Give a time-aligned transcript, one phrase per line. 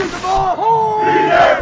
[0.00, 0.54] Here's the ball!
[0.56, 1.04] Oh!
[1.04, 1.60] Peter!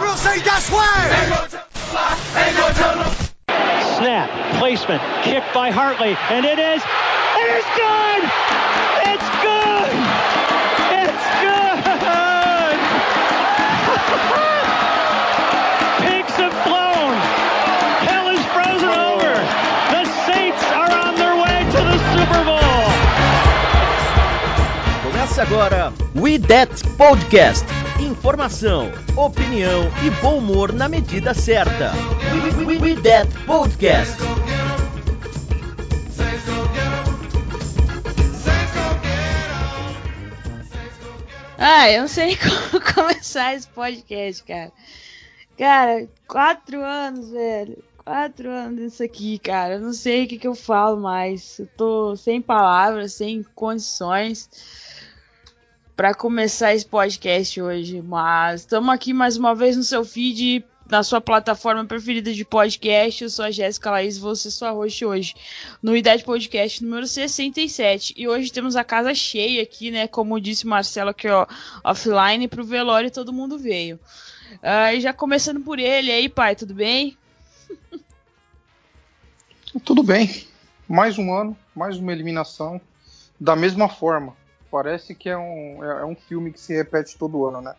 [0.00, 1.48] We'll say that's why.
[3.96, 6.82] Snap, placement, kicked by Hartley, and it is,
[7.38, 8.22] it is good!
[9.08, 9.92] It's good!
[10.92, 11.24] It's
[14.28, 14.42] good!
[25.36, 27.66] Começa agora We That Podcast.
[28.00, 31.92] Informação, opinião e bom humor na medida certa.
[32.80, 34.16] We, That Podcast.
[41.58, 44.72] Ah, eu não sei como começar esse podcast, cara.
[45.58, 47.84] Cara, quatro anos, velho.
[48.02, 49.74] Quatro anos isso aqui, cara.
[49.74, 51.58] Eu não sei o que, que eu falo mais.
[51.58, 54.85] Eu tô sem palavras, sem condições
[55.96, 58.02] para começar esse podcast hoje.
[58.02, 63.24] Mas estamos aqui mais uma vez no seu feed, na sua plataforma preferida de podcast.
[63.24, 65.34] Eu sou a Jéssica Laís, ser sua host hoje
[65.82, 68.12] no Idade Podcast número 67.
[68.14, 70.06] E hoje temos a casa cheia aqui, né?
[70.06, 71.46] Como disse Marcelo aqui, ó,
[71.82, 73.98] offline pro velório todo mundo veio.
[74.56, 77.16] Uh, e já começando por ele, aí, pai, tudo bem?
[79.84, 80.46] Tudo bem.
[80.86, 82.80] Mais um ano, mais uma eliminação.
[83.38, 84.34] Da mesma forma.
[84.76, 87.74] Parece que é um, é, é um filme que se repete todo ano, né?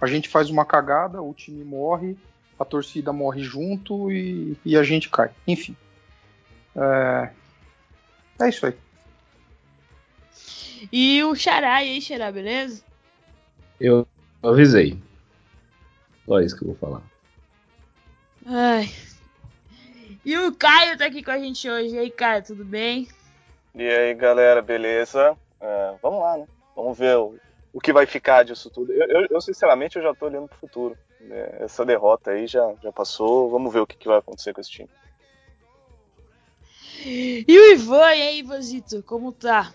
[0.00, 2.16] A gente faz uma cagada, o time morre,
[2.56, 5.32] a torcida morre junto e, e a gente cai.
[5.44, 5.76] Enfim.
[6.76, 7.30] É,
[8.38, 8.76] é isso aí.
[10.92, 12.84] E o Xará, e aí, Xará, beleza?
[13.80, 14.06] Eu
[14.40, 14.96] avisei.
[16.26, 17.02] Só isso que eu vou falar.
[18.46, 18.88] Ai.
[20.24, 21.96] E o Caio tá aqui com a gente hoje.
[21.96, 23.08] E aí, Caio, tudo bem?
[23.74, 25.36] E aí, galera, beleza?
[25.60, 26.46] É, vamos lá, né?
[26.74, 27.34] Vamos ver o,
[27.72, 28.92] o que vai ficar disso tudo.
[28.92, 30.96] Eu, eu, eu, sinceramente, eu já tô olhando pro futuro.
[31.20, 31.58] Né?
[31.60, 33.50] Essa derrota aí já, já passou.
[33.50, 34.88] Vamos ver o que, que vai acontecer com esse time.
[37.04, 39.72] E o Ivan, e aí, Ivanzito, como tá?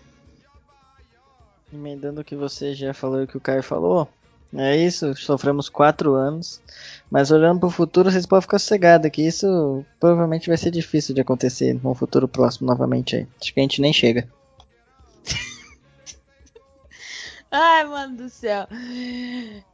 [1.72, 4.06] Emendando o que você já falou e o que o Caio falou,
[4.54, 6.60] é isso, sofremos quatro anos,
[7.10, 11.14] mas olhando para o futuro, vocês podem ficar sossegados que isso provavelmente vai ser difícil
[11.14, 13.26] de acontecer no futuro próximo novamente aí.
[13.40, 14.28] Acho que a gente nem chega.
[17.54, 18.66] Ai, mano do céu.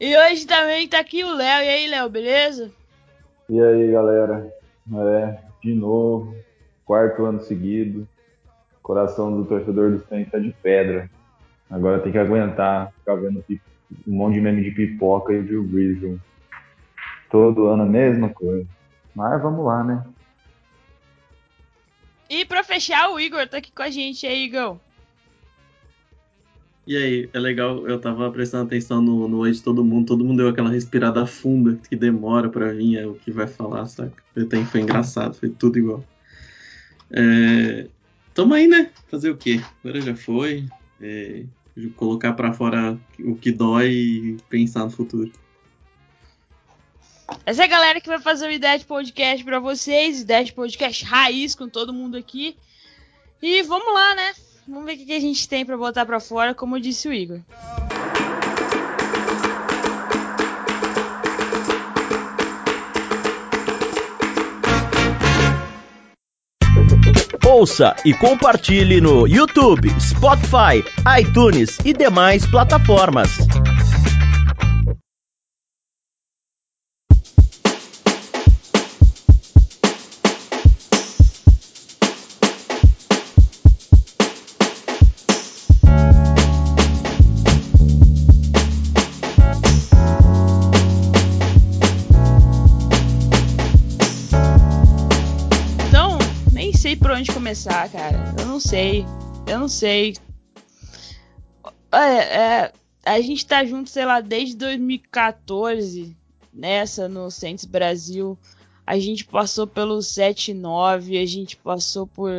[0.00, 1.62] E hoje também tá aqui o Léo.
[1.62, 2.72] E aí, Léo, beleza?
[3.48, 4.52] E aí, galera?
[4.92, 6.34] É, de novo,
[6.84, 8.08] quarto ano seguido.
[8.82, 11.08] Coração do torcedor do Saints tá de pedra.
[11.70, 13.44] Agora tem que aguentar ficar vendo
[14.08, 16.20] um monte de meme de pipoca e de Breeze.
[17.30, 18.66] Todo ano a mesma coisa.
[19.14, 20.04] Mas vamos lá, né?
[22.28, 24.78] E pra fechar, o Igor tá aqui com a gente aí, Igor.
[26.88, 30.38] E aí, é legal, eu tava prestando atenção no, no de todo mundo, todo mundo
[30.38, 34.22] deu aquela respirada funda que demora pra vir é o que vai falar, saca?
[34.32, 36.02] Foi, foi engraçado, foi tudo igual.
[37.10, 37.88] É,
[38.32, 38.90] tamo aí, né?
[39.06, 39.60] Fazer o quê?
[39.84, 40.64] Agora já foi.
[40.98, 41.44] É,
[41.94, 45.30] colocar para fora o que dói e pensar no futuro.
[47.44, 50.54] Essa é a galera que vai fazer o Ideia de Podcast para vocês, Ideia de
[50.54, 52.56] Podcast raiz com todo mundo aqui.
[53.42, 54.32] E vamos lá, né?
[54.68, 57.40] Vamos ver o que a gente tem para botar para fora, como disse o Igor.
[67.46, 70.84] Ouça e compartilhe no YouTube, Spotify,
[71.18, 73.38] iTunes e demais plataformas.
[97.58, 98.34] Começar, cara.
[98.38, 99.04] Eu não sei.
[99.46, 100.16] Eu não sei.
[101.90, 102.72] É, é,
[103.04, 106.16] a gente tá junto, sei lá, desde 2014
[106.52, 108.38] nessa no Saints Brasil.
[108.86, 112.30] A gente passou pelo 7-9, a gente passou por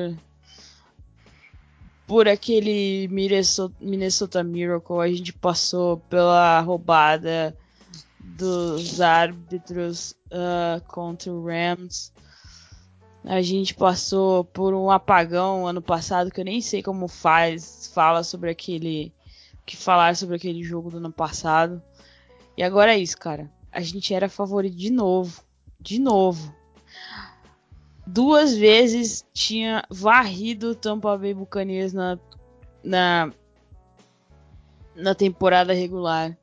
[2.07, 7.55] por aquele Minnesota, Minnesota Miracle, a gente passou pela roubada
[8.19, 12.11] dos árbitros uh, contra o Rams.
[13.23, 18.23] A gente passou por um apagão ano passado que eu nem sei como faz, fala
[18.23, 19.13] sobre aquele
[19.65, 21.81] que falar sobre aquele jogo do ano passado.
[22.57, 23.51] E agora é isso, cara.
[23.71, 25.43] A gente era favorito de novo,
[25.79, 26.53] de novo.
[28.07, 32.17] duas vezes tinha varrido o Tampa Bay Buccaneers na,
[32.83, 33.31] na,
[34.95, 36.35] na temporada regular.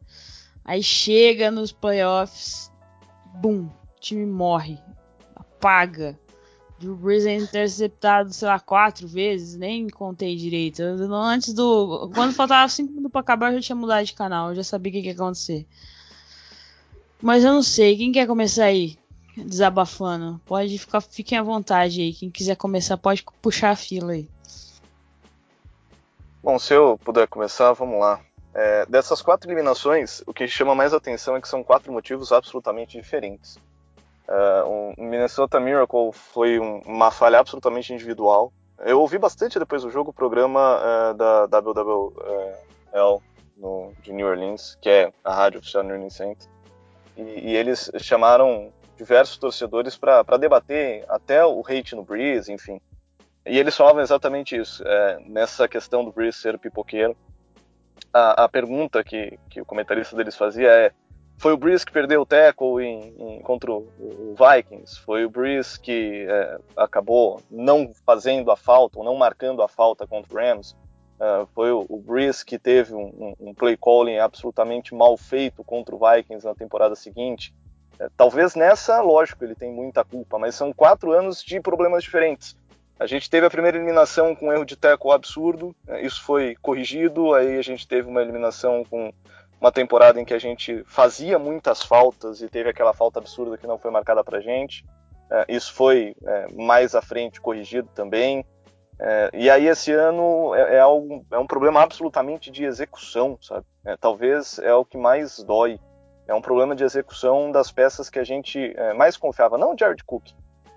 [0.65, 2.73] Aí chega nos playoffs,
[3.35, 3.69] bum,
[3.99, 4.79] time morre,
[5.35, 6.19] apaga.
[6.79, 10.83] Drew Brees é interceptado, sei lá, quatro vezes, nem contei direito.
[10.83, 12.11] Eu, antes do.
[12.15, 14.91] Quando faltava cinco minutos pra acabar, eu já tinha mudado de canal, eu já sabia
[14.91, 15.67] o que, que ia acontecer.
[17.23, 18.99] Mas eu não sei, quem quer começar aí?
[19.37, 20.41] Desabafando.
[20.45, 22.13] Pode ficar, fiquem à vontade aí.
[22.13, 24.29] Quem quiser começar, pode puxar a fila aí.
[26.43, 28.21] Bom, se eu puder começar, vamos lá.
[28.55, 32.99] É, dessas quatro eliminações, o que chama mais atenção é que são quatro motivos absolutamente
[32.99, 33.59] diferentes.
[34.29, 38.53] Uh, o Minnesota Miracle foi um, uma falha absolutamente individual.
[38.81, 43.23] Eu ouvi bastante depois do jogo o programa uh, da WWL
[43.57, 46.49] no, de New Orleans, que é a rádio oficial New Orleans Saints,
[47.17, 52.81] e, e eles chamaram diversos torcedores para debater até o hate no Breeze, enfim.
[53.45, 57.17] E eles falavam exatamente isso, é, nessa questão do Breeze ser pipoqueiro.
[58.13, 60.93] A, a pergunta que, que o comentarista deles fazia é
[61.39, 63.87] foi o Breeze que perdeu o tackle em, em, contra o,
[64.37, 64.99] Vikings.
[65.01, 70.07] Foi o Breeze que é, acabou não fazendo a falta, ou não marcando a falta
[70.07, 70.75] contra o Rams.
[71.19, 75.95] Uh, foi o, o Breeze que teve um, um, play calling absolutamente mal feito contra
[75.95, 77.55] o Vikings na temporada seguinte.
[77.99, 82.55] É, talvez nessa, lógico, ele tem muita culpa, mas são quatro anos de problemas diferentes.
[82.99, 86.55] A gente teve a primeira eliminação com um erro de tackle absurdo, é, isso foi
[86.61, 89.13] corrigido, aí a gente teve uma eliminação com
[89.61, 93.67] uma temporada em que a gente fazia muitas faltas e teve aquela falta absurda que
[93.67, 94.85] não foi marcada para gente.
[95.31, 98.45] É, isso foi é, mais à frente corrigido também.
[98.99, 103.67] É, e aí esse ano é, é, algo, é um problema absolutamente de execução, sabe?
[103.85, 105.79] É, talvez é o que mais dói.
[106.29, 110.03] É um problema de execução das peças que a gente é, mais confiava, não Jared
[110.05, 110.25] Cook,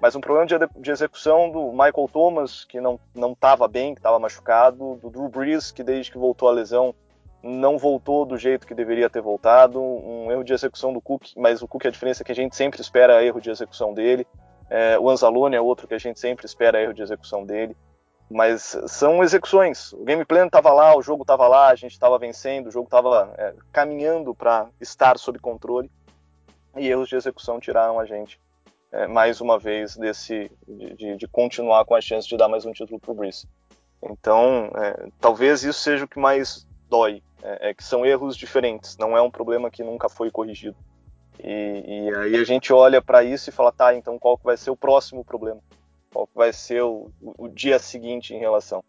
[0.01, 4.19] mas um problema de, de execução do Michael Thomas, que não estava bem, que estava
[4.19, 6.93] machucado, do Drew Brees, que desde que voltou a lesão
[7.41, 11.61] não voltou do jeito que deveria ter voltado, um erro de execução do Cook, mas
[11.61, 14.27] o Cook a diferença é que a gente sempre espera erro de execução dele.
[14.69, 17.75] É, o Anzalone é outro que a gente sempre espera erro de execução dele.
[18.29, 19.91] Mas são execuções.
[19.93, 22.85] O game plan estava lá, o jogo estava lá, a gente estava vencendo, o jogo
[22.85, 25.89] estava é, caminhando para estar sob controle.
[26.77, 28.39] E erros de execução tiraram a gente
[28.91, 32.65] é, mais uma vez desse de, de, de, continuar com a chance de dar mais
[32.65, 33.47] um título para o Breeze.
[34.03, 38.97] Então, é, talvez isso seja o que mais dói é, é, que são erros diferentes,
[38.97, 40.77] não é um problema que nunca foi corrigido.
[41.41, 44.57] E, e aí a gente olha para isso e fala, tá, então qual que vai
[44.57, 45.61] ser o próximo problema?
[46.11, 48.83] Qual que vai ser o, o dia seguinte em relação?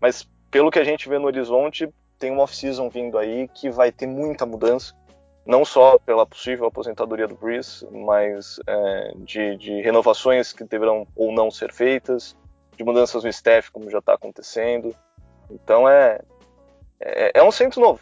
[0.00, 3.90] Mas pelo que a gente vê no horizonte, tem uma off-season vindo aí que vai
[3.90, 4.94] ter muita mudança,
[5.46, 11.32] não só pela possível aposentadoria do Breeze, mas é, de, de, renovações que deverão ou
[11.32, 12.36] não ser feitas,
[12.76, 14.94] de mudanças no staff, como já está acontecendo.
[15.50, 16.20] Então é,
[17.04, 18.00] é, é um centro novo.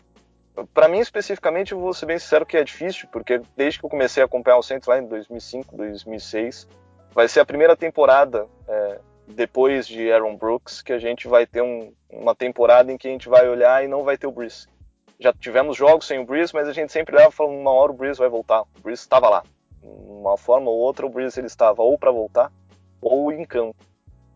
[0.72, 3.90] Para mim, especificamente, eu vou ser bem sincero que é difícil, porque desde que eu
[3.90, 6.68] comecei a acompanhar o centro lá em 2005, 2006,
[7.12, 11.62] vai ser a primeira temporada é, depois de Aaron Brooks que a gente vai ter
[11.62, 14.66] um, uma temporada em que a gente vai olhar e não vai ter o Breeze.
[15.18, 17.96] Já tivemos jogos sem o Breeze, mas a gente sempre leva falando uma hora o
[17.96, 18.62] Breeze vai voltar.
[18.62, 19.42] O Breeze estava lá.
[19.82, 22.52] Uma forma ou outra, o Breeze ele estava ou para voltar
[23.00, 23.76] ou em campo.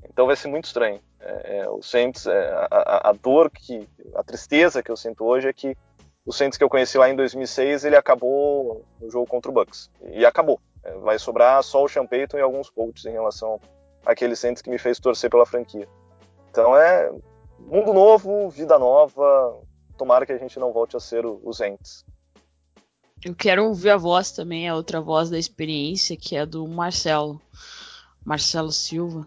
[0.04, 1.00] Então vai ser muito estranho.
[1.26, 5.48] É, é, o Saints, é, a, a, dor que, a tristeza que eu sinto hoje
[5.48, 5.76] é que
[6.24, 9.90] o Saints que eu conheci lá em 2006, ele acabou no jogo contra o Bucks.
[10.12, 10.60] E acabou.
[10.84, 13.60] É, vai sobrar só o Sean Payton e alguns coaches em relação
[14.04, 15.88] àquele Saints que me fez torcer pela franquia.
[16.48, 17.12] Então é
[17.58, 19.60] mundo novo, vida nova.
[19.98, 22.04] Tomara que a gente não volte a ser o, o Saints.
[23.24, 27.40] Eu quero ouvir a voz também, a outra voz da experiência, que é do Marcelo.
[28.24, 29.26] Marcelo Silva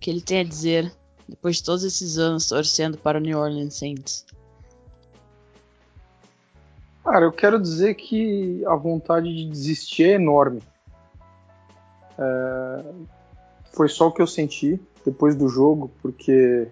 [0.00, 0.92] que ele tem a dizer
[1.28, 4.24] depois de todos esses anos torcendo para o New Orleans Saints?
[7.02, 10.62] Cara, eu quero dizer que a vontade de desistir é enorme.
[12.18, 12.84] É...
[13.72, 16.68] Foi só o que eu senti depois do jogo, porque,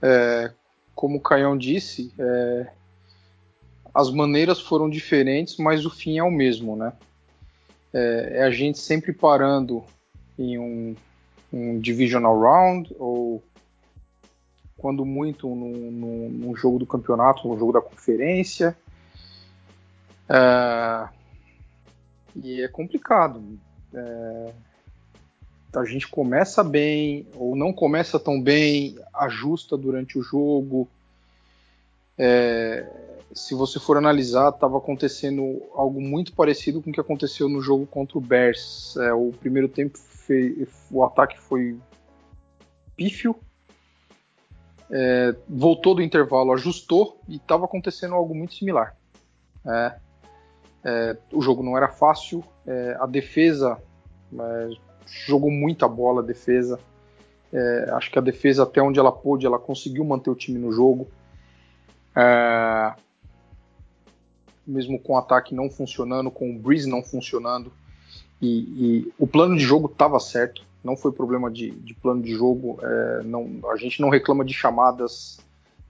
[0.00, 0.52] é...
[0.94, 2.72] como o Caião disse, é...
[3.94, 6.92] as maneiras foram diferentes, mas o fim é o mesmo, né?
[7.92, 9.84] É, é a gente sempre parando
[10.38, 10.94] em um
[11.52, 13.42] um divisional round ou
[14.76, 18.76] quando muito num, num, num jogo do campeonato, num jogo da conferência.
[20.28, 21.08] É,
[22.36, 23.42] e é complicado.
[23.92, 24.52] É,
[25.74, 30.88] a gente começa bem ou não começa tão bem, ajusta durante o jogo.
[32.16, 32.86] É,
[33.32, 37.86] se você for analisar, estava acontecendo algo muito parecido com o que aconteceu no jogo
[37.86, 38.96] contra o Bears.
[38.96, 39.98] É, o primeiro tempo,
[40.90, 41.78] o ataque foi
[42.96, 43.36] pífio,
[44.90, 48.96] é, voltou do intervalo, ajustou e estava acontecendo algo muito similar.
[49.66, 49.94] É,
[50.84, 53.80] é, o jogo não era fácil, é, a defesa
[54.32, 54.70] é,
[55.26, 56.78] jogou muita bola, a defesa.
[57.52, 60.72] É, acho que a defesa, até onde ela pôde, ela conseguiu manter o time no
[60.72, 61.08] jogo.
[64.68, 67.72] Mesmo com o ataque não funcionando, com o Breeze não funcionando.
[68.40, 68.58] E,
[69.06, 72.78] e o plano de jogo estava certo, não foi problema de, de plano de jogo.
[72.82, 75.38] É, não, a gente não reclama de chamadas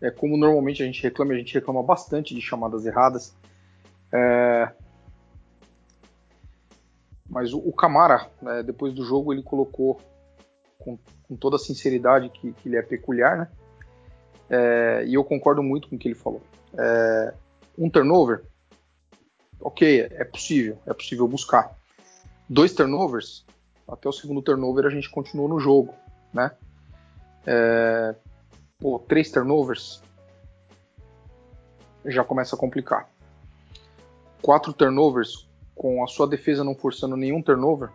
[0.01, 3.35] é, como normalmente a gente reclama, a gente reclama bastante de chamadas erradas.
[4.13, 4.73] É,
[7.29, 10.01] mas o, o Camara, né, depois do jogo, ele colocou
[10.79, 13.49] com, com toda a sinceridade que, que, ele é peculiar, né?
[14.51, 16.41] É, e eu concordo muito com o que ele falou.
[16.79, 17.35] É,
[17.77, 18.45] um turnover,
[19.61, 21.77] ok, é possível, é possível buscar.
[22.49, 23.45] Dois turnovers,
[23.87, 25.95] até o segundo turnover a gente continuou no jogo,
[26.33, 26.51] né?
[27.47, 28.15] É,
[28.79, 30.03] pô, três turnovers
[32.07, 33.09] já começa a complicar.
[34.41, 37.91] Quatro turnovers com a sua defesa não forçando nenhum turnover,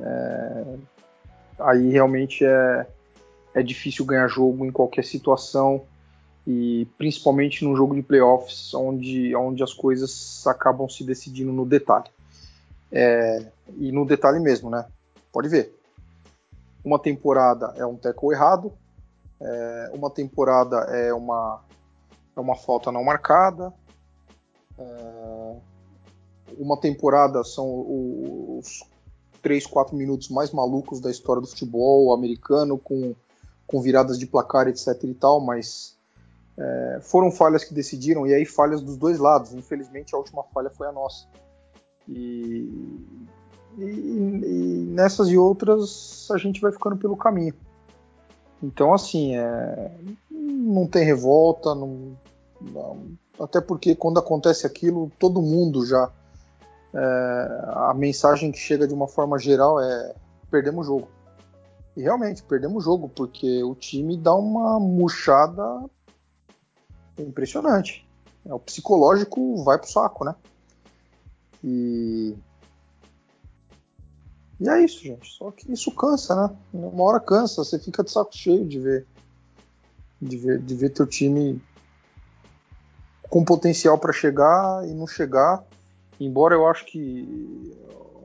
[0.00, 0.76] é,
[1.58, 2.86] aí realmente é,
[3.54, 5.84] é difícil ganhar jogo em qualquer situação
[6.46, 12.10] e principalmente num jogo de playoffs onde, onde as coisas acabam se decidindo no detalhe.
[12.90, 13.46] É,
[13.78, 14.84] e no detalhe mesmo, né?
[15.32, 15.74] Pode ver.
[16.84, 18.72] Uma temporada é um tackle errado,
[19.40, 21.60] é, uma temporada é uma,
[22.36, 23.72] é uma falta não marcada,
[24.76, 25.56] é,
[26.58, 28.82] uma temporada são os
[29.42, 33.14] 3, 4 minutos mais malucos da história do futebol americano, com,
[33.66, 35.96] com viradas de placar, etc e tal, mas
[36.58, 39.52] é, foram falhas que decidiram, e aí falhas dos dois lados.
[39.52, 41.26] Infelizmente, a última falha foi a nossa.
[42.08, 42.68] E,
[43.78, 47.54] e, e nessas e outras, a gente vai ficando pelo caminho.
[48.62, 49.90] Então, assim, é,
[50.30, 52.16] não tem revolta, não,
[52.60, 53.06] não,
[53.40, 56.10] até porque quando acontece aquilo, todo mundo já
[56.94, 60.14] é, a mensagem que chega de uma forma geral é
[60.50, 61.08] perdemos o jogo.
[61.96, 65.62] E realmente, perdemos o jogo, porque o time dá uma murchada
[67.22, 68.06] impressionante.
[68.44, 70.34] É, o psicológico vai pro saco, né?
[71.62, 72.34] E.
[74.60, 75.28] E é isso, gente.
[75.32, 76.56] Só que isso cansa, né?
[76.72, 79.06] Uma hora cansa, você fica de saco cheio de ver.
[80.20, 81.60] De ver, de ver teu time
[83.28, 85.64] com potencial para chegar e não chegar
[86.22, 87.76] Embora eu acho que,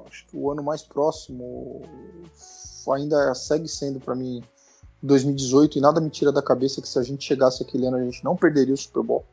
[0.07, 1.81] acho que o ano mais próximo
[2.93, 4.43] ainda segue sendo para mim
[5.01, 8.03] 2018 e nada me tira da cabeça que se a gente chegasse aquele ano a
[8.03, 9.25] gente não perderia o Super Bowl.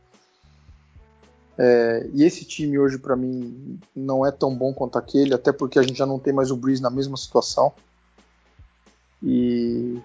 [1.57, 5.79] É, e esse time hoje para mim não é tão bom quanto aquele, até porque
[5.79, 7.73] a gente já não tem mais o Breeze na mesma situação.
[9.23, 10.01] E,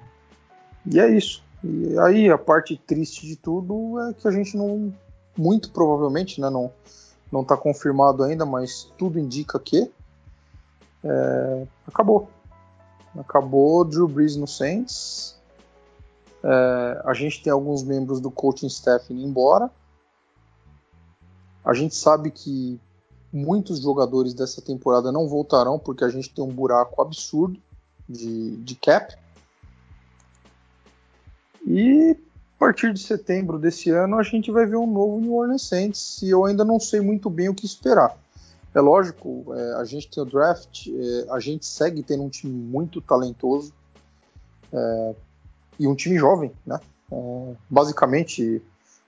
[0.86, 1.44] e é isso.
[1.64, 4.94] E aí a parte triste de tudo é que a gente não,
[5.38, 6.72] muito provavelmente, né, não,
[7.32, 9.92] não está confirmado ainda, mas tudo indica que
[11.04, 12.30] é, acabou.
[13.18, 15.39] Acabou Drew Brees no Saints.
[16.44, 19.70] É, a gente tem alguns membros do coaching staff indo embora.
[21.64, 22.80] A gente sabe que
[23.32, 27.60] muitos jogadores dessa temporada não voltarão porque a gente tem um buraco absurdo
[28.08, 29.16] de, de cap.
[31.66, 32.18] E
[32.56, 36.22] a partir de setembro desse ano a gente vai ver um novo New Orleans Saints
[36.22, 38.18] e eu ainda não sei muito bem o que esperar.
[38.74, 42.54] É lógico, é, a gente tem o draft, é, a gente segue tendo um time
[42.54, 43.74] muito talentoso
[44.72, 45.16] é,
[45.80, 46.80] e um time jovem, né?
[47.12, 48.62] É, basicamente,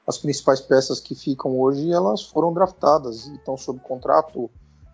[0.08, 4.50] as principais peças que ficam hoje elas foram draftadas e estão sob contrato,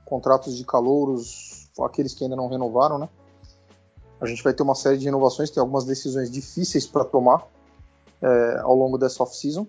[0.05, 3.07] contratos de calouros, aqueles que ainda não renovaram, né?
[4.19, 7.47] A gente vai ter uma série de renovações, tem algumas decisões difíceis para tomar,
[8.21, 9.67] é, ao longo dessa off-season.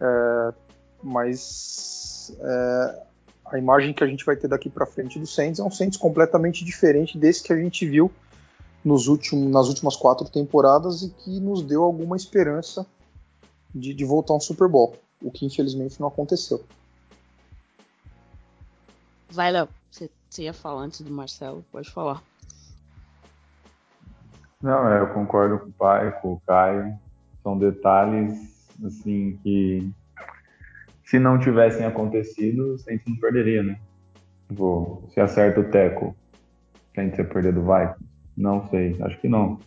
[0.00, 0.54] É,
[1.02, 3.02] mas é,
[3.46, 5.98] a imagem que a gente vai ter daqui para frente do Saints é um Saints
[5.98, 8.10] completamente diferente desse que a gente viu
[8.84, 12.86] nos últimos, nas últimas quatro temporadas e que nos deu alguma esperança
[13.74, 16.62] de, de voltar um Super Bowl, o que infelizmente não aconteceu.
[19.30, 19.68] Vai, Léo.
[19.90, 22.22] Você, você ia falar antes do Marcelo, pode falar.
[24.60, 26.98] Não, é, eu concordo com o pai, com o Caio.
[27.42, 29.92] São detalhes assim que
[31.04, 33.78] se não tivessem acontecido, a gente não perderia, né?
[34.48, 36.14] Tipo, se acerta o teco,
[36.96, 38.11] a gente ia perder do Vikings?
[38.36, 39.58] Não sei, acho que não.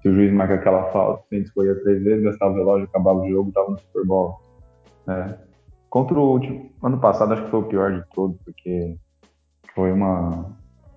[0.00, 3.20] Se o juiz marca aquela falta, se a escolher três vezes, gastava o relógio, acabava
[3.20, 4.40] o jogo, tava no Super Bowl.
[5.06, 5.38] Né?
[5.92, 8.96] contra o último, ano passado acho que foi o pior de todos, porque
[9.74, 10.56] foi uma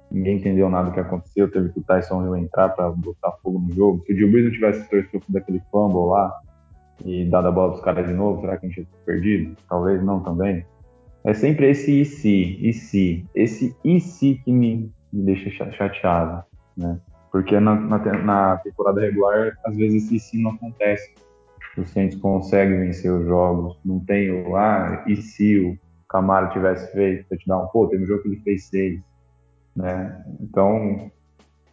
[0.10, 3.60] ninguém entendeu nada do que aconteceu, teve que o Tyson Hill entrar para botar fogo
[3.60, 4.01] no jogo.
[4.05, 6.39] Se o Drew não tivesse torcido daquele fumble lá
[7.03, 9.57] e dado a bola para os caras de novo, será que a gente tinha perdido?
[9.67, 10.65] Talvez não também.
[11.25, 16.41] É sempre esse e se, e se, esse e se que me, me deixa chateado,
[16.77, 17.00] né?
[17.32, 21.13] Porque na, na, na, temporada regular, às vezes se não acontece.
[21.77, 25.77] Os Saints conseguem vencer os jogos, não tem o ah, e se o
[26.08, 27.67] Camaro tivesse feito touchdown?
[27.67, 29.01] Pô, teve um jogo que ele fez seis,
[29.75, 30.24] né?
[30.39, 31.12] Então,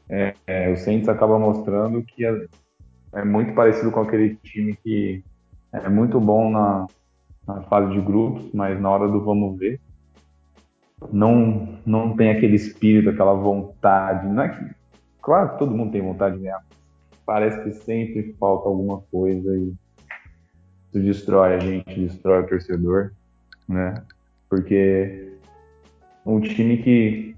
[0.08, 2.46] é, é, o Saints acaba mostrando que é,
[3.12, 5.24] é, muito parecido com aquele time que
[5.72, 6.86] é muito bom na,
[7.46, 9.80] na fase de grupos, mas na hora do vamos ver,
[11.10, 14.26] não, não tem aquele espírito, aquela vontade.
[14.26, 14.81] Não é que,
[15.22, 16.62] claro que todo mundo tem vontade de ganhar,
[17.24, 19.72] parece que sempre falta alguma coisa e
[20.92, 23.12] isso destrói a gente, destrói o torcedor,
[23.66, 23.94] né?
[24.50, 25.38] Porque
[26.26, 27.34] um time que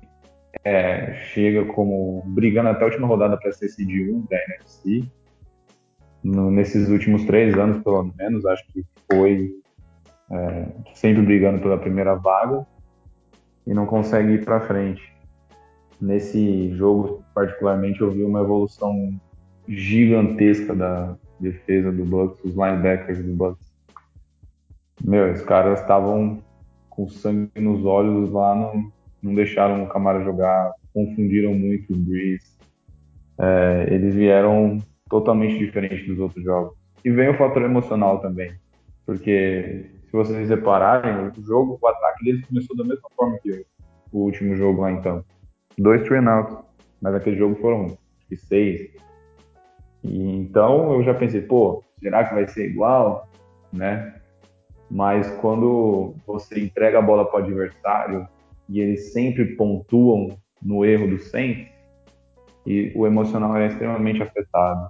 [0.64, 5.04] é, chega como brigando até a última rodada para ser seed 1 da NFC,
[6.22, 9.52] no, nesses últimos três anos pelo menos, acho que foi
[10.30, 12.66] é, sempre brigando pela primeira vaga
[13.66, 15.13] e não consegue ir para frente.
[16.00, 19.18] Nesse jogo, particularmente, eu vi uma evolução
[19.68, 23.72] gigantesca da defesa do Bucks, os linebackers do Bucks.
[25.02, 26.42] Meu, os caras estavam
[26.88, 32.54] com sangue nos olhos lá, não, não deixaram o Camara jogar, confundiram muito o Breeze.
[33.38, 36.76] É, eles vieram totalmente diferente dos outros jogos.
[37.04, 38.54] E vem o fator emocional também,
[39.04, 43.66] porque se vocês repararem, o jogo, o ataque deles começou da mesma forma que
[44.12, 45.24] o último jogo lá então.
[45.78, 46.56] Dois three outs,
[47.00, 47.96] mas aquele jogo foram
[48.48, 48.90] seis.
[50.02, 53.28] E, então eu já pensei, pô, será que vai ser igual,
[53.72, 54.14] né?
[54.90, 58.28] mas quando você entrega a bola para o adversário
[58.68, 61.68] e eles sempre pontuam no erro do Saints,
[62.66, 64.88] e o emocional é extremamente afetado.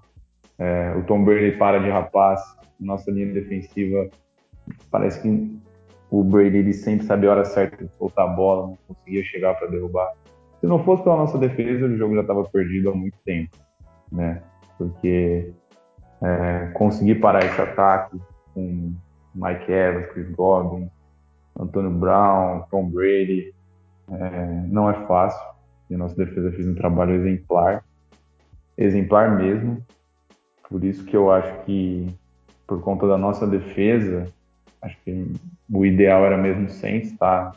[0.58, 2.40] É, o Tom Brady para de rapaz,
[2.78, 4.08] nossa linha defensiva
[4.90, 5.58] parece que
[6.10, 9.54] o Brady ele sempre sabia a hora certa de soltar a bola, não conseguia chegar
[9.54, 10.12] para derrubar.
[10.64, 13.54] Se não fosse pela nossa defesa, o jogo já estava perdido há muito tempo,
[14.10, 14.40] né?
[14.78, 15.52] Porque
[16.22, 18.18] é, conseguir parar esse ataque
[18.54, 18.94] com
[19.34, 20.88] Mike Evans, Chris Godwin,
[21.60, 23.54] Antônio Brown, Tom Brady.
[24.10, 25.38] É, não é fácil.
[25.90, 27.84] E a nossa defesa fez um trabalho exemplar.
[28.78, 29.84] Exemplar mesmo.
[30.70, 32.08] Por isso que eu acho que,
[32.66, 34.24] por conta da nossa defesa,
[34.80, 35.30] acho que
[35.70, 37.52] o ideal era mesmo sem estar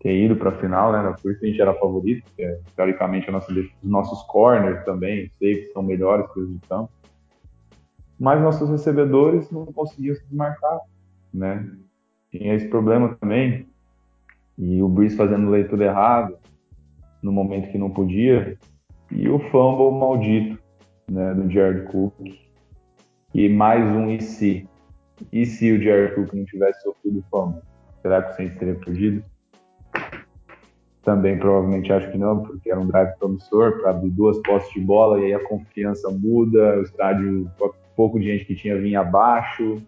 [0.00, 1.14] ter ido para a final, né?
[1.22, 5.62] Por isso a gente era favorito, porque teoricamente a nossa, os nossos corners também, sei
[5.62, 6.90] que são melhores que os de campo
[8.20, 10.80] mas nossos recebedores não conseguiam se desmarcar,
[11.32, 11.66] né?
[12.30, 13.66] Tinha esse problema também,
[14.58, 16.38] e o Breeze fazendo leitura errada,
[17.22, 18.58] no momento que não podia,
[19.10, 20.62] e o fumble maldito,
[21.10, 22.12] né, do Jared Cook,
[23.34, 24.68] e mais um e se,
[25.32, 27.62] e se o Jared Cook não tivesse sofrido fumble,
[28.02, 29.24] será que o Saints teria perdido?
[31.02, 34.80] Também provavelmente acho que não, porque era um drive promissor para abrir duas postes de
[34.80, 37.50] bola e aí a confiança muda, o estádio
[38.00, 39.82] pouco de gente que tinha vindo abaixo,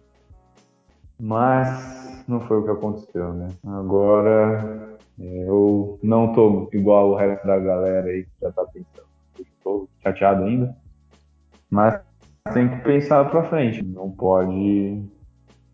[1.19, 3.49] mas não foi o que aconteceu, né?
[3.65, 9.07] Agora é, eu não tô igual o resto da galera aí que já tá pensando.
[9.39, 10.75] Estou chateado ainda,
[11.69, 11.99] mas
[12.53, 13.83] tem que pensar para frente.
[13.83, 15.03] Não pode,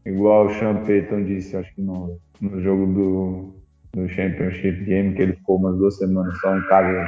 [0.05, 3.53] igual o Sean Payton disse, acho que no, no jogo do,
[3.93, 7.07] do Championship Game, que ele ficou umas duas semanas só em casa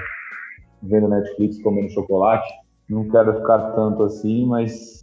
[0.84, 2.48] vendo Netflix comendo chocolate.
[2.90, 5.02] Não quero ficar tanto assim, mas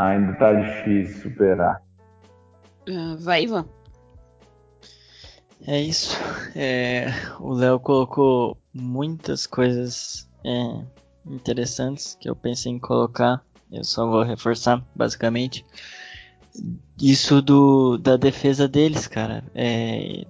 [0.00, 1.82] Ainda tá difícil superar.
[2.88, 3.66] Uh, vai, Ivan.
[5.66, 6.16] É isso.
[6.56, 10.84] É, o Léo colocou muitas coisas é,
[11.26, 13.44] interessantes que eu pensei em colocar.
[13.70, 15.66] Eu só vou reforçar, basicamente.
[16.98, 19.44] Isso do, da defesa deles, cara.
[19.54, 20.24] É,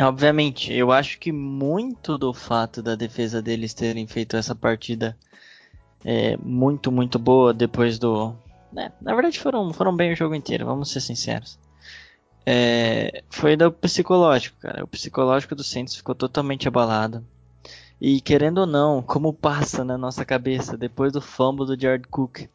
[0.00, 5.16] obviamente, eu acho que muito do fato da defesa deles terem feito essa partida
[6.04, 8.34] é, muito, muito boa depois do,
[8.72, 11.58] né, na verdade foram, foram bem o jogo inteiro, vamos ser sinceros.
[12.50, 14.82] É, foi do psicológico, cara.
[14.82, 17.22] O psicológico do Saints ficou totalmente abalado.
[18.00, 22.48] E querendo ou não, como passa na nossa cabeça depois do fumble do Jared Cook,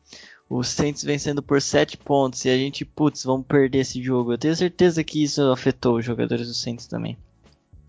[0.49, 4.33] o Saints vencendo por 7 pontos e a gente, putz, vamos perder esse jogo.
[4.33, 7.17] Eu tenho certeza que isso afetou os jogadores do Saints também.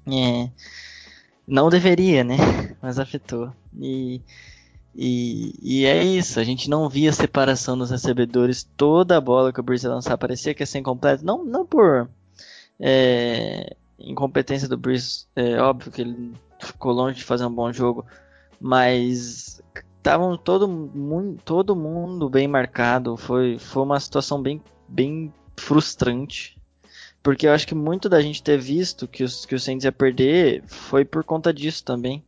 [0.07, 0.51] É,
[1.47, 2.37] não deveria, né?
[2.83, 3.53] Mas afetou.
[3.81, 4.21] E
[4.97, 8.63] E, e é isso, a gente não via separação nos recebedores.
[8.77, 11.25] Toda a bola que o Breeze ia lançar parecia que ia ser incompleta.
[11.25, 12.09] Não, não por
[12.79, 18.07] é, incompetência do Breeze, é óbvio que ele ficou longe de fazer um bom jogo,
[18.61, 19.61] mas
[19.99, 20.69] estavam todo,
[21.45, 23.17] todo mundo bem marcado.
[23.17, 26.57] Foi, foi uma situação bem, bem frustrante.
[27.25, 29.91] Porque eu acho que muito da gente ter visto que, os, que o Saints ia
[29.91, 32.23] perder foi por conta disso também.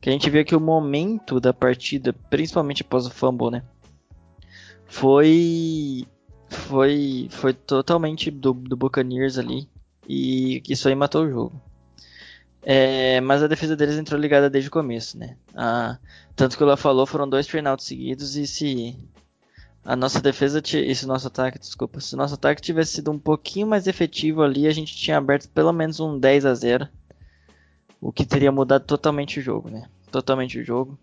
[0.00, 3.62] Que a gente vê que o momento da partida, principalmente após o fumble, né?
[4.84, 6.04] Foi.
[6.48, 7.28] Foi.
[7.30, 9.68] Foi totalmente do, do Buccaneers ali.
[10.08, 11.62] E isso aí matou o jogo.
[12.64, 15.36] É, mas a defesa deles entrou ligada desde o começo, né?
[15.54, 15.98] Ah,
[16.34, 18.96] tanto que o Lá falou, foram dois turnouts seguidos e se
[19.84, 23.66] a nossa defesa, ti- esse nosso ataque, desculpa, se nosso ataque tivesse sido um pouquinho
[23.66, 26.88] mais efetivo ali, a gente tinha aberto pelo menos um 10 a 0
[28.00, 29.86] o que teria mudado totalmente o jogo, né?
[30.10, 30.98] Totalmente o jogo.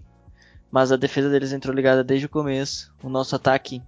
[0.71, 2.93] Mas a defesa deles entrou ligada desde o começo.
[3.01, 3.81] O nosso ataque,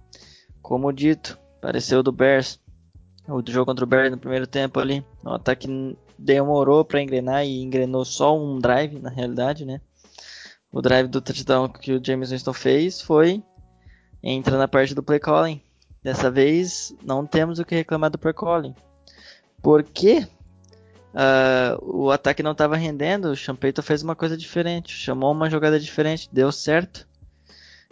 [0.62, 2.58] como dito, pareceu do Bears.
[3.28, 5.04] O do jogo contra o Bears no primeiro tempo ali.
[5.22, 5.68] O ataque
[6.18, 9.80] demorou para engrenar e engrenou só um drive, na realidade, né?
[10.72, 13.42] O drive do touchdown que o James Winston fez foi
[14.22, 15.60] entra na parte do play calling.
[16.02, 18.74] Dessa vez não temos o que reclamar do play calling.
[19.62, 20.26] Porque
[21.14, 25.78] ah, o ataque não estava rendendo, o Champeito fez uma coisa diferente, chamou uma jogada
[25.78, 27.06] diferente, deu certo.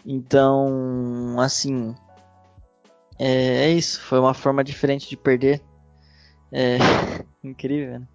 [0.04, 1.94] Então, assim,
[3.18, 5.60] é, é isso, foi uma forma diferente de perder.
[6.50, 6.78] É
[7.44, 8.08] incrível, né?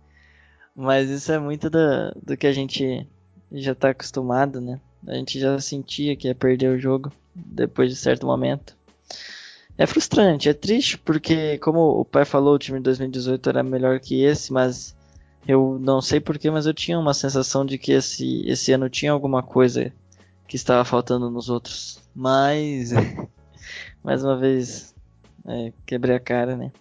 [0.76, 1.80] Mas isso é muito do,
[2.22, 3.08] do que a gente
[3.52, 4.82] já está acostumado, né?
[5.08, 8.76] A gente já sentia que ia perder o jogo depois de certo momento.
[9.78, 14.00] É frustrante, é triste, porque, como o pai falou, o time de 2018 era melhor
[14.00, 14.96] que esse, mas
[15.46, 19.12] eu não sei porquê, mas eu tinha uma sensação de que esse, esse ano tinha
[19.12, 19.92] alguma coisa
[20.48, 22.02] que estava faltando nos outros.
[22.16, 22.92] Mas,
[24.02, 24.96] mais uma vez,
[25.46, 26.72] é, quebrei a cara, né?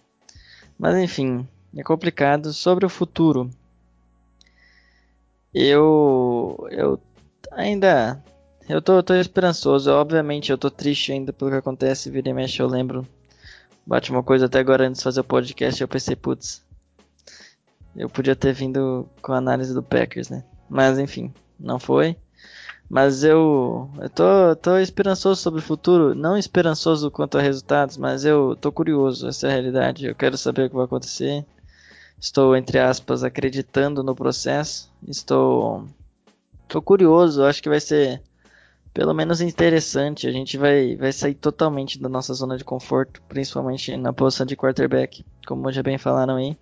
[0.79, 2.53] Mas enfim, é complicado.
[2.53, 3.49] Sobre o futuro,
[5.53, 6.99] eu, eu
[7.51, 8.23] ainda
[8.67, 9.91] eu tô, tô esperançoso.
[9.91, 12.09] Obviamente, eu tô triste ainda pelo que acontece.
[12.09, 13.07] Vira e mexe, eu lembro.
[13.85, 15.79] Bate uma coisa até agora antes de fazer o podcast.
[15.81, 16.63] Eu pensei, putz,
[17.95, 20.43] eu podia ter vindo com a análise do Packers, né?
[20.69, 22.17] Mas enfim, não foi.
[22.89, 26.13] Mas eu, eu tô, tô esperançoso sobre o futuro.
[26.15, 29.27] Não esperançoso quanto a resultados, mas eu tô curioso.
[29.27, 30.05] Essa é a realidade.
[30.05, 31.45] Eu quero saber o que vai acontecer.
[32.19, 34.91] Estou, entre aspas, acreditando no processo.
[35.07, 35.87] Estou,
[36.67, 37.43] tô curioso.
[37.43, 38.21] Acho que vai ser
[38.95, 40.25] pelo menos interessante.
[40.25, 44.55] A gente vai, vai sair totalmente da nossa zona de conforto, principalmente na posição de
[44.55, 46.57] quarterback, como já bem falaram aí.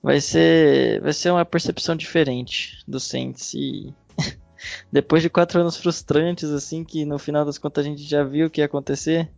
[0.00, 3.92] Vai ser, vai ser uma percepção diferente do Saints e
[4.92, 8.46] depois de quatro anos frustrantes, assim, que no final das contas a gente já viu
[8.46, 9.28] o que ia acontecer,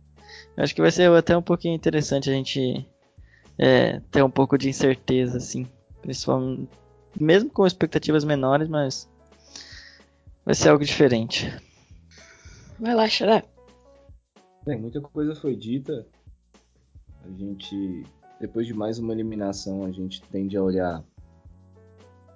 [0.55, 2.87] acho que vai ser até um pouquinho interessante a gente
[3.57, 5.67] é, ter um pouco de incerteza, assim,
[5.99, 6.69] principalmente,
[7.19, 9.09] mesmo com expectativas menores, mas
[10.45, 11.51] vai ser algo diferente.
[12.83, 13.41] Vai lá, Xará.
[14.65, 16.05] Bem, muita coisa foi dita.
[17.23, 18.03] A gente,
[18.41, 21.01] depois de mais uma eliminação, a gente tende a olhar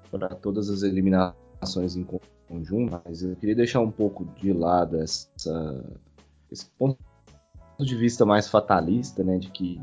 [0.10, 2.06] para todas as eliminações em
[2.48, 5.84] conjunto, mas eu queria deixar um pouco de lado essa,
[6.50, 6.98] esse ponto
[7.78, 9.82] de vista mais fatalista, né, de que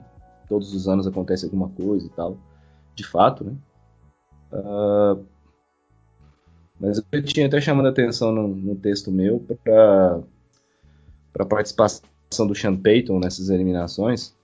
[0.48, 2.38] todos os anos acontece alguma coisa e tal,
[2.94, 3.54] de fato, né.
[4.50, 5.26] Uh,
[6.80, 10.22] mas eu tinha até chamando a atenção no, no texto meu para
[11.34, 14.34] para a participação do Sean Payton nessas eliminações.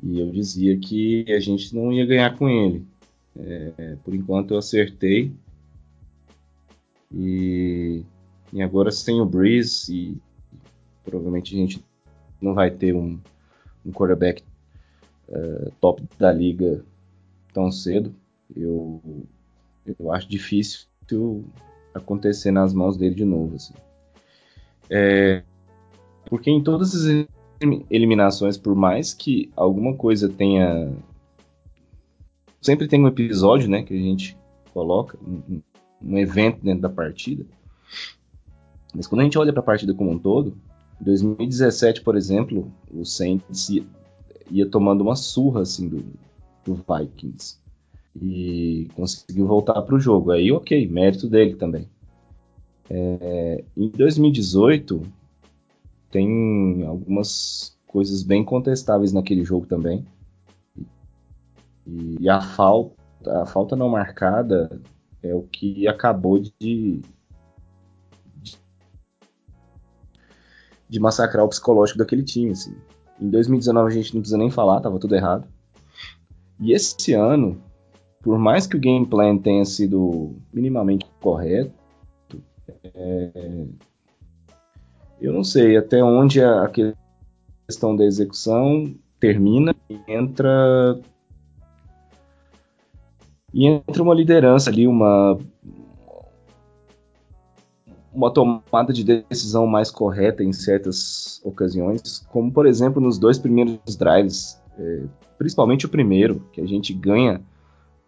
[0.00, 2.86] E eu dizia que a gente não ia ganhar com ele.
[3.36, 5.32] É, por enquanto eu acertei.
[7.12, 8.04] E,
[8.52, 10.16] e agora sem o Breeze, e
[11.04, 11.84] provavelmente a gente
[12.40, 13.18] não vai ter um,
[13.84, 14.44] um quarterback
[15.28, 16.84] uh, top da liga
[17.52, 18.14] tão cedo.
[18.56, 19.02] Eu,
[19.98, 20.86] eu acho difícil
[21.92, 23.56] acontecer nas mãos dele de novo.
[23.56, 23.74] Assim.
[24.90, 25.42] É,
[26.26, 27.26] porque em todas as
[27.90, 30.92] eliminações, por mais que alguma coisa tenha.
[32.60, 34.36] Sempre tem um episódio né, que a gente
[34.74, 35.62] coloca, um,
[36.02, 37.46] um evento dentro da partida.
[38.94, 40.56] Mas quando a gente olha para a partida como um todo,
[41.00, 43.70] em 2017, por exemplo, o Saints
[44.50, 46.04] ia tomando uma surra assim, do,
[46.64, 47.58] do Vikings.
[48.20, 50.32] E conseguiu voltar para o jogo.
[50.32, 51.88] Aí, ok, mérito dele também.
[52.92, 55.00] É, em 2018
[56.10, 60.04] tem algumas coisas bem contestáveis naquele jogo também.
[61.86, 64.80] E, e a falta, a falta não marcada
[65.22, 67.00] é o que acabou de, de,
[70.88, 72.50] de massacrar o psicológico daquele time.
[72.50, 72.74] Assim.
[73.20, 75.46] Em 2019 a gente não precisa nem falar, tava tudo errado.
[76.58, 77.62] E esse ano,
[78.20, 81.79] por mais que o game plan tenha sido minimamente correto,
[82.84, 83.66] é,
[85.20, 86.70] eu não sei até onde a
[87.66, 90.98] questão da execução termina e entra
[93.52, 95.38] e entra uma liderança ali, uma
[98.12, 103.96] uma tomada de decisão mais correta em certas ocasiões, como por exemplo nos dois primeiros
[103.96, 105.04] drives, é,
[105.38, 107.40] principalmente o primeiro, que a gente ganha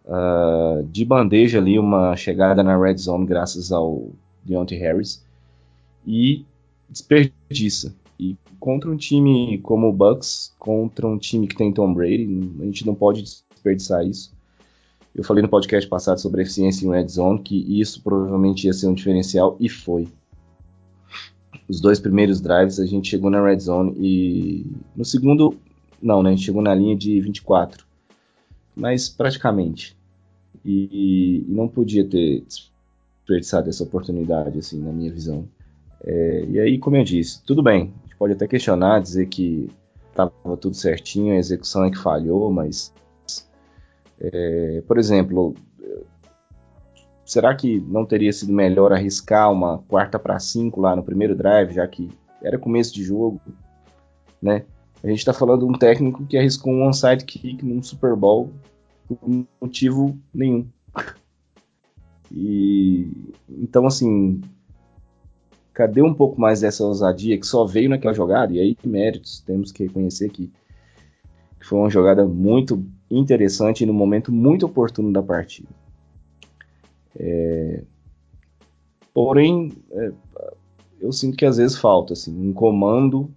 [0.05, 4.11] uh, de bandeja ali uma chegada na red zone graças ao
[4.43, 5.25] Deontay Harris
[6.05, 6.45] e
[6.89, 7.95] desperdiça.
[8.19, 12.27] E contra um time como o Bucks, contra um time que tem Tom Brady,
[12.59, 14.33] a gente não pode desperdiçar isso.
[15.15, 18.87] Eu falei no podcast passado sobre eficiência em red zone que isso provavelmente ia ser
[18.87, 20.07] um diferencial e foi.
[21.67, 25.55] Os dois primeiros drives a gente chegou na red zone e no segundo
[26.01, 26.29] não, né?
[26.29, 27.85] A gente chegou na linha de 24,
[28.75, 29.95] mas praticamente.
[30.65, 32.43] E, e não podia ter
[33.23, 35.47] desperdiçado essa oportunidade, assim, na minha visão.
[36.03, 37.93] É, e aí, como eu disse, tudo bem.
[37.99, 39.69] A gente pode até questionar, dizer que
[40.09, 42.93] estava tudo certinho, a execução é que falhou, mas
[44.19, 45.55] é, por exemplo,
[47.25, 51.73] será que não teria sido melhor arriscar uma quarta para cinco lá no primeiro drive,
[51.73, 52.09] já que
[52.41, 53.41] era começo de jogo,
[54.41, 54.65] né?
[55.03, 58.51] A gente está falando de um técnico que arriscou um onside kick num Super Bowl
[59.07, 59.17] por
[59.61, 60.67] motivo nenhum.
[62.33, 63.11] E
[63.47, 64.41] então assim,
[65.73, 68.53] cadê um pouco mais dessa ousadia que só veio naquela jogada?
[68.53, 70.51] E aí méritos, temos que reconhecer que
[71.61, 75.69] foi uma jogada muito interessante no momento muito oportuno da partida.
[77.17, 77.83] É...
[79.13, 80.11] Porém, é...
[80.99, 83.31] eu sinto que às vezes falta assim, um comando.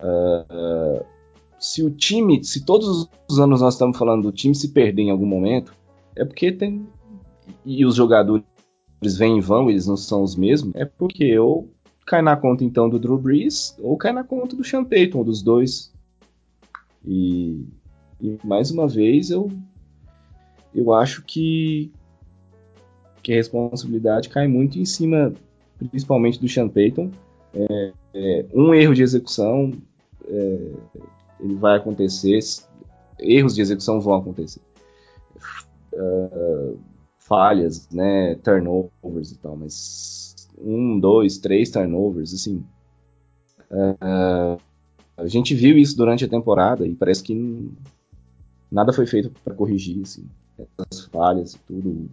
[0.00, 1.04] Uh...
[1.58, 5.10] se o time, se todos os anos nós estamos falando do time se perder em
[5.10, 5.74] algum momento,
[6.14, 6.86] é porque tem.
[7.64, 8.44] E os jogadores
[9.02, 11.68] vêm e vão, eles não são os mesmos, é porque ou
[12.06, 15.42] cai na conta então do Drew Brees, ou cai na conta do Sean Payton, dos
[15.42, 15.92] dois.
[17.04, 17.64] E
[18.20, 19.50] e mais uma vez eu
[20.74, 21.90] eu acho que
[23.22, 25.32] que a responsabilidade cai muito em cima,
[25.78, 27.10] principalmente do Sean Payton.
[27.54, 29.72] É, é, um erro de execução
[30.26, 30.72] é,
[31.40, 32.38] ele vai acontecer,
[33.18, 34.60] erros de execução vão acontecer,
[35.92, 36.78] uh,
[37.32, 42.62] falhas, né, turnovers e tal, mas um, dois, três turnovers, assim,
[43.70, 44.60] uh,
[45.16, 47.72] a gente viu isso durante a temporada e parece que
[48.70, 50.26] nada foi feito para corrigir assim,
[50.58, 52.10] essas falhas e tudo.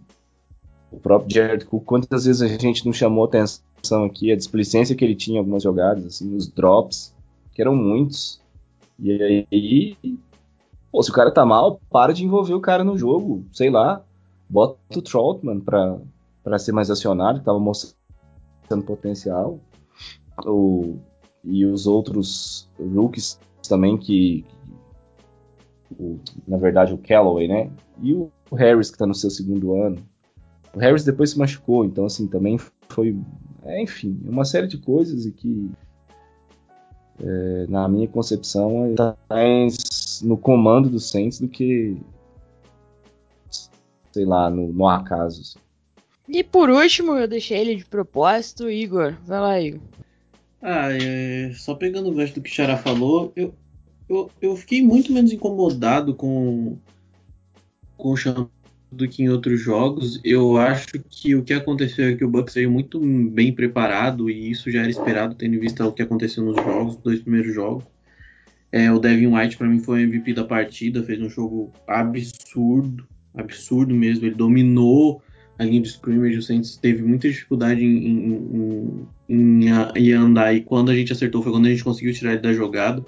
[0.90, 5.04] O próprio Jared Cook, quantas vezes a gente não chamou atenção aqui, a displicência que
[5.04, 7.14] ele tinha em algumas jogadas, assim, os drops,
[7.52, 8.40] que eram muitos.
[8.98, 9.96] E aí,
[10.90, 14.02] pô, se o cara tá mal, para de envolver o cara no jogo, sei lá,
[14.50, 19.60] bota o Troutman pra ser mais acionado, tava mostrando potencial.
[20.44, 20.98] O,
[21.44, 24.44] e os outros rookies também que,
[25.98, 27.70] o, na verdade, o Callaway, né?
[28.02, 29.98] E o Harris, que está no seu segundo ano.
[30.74, 32.58] O Harris depois se machucou, então, assim, também
[32.88, 33.16] foi.
[33.64, 35.70] É, enfim, uma série de coisas e que,
[37.22, 42.00] é, na minha concepção, está mais no comando do Saints do que,
[44.12, 45.40] sei lá, no, no acaso.
[45.40, 45.58] Assim.
[46.28, 49.14] E por último, eu deixei ele de propósito, Igor.
[49.24, 49.80] Vai lá, Igor.
[50.62, 53.54] Ah, é, só pegando o gancho do que o Xará falou, eu,
[54.08, 56.76] eu, eu fiquei muito menos incomodado com,
[57.96, 58.50] com o Champ
[58.92, 60.20] do que em outros jogos.
[60.22, 64.50] Eu acho que o que aconteceu é que o Bucks veio muito bem preparado e
[64.50, 67.54] isso já era esperado, tendo em vista o que aconteceu nos jogos, nos dois primeiros
[67.54, 67.84] jogos.
[68.72, 73.06] É, o Devin White para mim foi o MVP da partida, fez um jogo absurdo,
[73.34, 74.26] absurdo mesmo.
[74.26, 75.22] Ele dominou
[75.58, 80.62] a linha de scrimmage, o Saints teve muita dificuldade em, em, em, em, andar e
[80.62, 83.04] quando a gente acertou foi quando a gente conseguiu tirar ele da jogada.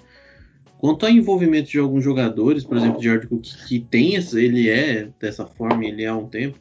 [0.78, 5.08] Quanto ao envolvimento de alguns jogadores, por exemplo, o George Cook, que tem ele é
[5.18, 6.58] dessa forma, ele é há um tempo,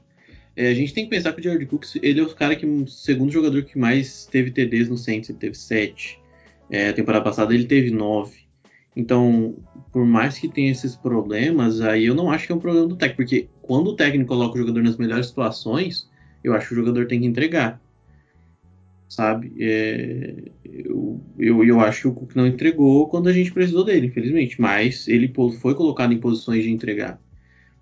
[0.56, 2.66] é, a gente tem que pensar que o George Cook, ele é o cara que,
[2.88, 6.20] segundo jogador que mais teve TDs no Saints, ele teve sete.
[6.70, 8.42] É, a temporada passada ele teve nove.
[8.96, 9.56] Então,
[9.92, 12.96] por mais que tenha esses problemas, aí eu não acho que é um problema do
[12.96, 16.10] técnico, porque quando o técnico coloca o jogador nas melhores situações,
[16.44, 17.80] eu acho que o jogador tem que entregar
[19.12, 19.52] sabe?
[19.60, 24.08] É, eu, eu, eu acho que o Cook não entregou quando a gente precisou dele,
[24.08, 27.20] infelizmente, mas ele foi colocado em posições de entregar.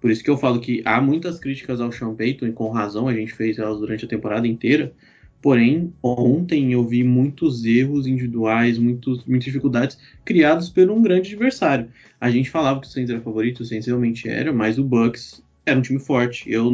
[0.02, 3.08] Por isso que eu falo que há muitas críticas ao Sean Payton, e com razão
[3.08, 4.92] a gente fez elas durante a temporada inteira,
[5.42, 11.88] Porém, ontem eu vi muitos erros individuais, muitos, muitas dificuldades criados por um grande adversário.
[12.20, 15.42] A gente falava que o Saints era favorito, o Saints realmente era, mas o Bucks
[15.70, 16.52] era um time forte.
[16.52, 16.72] Eu,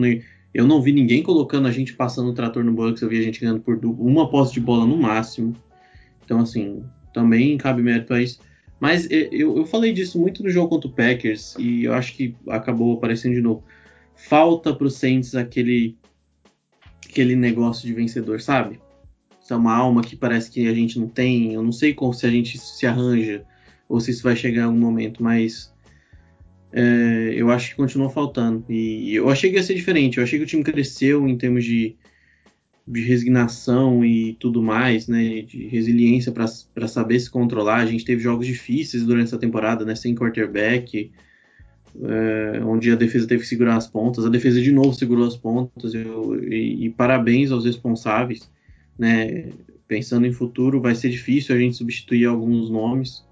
[0.53, 3.21] eu não vi ninguém colocando a gente passando o trator no Bucks, eu vi a
[3.21, 5.55] gente ganhando por uma posse de bola no máximo.
[6.23, 8.39] Então, assim, também cabe mérito a isso.
[8.79, 12.35] Mas eu, eu falei disso muito no jogo contra o Packers e eu acho que
[12.49, 13.63] acabou aparecendo de novo.
[14.15, 15.97] Falta para o Saints aquele
[17.07, 18.79] aquele negócio de vencedor, sabe?
[19.41, 21.53] Isso é uma alma que parece que a gente não tem.
[21.53, 23.45] Eu não sei como, se a gente se arranja
[23.87, 25.73] ou se isso vai chegar em algum momento, mas
[26.77, 28.65] é, eu acho que continua faltando.
[28.69, 30.17] E eu achei que ia ser diferente.
[30.17, 31.95] Eu achei que o time cresceu em termos de,
[32.85, 35.41] de resignação e tudo mais, né?
[35.43, 37.77] De resiliência para saber se controlar.
[37.77, 39.95] A gente teve jogos difíceis durante essa temporada, né?
[39.95, 41.11] Sem quarterback
[42.03, 44.25] é, onde a defesa teve que segurar as pontas.
[44.25, 48.49] A defesa de novo segurou as pontas eu, e, e, parabéns aos responsáveis.
[48.99, 49.49] Né?
[49.87, 53.23] Pensando em futuro, vai ser difícil a gente substituir alguns nomes.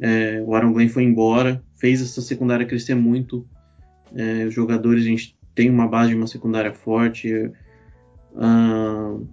[0.00, 3.46] É, o Aaron Glenn foi embora, fez essa secundária crescer muito.
[4.14, 7.32] É, os jogadores, a gente tem uma base de uma secundária forte.
[8.32, 9.26] Uh,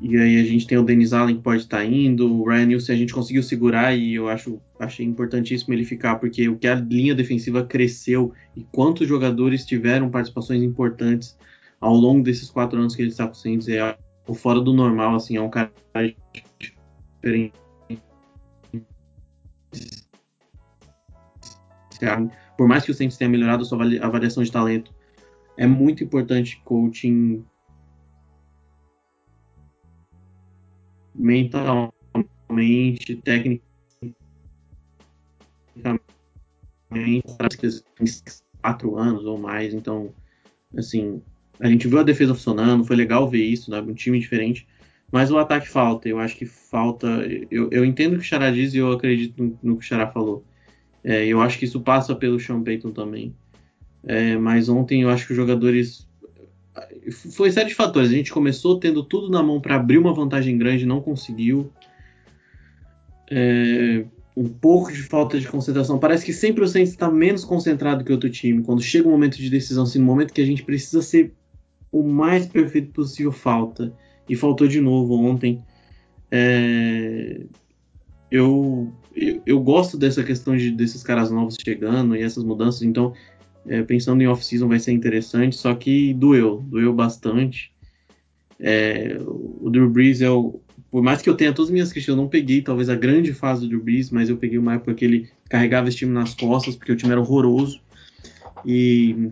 [0.00, 2.94] e aí a gente tem o Denis Allen que pode estar indo, o Ryan Nielsen
[2.94, 6.74] a gente conseguiu segurar e eu acho achei importantíssimo ele ficar, porque o que a
[6.74, 11.36] linha defensiva cresceu e quantos jogadores tiveram participações importantes
[11.80, 13.96] ao longo desses quatro anos que ele está com o Saints é
[14.34, 15.72] fora do normal, assim, é um cara
[17.22, 17.52] diferente.
[22.56, 24.92] Por mais que o Saints tenha melhorado a sua avaliação de talento,
[25.56, 27.44] é muito importante coaching
[31.14, 33.64] mentalmente, tecnicamente,
[38.60, 39.72] quatro anos ou mais.
[39.72, 40.12] Então,
[40.76, 41.22] assim,
[41.60, 43.80] a gente viu a defesa funcionando, foi legal ver isso, né?
[43.80, 44.66] um time diferente.
[45.10, 47.06] Mas o ataque falta, eu acho que falta.
[47.50, 49.88] Eu, eu entendo o que o Xará diz e eu acredito no, no que o
[49.88, 50.44] Xará falou.
[51.06, 53.32] É, eu acho que isso passa pelo Sean Payton também.
[54.04, 56.08] É, mas ontem eu acho que os jogadores
[57.32, 58.10] foi série de fatores.
[58.10, 61.70] A gente começou tendo tudo na mão para abrir uma vantagem grande, não conseguiu.
[63.30, 64.04] É,
[64.36, 65.96] um pouco de falta de concentração.
[65.96, 68.64] Parece que sempre o Saints está menos concentrado que outro time.
[68.64, 71.32] Quando chega o momento de decisão, assim, no momento que a gente precisa ser
[71.92, 73.92] o mais perfeito possível, falta.
[74.28, 75.62] E faltou de novo ontem.
[76.32, 77.46] É,
[78.30, 82.82] eu, eu, eu, gosto dessa questão de, desses caras novos chegando e essas mudanças.
[82.82, 83.14] Então,
[83.66, 87.72] é, pensando em off-season vai ser interessante, só que doeu, doeu bastante.
[88.58, 90.60] É, o Drew Brees é o.
[90.90, 93.32] Por mais que eu tenha todas as minhas questões, eu não peguei talvez a grande
[93.34, 96.34] fase do Drew Brees, mas eu peguei uma época que ele carregava esse time nas
[96.34, 97.80] costas, porque o time era horroroso.
[98.64, 99.30] E,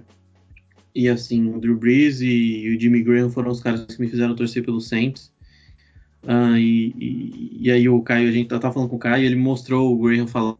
[0.95, 4.09] e assim, o Drew Brees e, e o Jimmy Graham foram os caras que me
[4.09, 5.33] fizeram torcer pelo Saints.
[6.25, 9.27] Uh, e, e, e, aí o Caio, a gente tá, tá falando com o Caio,
[9.27, 10.57] ele mostrou o Graham falando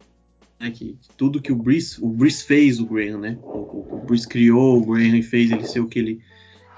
[0.59, 3.37] né, que tudo que o Brice, o Brice fez o Graham, né?
[3.41, 6.21] O, o Brice criou o Graham e fez ele ser o que ele,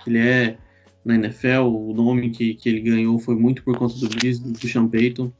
[0.03, 0.57] que ele é
[1.03, 1.63] na NFL.
[1.67, 4.87] O nome que, que ele ganhou foi muito por conta do Brice, do, do Sean
[4.87, 5.31] Payton.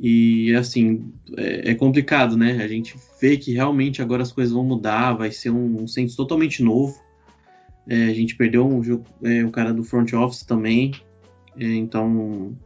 [0.00, 2.62] E assim, é, é, complicado, né?
[2.62, 6.62] A gente vê que realmente agora as coisas vão mudar, vai ser um, um totalmente
[6.62, 6.98] novo.
[7.86, 8.80] É, a gente perdeu um,
[9.24, 10.92] é, o cara do front office também.
[11.58, 12.56] É, então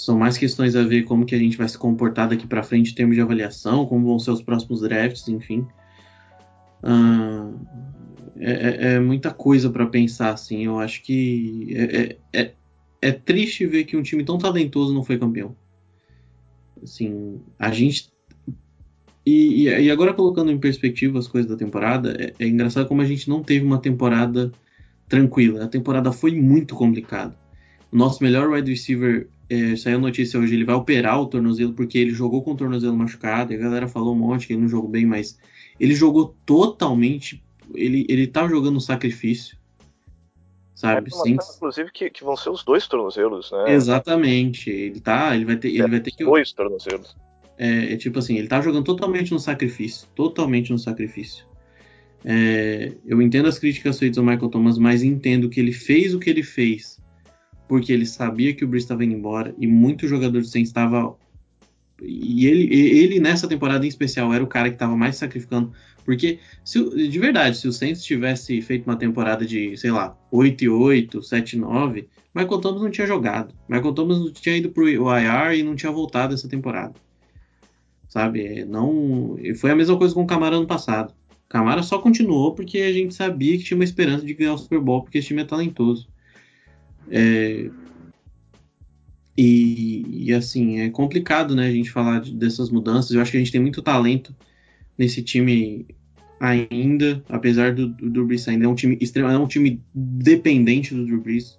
[0.00, 2.92] são mais questões a ver como que a gente vai se comportar daqui para frente
[2.92, 5.66] em termos de avaliação, como vão ser os próximos drafts, enfim.
[6.82, 7.54] Uh,
[8.38, 10.64] é, é, muita coisa para pensar, assim.
[10.64, 12.54] Eu acho que é, é, é,
[13.02, 15.54] é, triste ver que um time tão talentoso não foi campeão.
[16.82, 18.10] Assim, a gente
[19.26, 23.04] e, e, agora colocando em perspectiva as coisas da temporada, é, é, engraçado como a
[23.04, 24.50] gente não teve uma temporada
[25.06, 25.64] tranquila.
[25.64, 27.38] A temporada foi muito complicada.
[27.92, 31.72] O nosso melhor wide receiver é, saiu a notícia hoje, ele vai operar o tornozelo
[31.72, 33.52] porque ele jogou com o tornozelo machucado.
[33.52, 35.36] E a galera falou um monte que ele não jogou bem, mas
[35.78, 37.42] ele jogou totalmente.
[37.74, 39.58] Ele, ele tá jogando um sacrifício.
[40.72, 41.10] Sabe?
[41.12, 41.36] É, Sim.
[41.56, 43.74] Inclusive que, que, vão ser os dois tornozelos, né?
[43.74, 44.70] Exatamente.
[44.70, 45.34] Ele tá.
[45.34, 46.24] Ele vai ter, ele é, vai ter que.
[46.24, 47.16] Dois tornozelos.
[47.58, 50.06] É, é, tipo assim, ele tá jogando totalmente no sacrifício.
[50.14, 51.44] Totalmente no sacrifício.
[52.24, 56.20] É, eu entendo as críticas feitas ao Michael Thomas, mas entendo que ele fez o
[56.20, 56.99] que ele fez
[57.70, 61.16] porque ele sabia que o Brees estava indo embora e muitos jogadores do Saints estavam
[62.02, 65.70] e ele, ele nessa temporada em especial era o cara que estava mais sacrificando,
[66.04, 70.64] porque se, de verdade, se o Saints tivesse feito uma temporada de, sei lá, 8
[70.64, 73.54] e 8, 7 e 9, Michael Thomas não tinha jogado.
[73.68, 76.94] Michael Thomas não tinha ido pro IR e não tinha voltado essa temporada.
[78.08, 78.64] Sabe?
[78.64, 81.12] Não, foi a mesma coisa com o Camara ano passado.
[81.44, 84.58] O Camara só continuou porque a gente sabia que tinha uma esperança de ganhar o
[84.58, 86.08] Super Bowl porque esse time é talentoso.
[87.08, 87.70] É,
[89.36, 93.12] e, e, assim, é complicado, né, a gente falar de, dessas mudanças.
[93.12, 94.34] Eu acho que a gente tem muito talento
[94.98, 95.86] nesse time
[96.38, 100.94] ainda, apesar do, do Drew Brees ainda é um time extremo, é um time dependente
[100.94, 101.58] do Drew Brees.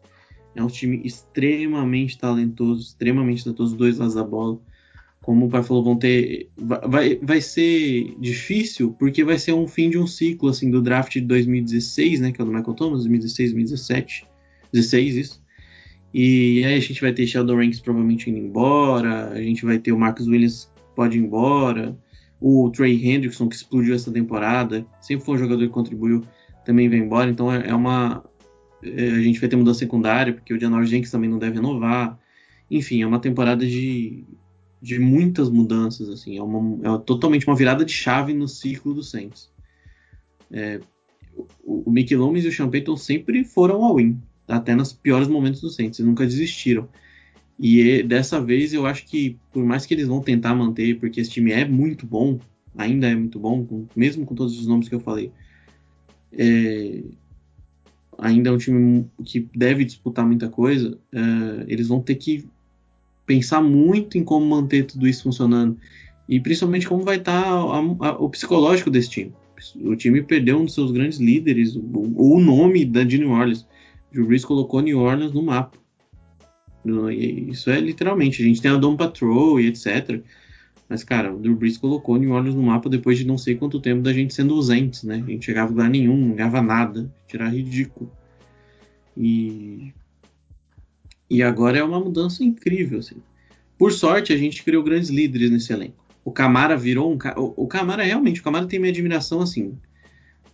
[0.54, 4.60] É um time extremamente talentoso, extremamente talentoso, dois lados da bola.
[5.22, 6.50] Como o pai falou, vão ter.
[6.58, 11.14] Vai, vai ser difícil, porque vai ser um fim de um ciclo, assim, do draft
[11.14, 12.32] de 2016, né?
[12.32, 14.26] Que é o do Michael Thomas, 2016, 2017.
[14.74, 15.42] 16, isso.
[16.14, 19.92] E aí a gente vai ter Sheldon Ranks provavelmente indo embora, a gente vai ter
[19.92, 21.98] o Marcus Williams pode ir embora,
[22.40, 26.24] o Trey Hendrickson, que explodiu essa temporada, sempre foi um jogador que contribuiu,
[26.66, 28.24] também vai embora, então é, é uma.
[28.84, 32.20] É, a gente vai ter mudança secundária, porque o Janoris Jenkins também não deve renovar.
[32.70, 34.26] Enfim, é uma temporada de,
[34.82, 39.04] de muitas mudanças, assim, é, uma, é totalmente uma virada de chave no ciclo do
[39.04, 39.52] Saints.
[40.52, 40.80] É,
[41.64, 45.62] o, o Mickey Loomis e o Sean Payton sempre foram all-in, até nos piores momentos
[45.62, 46.88] do Saints, eles nunca desistiram.
[47.60, 51.30] E dessa vez eu acho que, por mais que eles vão tentar manter, porque esse
[51.30, 52.40] time é muito bom,
[52.76, 55.32] ainda é muito bom, mesmo com todos os nomes que eu falei,
[56.34, 57.04] é,
[58.18, 62.46] ainda é um time que deve disputar muita coisa, é, eles vão ter que
[63.26, 65.78] pensar muito em como manter tudo isso funcionando.
[66.28, 69.34] E principalmente como vai estar tá o psicológico desse time.
[69.84, 71.82] O time perdeu um dos seus grandes líderes, o,
[72.16, 73.68] o nome da New Orleans.
[74.12, 75.78] Drew Brees colocou New Orleans no mapa.
[77.12, 78.42] Isso é literalmente.
[78.42, 80.22] A gente tem a Dom Patrol e etc.
[80.90, 83.80] Mas, cara, o Drew Brees colocou New Orleans no mapa depois de não sei quanto
[83.80, 85.24] tempo da gente sendo ausentes, né?
[85.26, 87.10] A gente chegava em lugar nenhum, não ganhava nada.
[87.28, 88.12] Tirar ridículo.
[89.16, 89.94] E.
[91.30, 93.16] E agora é uma mudança incrível, assim.
[93.78, 96.06] Por sorte, a gente criou grandes líderes nesse elenco.
[96.26, 97.18] O Camara virou um.
[97.38, 99.78] O, o Camara, realmente, o Camara tem minha admiração, assim.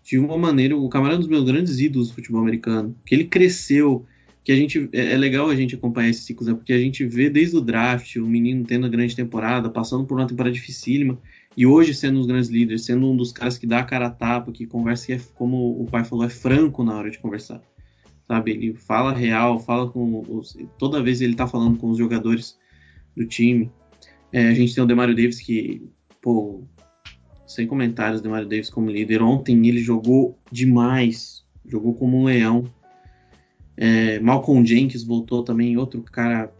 [0.07, 2.95] De uma maneira, o Camara é um dos meus grandes ídolos do futebol americano.
[3.05, 4.05] Que ele cresceu
[4.41, 6.53] que a gente é, é legal a gente acompanhar esses ciclos, né?
[6.53, 10.17] porque a gente vê desde o draft o menino tendo a grande temporada, passando por
[10.17, 11.19] uma temporada dificílima,
[11.57, 14.07] e hoje sendo um dos grandes líderes, sendo um dos caras que dá a cara
[14.07, 17.19] a tapa, que conversa e é, como o pai falou, é franco na hora de
[17.19, 17.61] conversar.
[18.25, 22.57] Sabe, ele fala real, fala com os, toda vez ele tá falando com os jogadores
[23.13, 23.69] do time.
[24.31, 25.81] É, a gente tem o Demario Davis que,
[26.21, 26.63] pô,
[27.47, 29.23] sem comentários, Demario Davis como líder.
[29.23, 32.65] Ontem ele jogou demais, jogou como um leão
[33.77, 36.51] é, Malcolm Jenkins voltou também, outro cara,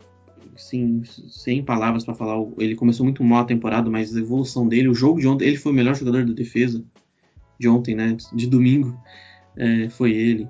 [0.55, 2.37] sem palavras para falar.
[2.59, 5.57] Ele começou muito mal a temporada, mas a evolução dele, o jogo de ontem, ele
[5.57, 6.83] foi o melhor jogador da defesa
[7.59, 8.15] de ontem, né?
[8.33, 8.95] De domingo,
[9.55, 10.47] é, foi ele.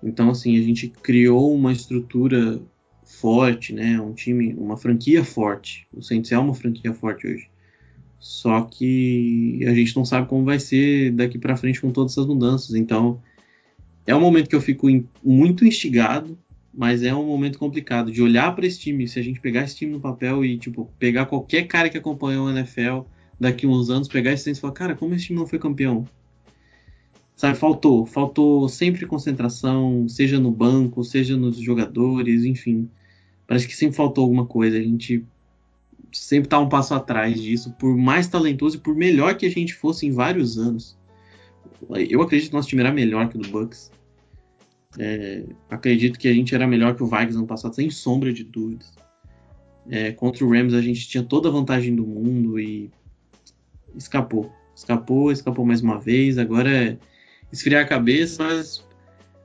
[0.00, 2.60] Então, assim, a gente criou uma estrutura
[3.02, 4.00] forte, né?
[4.00, 5.88] Um time, uma franquia forte.
[5.92, 7.50] O Saints é uma franquia forte hoje.
[8.18, 12.26] Só que a gente não sabe como vai ser daqui para frente com todas essas
[12.26, 12.74] mudanças.
[12.74, 13.20] Então,
[14.06, 16.38] é um momento que eu fico in, muito instigado,
[16.72, 19.06] mas é um momento complicado de olhar para esse time.
[19.06, 22.42] Se a gente pegar esse time no papel e tipo pegar qualquer cara que acompanha
[22.42, 23.02] o NFL
[23.38, 26.06] daqui uns anos, pegar esse time e falar, cara, como esse time não foi campeão?
[27.36, 32.88] Sabe, faltou, faltou sempre concentração, seja no banco, seja nos jogadores, enfim.
[33.46, 34.78] Parece que sempre faltou alguma coisa.
[34.78, 35.24] A gente
[36.18, 39.74] sempre está um passo atrás disso, por mais talentoso e por melhor que a gente
[39.74, 40.96] fosse em vários anos.
[42.08, 43.90] Eu acredito que nosso time era melhor que o do Bucks.
[44.98, 48.44] É, acredito que a gente era melhor que o Vikings ano passado, sem sombra de
[48.44, 48.92] dúvidas.
[49.90, 52.90] É, contra o Rams a gente tinha toda a vantagem do mundo e
[53.94, 54.50] escapou.
[54.74, 56.38] Escapou, escapou mais uma vez.
[56.38, 56.98] Agora é
[57.52, 58.84] esfriar a cabeça, mas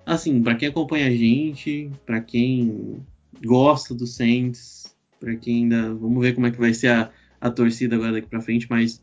[0.05, 3.05] assim, para quem acompanha a gente, para quem
[3.43, 4.79] gosta do Saints,
[5.20, 5.93] para quem ainda.
[5.93, 9.01] Vamos ver como é que vai ser a, a torcida agora daqui para frente, mas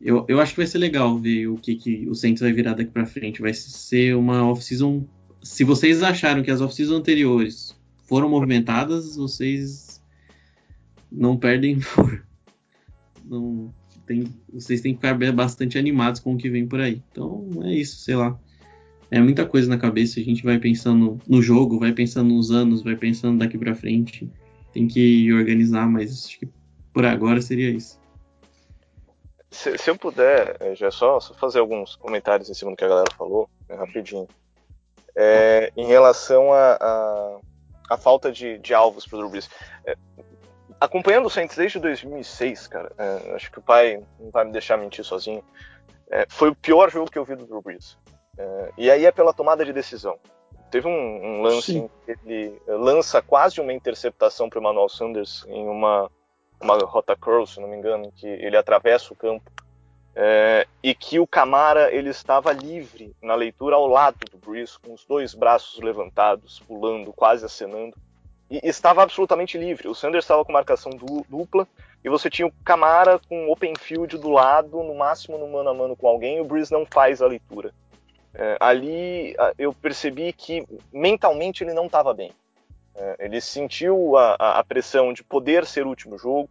[0.00, 2.74] eu, eu acho que vai ser legal ver o que, que o Saints vai virar
[2.74, 3.40] daqui para frente.
[3.40, 5.04] Vai ser uma off-season.
[5.42, 7.76] Se vocês acharam que as off-seasons anteriores
[8.06, 10.02] foram movimentadas, vocês
[11.10, 12.24] não perdem por.
[13.24, 13.74] Não,
[14.06, 17.02] tem, vocês têm que ficar bastante animados com o que vem por aí.
[17.10, 18.38] Então é isso, sei lá.
[19.10, 20.20] É muita coisa na cabeça.
[20.20, 24.30] A gente vai pensando no jogo, vai pensando nos anos, vai pensando daqui para frente.
[24.76, 26.48] Tem que organizar, mas acho que
[26.92, 27.98] por agora seria isso.
[29.50, 32.84] Se, se eu puder, é, já só, só, fazer alguns comentários em cima do que
[32.84, 34.28] a galera falou, né, rapidinho.
[35.16, 37.38] É, em relação a, a,
[37.88, 39.42] a, falta de, de alvos para o Drew.
[39.86, 39.96] É,
[40.78, 44.76] acompanhando o Saints desde 2006, cara, é, acho que o pai não vai me deixar
[44.76, 45.42] mentir sozinho.
[46.10, 47.96] É, foi o pior jogo que eu vi do Drew Brees.
[48.36, 50.18] É, e aí é pela tomada de decisão.
[50.70, 51.78] Teve um, um lance Sim.
[51.78, 56.10] em que ele lança quase uma interceptação para o Manuel Sanders em uma
[56.60, 59.50] uma rota curl, se não me engano, que ele atravessa o campo
[60.14, 64.94] é, e que o Camara ele estava livre na leitura ao lado do Breeze, com
[64.94, 67.94] os dois braços levantados, pulando, quase acenando,
[68.50, 69.88] e estava absolutamente livre.
[69.88, 70.90] O Sanders estava com marcação
[71.28, 71.68] dupla
[72.02, 75.74] e você tinha o Camara com open field do lado, no máximo no mano a
[75.74, 77.74] mano com alguém, e o Breeze não faz a leitura.
[78.38, 82.32] É, ali eu percebi que mentalmente ele não estava bem.
[82.94, 86.50] É, ele sentiu a, a, pressão de poder ser o último jogo,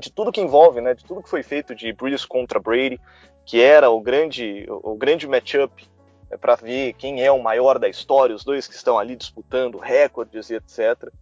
[0.00, 3.00] de tudo que envolve, né, de tudo que foi feito de Breeze contra Brady,
[3.46, 5.88] que era o grande, o, o grande matchup
[6.30, 9.78] é, para ver quem é o maior da história, os dois que estão ali disputando
[9.78, 11.12] recordes e etc.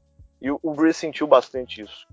[0.40, 2.06] E o, o sentiu bastante isso.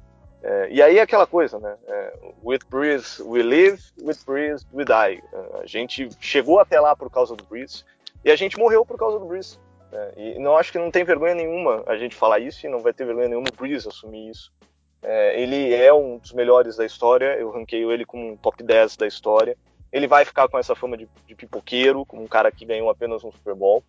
[0.44, 1.78] É, e aí é aquela coisa, né?
[1.88, 2.14] É,
[2.44, 5.24] with Breeze we live, with Breeze we die.
[5.34, 7.86] É, a gente chegou até lá por causa do Breeze
[8.26, 9.58] e a gente morreu por causa do Breeze.
[9.94, 12.80] É, e não acho que não tem vergonha nenhuma a gente falar isso e não
[12.80, 14.52] vai ter vergonha nenhuma o Breeze assumir isso.
[15.02, 18.98] É, ele é um dos melhores da história, eu ranqueio ele como um top 10
[18.98, 19.58] da história.
[19.94, 23.24] Ele vai ficar com essa fama de, de pipoqueiro, como um cara que ganhou apenas
[23.24, 23.84] um Super Bowl,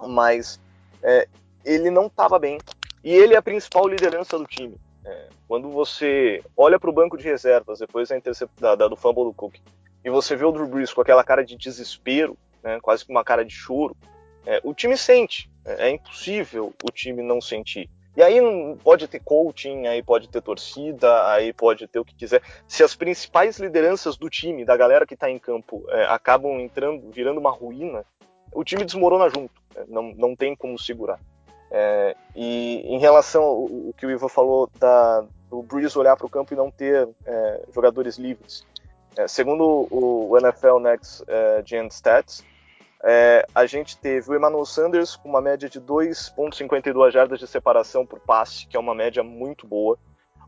[0.00, 0.60] mas
[1.02, 1.26] é,
[1.64, 2.58] ele não estava bem.
[3.02, 4.76] E ele é a principal liderança do time.
[5.04, 8.16] É, quando você olha para o banco de reservas depois da,
[8.58, 9.56] da, da, do fumble do Cook
[10.04, 13.24] e você vê o Drew Brees com aquela cara de desespero, né, quase com uma
[13.24, 13.96] cara de choro,
[14.46, 15.50] é, o time sente.
[15.64, 17.88] É, é, impossível o time não sentir.
[18.16, 18.38] E aí
[18.82, 22.42] pode ter coaching, aí pode ter torcida, aí pode ter o que quiser.
[22.68, 27.10] Se as principais lideranças do time, da galera que está em campo, é, acabam entrando,
[27.10, 28.04] virando uma ruína,
[28.52, 29.54] o time desmorona junto.
[29.74, 31.18] É, não, não tem como segurar.
[31.76, 33.68] É, e em relação ao,
[33.98, 37.62] que o Ivo falou da, do Breeze olhar para o campo e não ter é,
[37.74, 38.64] jogadores livres,
[39.16, 42.44] é, segundo o, NFL Next é, Gen Stats,
[43.02, 48.06] é, a gente teve o Emmanuel Sanders com uma média de 2,52 jardas de separação
[48.06, 49.98] por passe, que é uma média muito boa.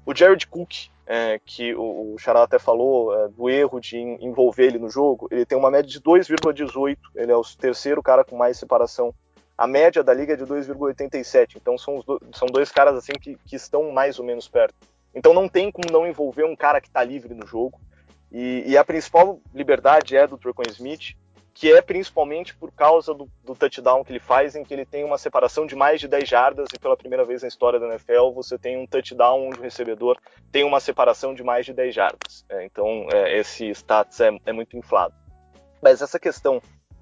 [0.06, 4.78] O Jared Cook, é, que o, o Xará até falou do erro de envolver ele
[4.78, 8.56] no jogo, ele tem uma média de 2,18, ele é o terceiro cara com mais
[8.56, 9.12] separação
[9.56, 11.56] a média da liga é de 2,87.
[11.56, 14.74] Então são, do, são dois caras assim que, que, estão mais ou menos perto.
[15.14, 17.80] Então não tem como não envolver um cara que está livre no jogo.
[18.30, 21.16] E, e, a principal liberdade é do Trequan Smith,
[21.54, 25.04] que é principalmente por causa do, do, touchdown que ele faz, em que ele tem
[25.04, 28.32] uma separação de mais de 10 jardas e pela primeira vez na história da NFL
[28.34, 30.18] você tem um touchdown onde o recebedor
[30.52, 32.44] tem uma separação de mais de 10 jardas.
[32.50, 35.14] É, então é, esse status é, é, muito inflado.
[35.80, 36.60] Mas essa questão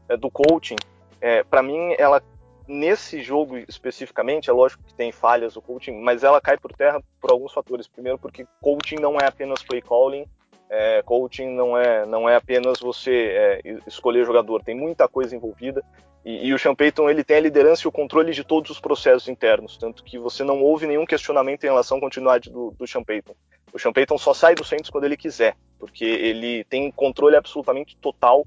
[0.09, 0.77] é, do coaching,
[1.21, 2.23] é, para mim, ela
[2.67, 7.03] nesse jogo especificamente, é lógico que tem falhas o coaching, mas ela cai por terra
[7.21, 7.87] por alguns fatores.
[7.87, 10.27] Primeiro, porque coaching não é apenas play calling,
[10.69, 15.85] é, coaching não é, não é apenas você é, escolher jogador, tem muita coisa envolvida.
[16.25, 18.81] E, e, o Sean Payton ele tem a liderança e o controle de todos os
[18.81, 22.87] processos internos, tanto que você não ouve nenhum questionamento em relação à continuidade do, do
[22.87, 23.35] Sean Payton.
[23.73, 27.97] O Sean Payton só sai do Saints quando ele quiser, porque ele tem controle absolutamente
[27.99, 28.47] total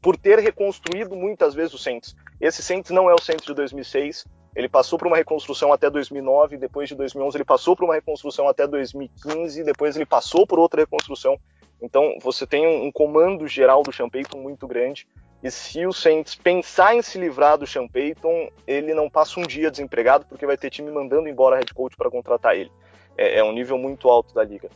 [0.00, 2.16] por ter reconstruído muitas vezes o Saints.
[2.44, 6.58] Esse Saints não é o Saints de 2006, ele passou por uma reconstrução até 2009,
[6.58, 10.82] depois de 2011 ele passou por uma reconstrução até 2015, depois ele passou por outra
[10.82, 11.38] reconstrução.
[11.80, 15.08] Então você tem um, um comando geral do Sean Payton muito grande.
[15.42, 19.42] E se o Saints pensar em se livrar do Sean Payton, ele não passa um
[19.42, 22.70] dia desempregado, porque vai ter time mandando embora head coach para contratar ele.
[23.16, 24.68] É, é, um nível muito alto da liga.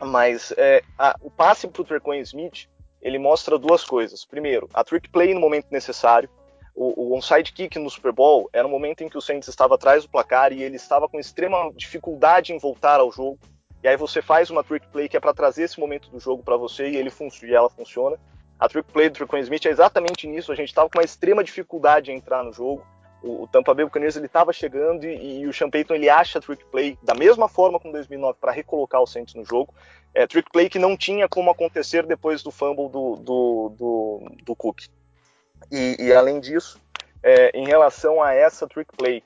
[0.00, 2.68] Mas é, a, o passe para o Smith
[3.00, 4.24] ele mostra duas coisas.
[4.24, 6.28] Primeiro, a trick play no momento necessário.
[6.80, 9.74] O, o onside kick no Super Bowl era um momento em que o Saints estava
[9.74, 13.36] atrás do placar e ele estava com extrema dificuldade em voltar ao jogo.
[13.82, 16.40] E aí você faz uma trick play que é para trazer esse momento do jogo
[16.40, 17.10] para você e ele
[17.42, 18.16] e ela funciona.
[18.60, 20.52] A trick play do Trequan Smith é exatamente nisso.
[20.52, 22.86] A gente estava com uma extrema dificuldade em entrar no jogo.
[23.24, 26.42] O, o Tampa Bay Buccaneers ele estava chegando e, e, o Sean ele acha a
[26.42, 29.74] trick play da mesma forma como 2009 para recolocar o Saints no jogo.
[30.14, 34.54] É, trick play que não tinha como acontecer depois do fumble do, do, do, do
[34.54, 34.82] Cook.
[35.70, 36.80] E, e, além disso,
[37.22, 39.22] é, em relação a essa trick play,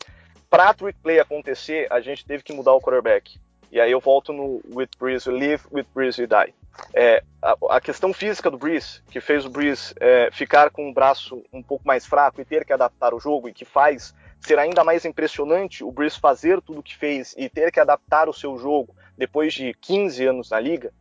[0.50, 3.38] para trick play acontecer, a gente teve que mudar o quarterback.
[3.70, 6.54] E aí eu volto no With Breeze Live, With Breeze We Die.
[6.94, 10.92] É, a, a, questão física do Breeze, que fez o Breeze é, ficar com o
[10.92, 14.58] braço um pouco mais fraco e ter que adaptar o jogo, e que faz ser
[14.58, 18.32] ainda mais impressionante o Breeze fazer tudo o que fez e ter que adaptar o
[18.32, 20.92] seu jogo depois de 15 anos na liga,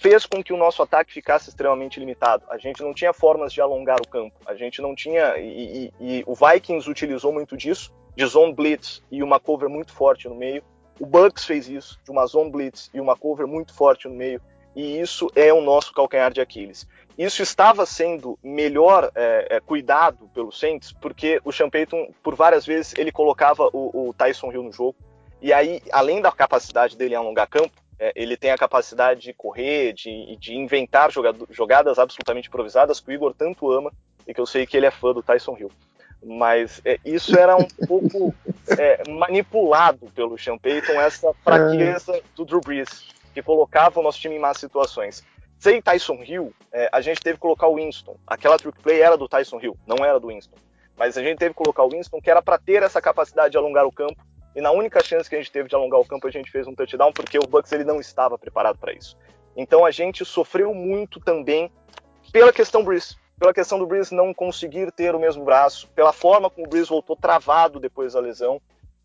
[0.00, 2.44] fez com que o nosso ataque ficasse extremamente limitado.
[2.48, 5.36] A gente não tinha formas de alongar o campo, a gente não tinha.
[5.38, 9.92] E, e, e o Vikings utilizou muito disso, de zone blitz e uma cover muito
[9.92, 10.62] forte no meio.
[11.00, 14.40] O Bucks fez isso, de uma zone blitz e uma cover muito forte no meio
[14.78, 16.86] e isso é o nosso calcanhar de Aquiles.
[17.18, 22.64] Isso estava sendo melhor é, é, cuidado pelo Saints, porque o Sean Payton, por várias
[22.64, 24.96] vezes, ele colocava o, o, Tyson Hill no jogo,
[25.42, 29.92] e aí, além da capacidade dele alongar campo, é, ele tem a capacidade de correr,
[29.92, 33.92] de, de inventar jogado, jogadas absolutamente improvisadas que o Igor tanto ama
[34.26, 35.70] e que eu sei que ele é fã do Tyson Hill.
[36.22, 38.34] Mas é, isso era um pouco
[38.76, 44.36] é, manipulado pelo Sean Payton, essa fraqueza do Drew Brees, que colocava o nosso time
[44.36, 45.24] em más situações.
[45.58, 48.16] Sem Tyson Hill, é, a gente teve que colocar o Winston.
[48.26, 50.56] Aquela trick play era do Tyson Hill, não era do Winston.
[50.96, 53.56] Mas a gente teve que colocar o Winston, que era para ter essa capacidade de
[53.56, 54.16] alongar o campo.
[54.58, 56.66] E na única chance que a gente teve de alongar o campo, a gente fez
[56.66, 59.16] um touchdown, porque o Bucks ele não estava preparado para isso.
[59.56, 61.70] Então a gente sofreu muito também
[62.32, 66.50] pela questão Brees pela questão do Breeze não conseguir ter o mesmo braço, pela forma
[66.50, 68.60] como o Breeze voltou travado depois da lesão.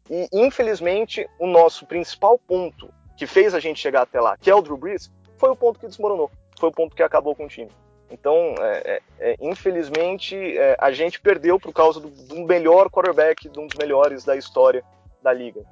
[0.10, 4.56] E, infelizmente, o nosso principal ponto que fez a gente chegar até lá, que é
[4.56, 7.48] o Drew Brees, foi o ponto que desmoronou, foi o ponto que acabou com o
[7.48, 7.70] time.
[8.10, 13.48] Então, é, é, é infelizmente, é, a gente perdeu por causa do, do, melhor quarterback,
[13.48, 14.84] de um dos melhores da história
[15.24, 15.64] da liga.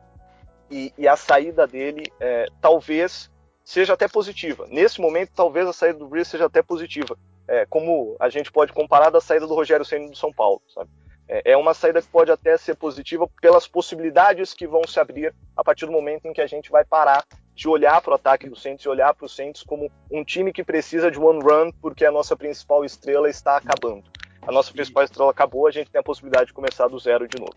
[0.69, 3.29] E, e a saída dele, é, talvez,
[3.63, 4.65] seja até positiva.
[4.69, 8.71] Nesse momento, talvez a saída do Brees seja até positiva, é, como a gente pode
[8.71, 10.89] comparar da saída do Rogério Ceni do São Paulo, sabe?
[11.27, 15.33] É, é uma saída que pode até ser positiva pelas possibilidades que vão se abrir
[15.55, 18.49] a partir do momento em que a gente vai parar de olhar para o ataque
[18.49, 21.71] do Saints e olhar para o Saints como um time que precisa de one run
[21.81, 24.03] porque a nossa principal estrela está acabando.
[24.41, 27.39] A nossa principal estrela acabou, a gente tem a possibilidade de começar do zero de
[27.39, 27.55] novo.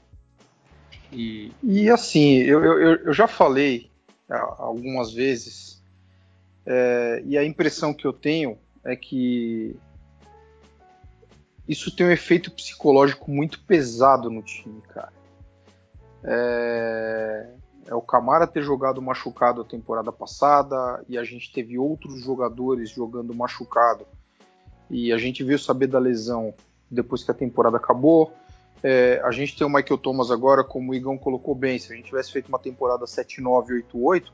[1.15, 3.91] E, e assim, eu, eu, eu já falei
[4.29, 5.83] algumas vezes,
[6.67, 9.77] é, e a impressão que eu tenho é que
[11.69, 15.13] isso tem um efeito psicológico muito pesado no time, cara.
[16.25, 17.51] É,
[17.87, 22.91] é o Camara ter jogado machucado a temporada passada e a gente teve outros jogadores
[22.91, 24.07] jogando machucado
[24.91, 26.55] e a gente viu saber da lesão
[26.91, 28.33] depois que a temporada acabou.
[28.85, 31.97] É, a gente tem o Michael Thomas agora, como o Igão colocou bem, se a
[31.97, 34.25] gente tivesse feito uma temporada 7-9, 8-8,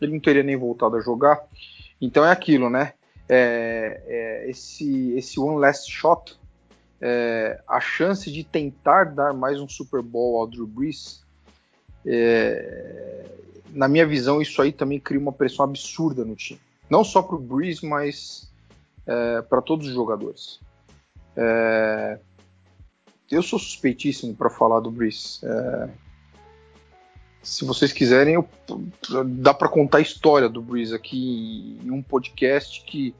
[0.00, 1.42] ele não teria nem voltado a jogar.
[2.00, 2.92] Então é aquilo, né?
[3.28, 6.38] é, é, esse, esse one last shot,
[7.00, 11.24] é, a chance de tentar dar mais um Super Bowl ao Drew Brees,
[12.06, 13.24] é,
[13.70, 16.60] na minha visão, isso aí também cria uma pressão absurda no time.
[16.88, 18.50] Não só para o Brees, mas
[19.06, 20.60] é, para todos os jogadores.
[21.36, 22.18] É,
[23.30, 25.40] eu sou suspeitíssimo para falar do Brees
[27.44, 28.48] se vocês quiserem, eu,
[29.26, 33.14] dá para contar a história do Breeze aqui em um podcast que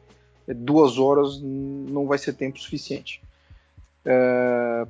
[0.48, 3.22] é duas horas não vai ser tempo suficiente.
[4.04, 4.86] É,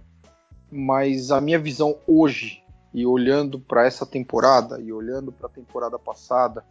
[0.70, 2.62] mas a minha visão hoje,
[2.92, 6.64] e olhando para essa temporada, e olhando para a temporada passada,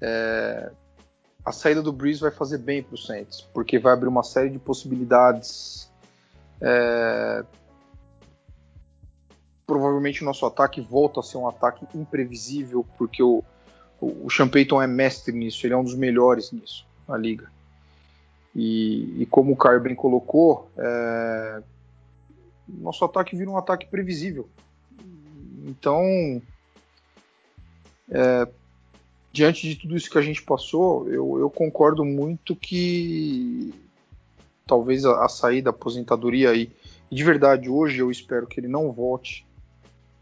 [0.00, 0.70] é,
[1.42, 4.50] a saída do Breeze vai fazer bem para o Saints, porque vai abrir uma série
[4.50, 5.90] de possibilidades.
[6.60, 7.44] É,
[9.66, 13.42] provavelmente o nosso ataque volta a ser um ataque imprevisível, porque o,
[14.00, 17.50] o, o é mestre nisso, ele é um dos melhores nisso na liga.
[18.54, 21.62] E, e como o Caio bem colocou, é,
[22.68, 24.48] nosso ataque vira um ataque previsível.
[25.66, 26.02] Então,
[28.10, 28.48] é,
[29.32, 33.74] diante de tudo isso que a gente passou, eu, eu concordo muito que
[34.66, 36.70] talvez a, a saída, a aposentadoria aí,
[37.10, 39.46] de verdade, hoje eu espero que ele não volte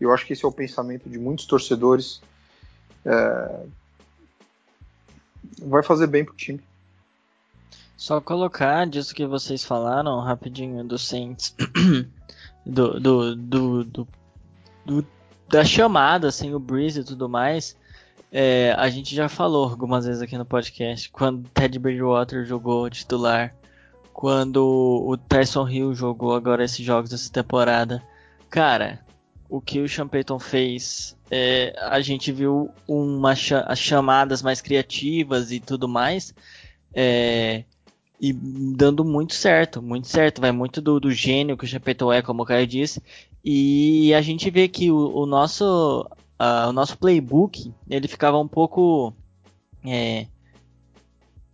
[0.03, 2.21] eu acho que esse é o pensamento de muitos torcedores.
[3.05, 3.67] É...
[5.61, 6.61] Vai fazer bem pro time.
[7.97, 11.55] Só colocar disso que vocês falaram rapidinho do Saints,
[12.67, 13.85] do, do, do,
[14.85, 15.07] do,
[15.49, 17.77] da chamada, assim, o Breeze e tudo mais.
[18.33, 23.55] É, a gente já falou algumas vezes aqui no podcast, quando Ted Bridgewater jogou titular,
[24.13, 28.03] quando o Tyson Hill jogou agora esses jogos dessa temporada.
[28.51, 28.99] Cara,
[29.53, 35.53] o que o Sean Payton fez, é, a gente viu uma as chamadas mais criativas
[35.53, 36.35] e tudo mais,
[36.95, 37.65] é,
[38.19, 42.11] e dando muito certo, muito certo, vai muito do, do gênio que o Sean Payton
[42.11, 43.03] é, como o Caio disse,
[43.45, 46.09] e a gente vê que o, o nosso,
[46.41, 49.13] uh, o nosso playbook, ele ficava um pouco,
[49.85, 50.29] é,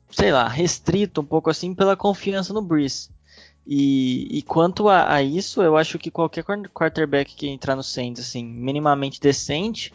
[0.09, 3.11] sei lá, restrito um pouco assim pela confiança no Breeze.
[3.71, 8.27] E, e quanto a, a, isso, eu acho que qualquer quarterback que entrar no Saints,
[8.27, 9.93] assim, minimamente decente,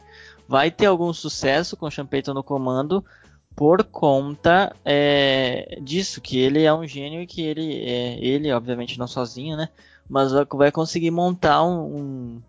[0.47, 3.03] vai ter algum sucesso com o Sean no comando
[3.55, 8.99] por conta é, disso, que ele é um gênio e que ele, é, ele, obviamente
[8.99, 9.69] não sozinho, né,
[10.07, 12.41] mas vai conseguir montar um,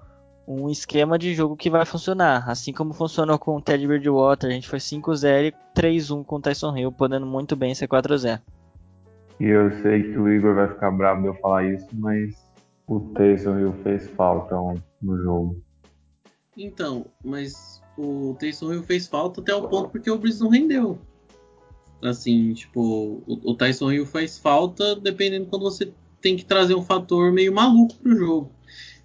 [0.47, 4.51] um, um esquema de jogo que vai funcionar, assim como funcionou com o Ted Bridgewater,
[4.51, 8.43] a gente foi 5-0 e 3-1 com o Tyson Hill, podendo muito bem ser 4-0.
[9.41, 12.35] E eu sei que o Igor vai ficar bravo de eu falar isso, mas
[12.87, 14.57] o Taysom Hill fez falta
[15.03, 15.63] no jogo.
[16.57, 20.99] Então, mas o Taysom Hill fez falta até o ponto porque o Breeze não rendeu.
[22.03, 26.83] Assim, tipo, o, o Tyson Hill faz falta dependendo quando você tem que trazer um
[26.83, 28.53] fator meio maluco pro jogo.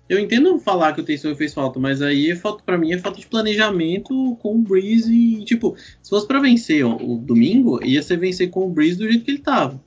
[0.08, 2.92] Eu entendo falar que o Tyson Hill fez falta, mas aí é falta para mim
[2.92, 7.18] é falta de planejamento com o Breeze e, tipo, se fosse para vencer ó, o
[7.18, 9.82] domingo, ia ser vencer com o Breeze do jeito que ele tava.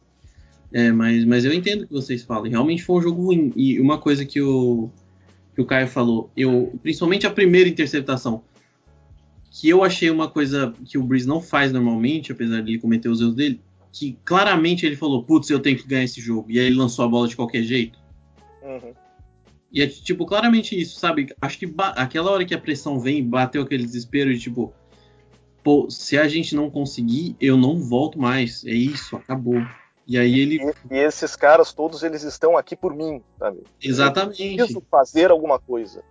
[0.73, 2.51] É, mas, mas eu entendo o que vocês falam.
[2.51, 3.53] Realmente foi um jogo ruim.
[3.55, 4.91] E uma coisa que o,
[5.55, 8.43] que o Caio falou, eu, principalmente a primeira interceptação,
[9.51, 13.09] que eu achei uma coisa que o Breeze não faz normalmente, apesar de ele cometer
[13.09, 13.61] os erros dele,
[13.93, 16.51] que claramente ele falou, putz, eu tenho que ganhar esse jogo.
[16.51, 17.99] E aí ele lançou a bola de qualquer jeito.
[18.63, 18.95] Uhum.
[19.71, 21.29] E é tipo, claramente isso, sabe?
[21.41, 24.73] Acho que aquela hora que a pressão vem, bateu aquele desespero de tipo,
[25.63, 28.65] pô, se a gente não conseguir, eu não volto mais.
[28.65, 29.63] É isso, acabou.
[30.07, 30.57] E aí ele.
[30.91, 33.63] E, e esses caras todos, eles estão aqui por mim, sabe?
[33.81, 34.43] Exatamente.
[34.43, 36.03] Eu preciso fazer alguma coisa.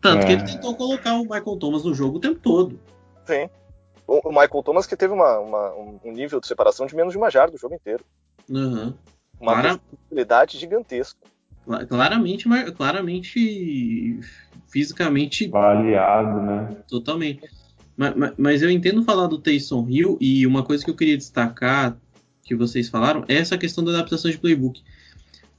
[0.00, 0.26] Tanto É.
[0.26, 2.78] que ele tentou colocar o Michael Thomas no jogo o tempo todo.
[3.26, 3.48] Sim.
[4.06, 7.18] O, o Michael Thomas que teve uma, uma- um nível de separação de menos de
[7.18, 8.04] uma jarda o jogo inteiro.
[8.52, 8.94] Aham.
[9.40, 11.18] Uma Clara- possibilidade gigantesca.
[11.64, 14.20] Cla- Claramente, claramente
[14.68, 16.76] fisicamente Baleado, né?
[16.88, 17.48] Totalmente.
[17.96, 21.16] Ma- ma- Mas, eu entendo falar do Taysom Hill e uma coisa que eu queria
[21.16, 21.96] destacar
[22.42, 24.82] que vocês falaram é essa questão da adaptação de playbook.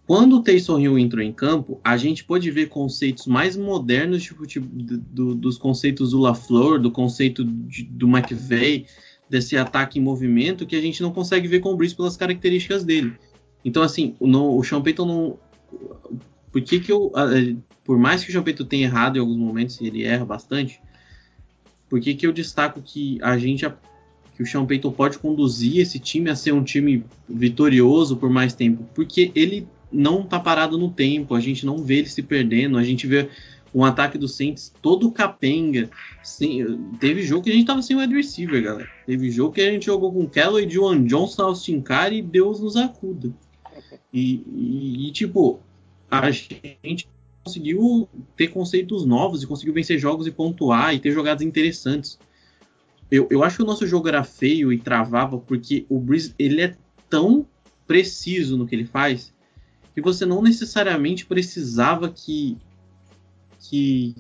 [0.08, 4.46] Quando o Taysom Hill entrou em campo, a gente pôde ver conceitos mais modernos tipo,
[4.46, 8.86] tipo, do- do- dos conceitos do LaFleur, do conceito de- do McVeigh,
[9.30, 12.84] desse ataque em movimento que a gente não consegue ver com o Breeze pelas características
[12.84, 13.14] dele.
[13.64, 15.40] Então, assim, o, não- o Sean Payton não...
[16.52, 17.12] Por que que eu...
[17.86, 20.82] Por mais que o Sean Payton tenha errado em alguns momentos, ele erra bastante,
[21.90, 23.66] por que, que eu destaco que a gente
[24.42, 28.54] que o Sean Payton pode conduzir esse time a ser um time vitorioso por mais
[28.54, 28.84] tempo?
[28.96, 32.84] Porque ele não tá parado no tempo, a gente não vê ele se perdendo, a
[32.84, 33.30] gente vê
[33.74, 35.90] um ataque do Saints todo capenga.
[36.24, 36.66] Sem,
[37.00, 38.90] teve jogo que a gente tava sem wide receiver, galera.
[39.06, 42.76] Teve jogo que a gente jogou com Kelly, Joan Johnson, Austin Carr e Deus nos
[42.76, 43.32] acuda.
[44.14, 45.60] E, e- e, tipo,
[46.10, 47.08] a gente
[47.44, 52.20] conseguiu ter conceitos novos e conseguiu vencer jogos e pontuar e ter jogadas interessantes.
[53.12, 56.62] Eu, eu acho que o nosso jogo era feio e travava porque o Breeze ele
[56.62, 56.76] é
[57.10, 57.46] tão
[57.86, 59.34] preciso no que ele faz
[59.94, 62.58] que você não necessariamente precisava que
[63.60, 64.16] que,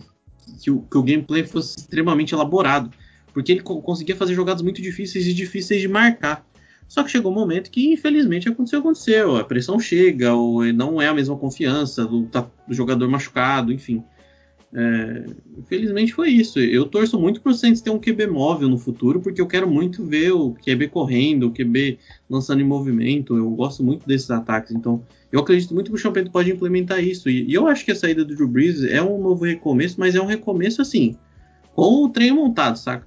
[0.61, 2.91] que, o, que o gameplay fosse extremamente elaborado,
[3.33, 6.45] porque ele co- conseguia fazer jogadas muito difíceis e difíceis de marcar.
[6.87, 9.37] Só que chegou um momento que, infelizmente, aconteceu, aconteceu.
[9.37, 14.03] A pressão chega, ou não é a mesma confiança do, tá- do jogador machucado, enfim.
[14.73, 15.25] É,
[15.57, 16.59] infelizmente foi isso.
[16.59, 20.05] Eu torço muito pro Saints ter um QB móvel no futuro, porque eu quero muito
[20.05, 21.99] ver o QB correndo, o QB
[22.29, 23.35] lançando em movimento.
[23.35, 24.71] Eu gosto muito desses ataques.
[24.71, 27.29] Então, eu acredito muito que o Payton pode implementar isso.
[27.29, 30.15] E, e eu acho que a saída do Drew Brees é um novo recomeço, mas
[30.15, 31.15] é um recomeço assim,
[31.73, 33.05] com o trem montado, saca?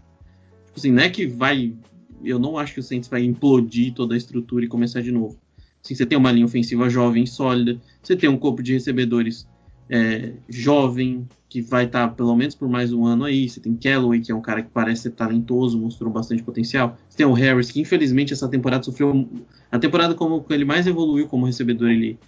[0.67, 1.75] Tipo assim, não é que vai.
[2.23, 5.39] Eu não acho que o Saints vai implodir toda a estrutura e começar de novo.
[5.83, 9.47] Assim, você tem uma linha ofensiva jovem, sólida, você tem um corpo de recebedores
[9.89, 13.49] é, jovem, que vai estar pelo menos por mais um ano aí.
[13.49, 16.97] Você tem Callaway, que é um cara que parece ser talentoso, mostrou bastante potencial.
[17.09, 19.29] Você tem o Harris, que infelizmente essa temporada sofreu.
[19.71, 22.19] A temporada como ele mais evoluiu como recebedor, ele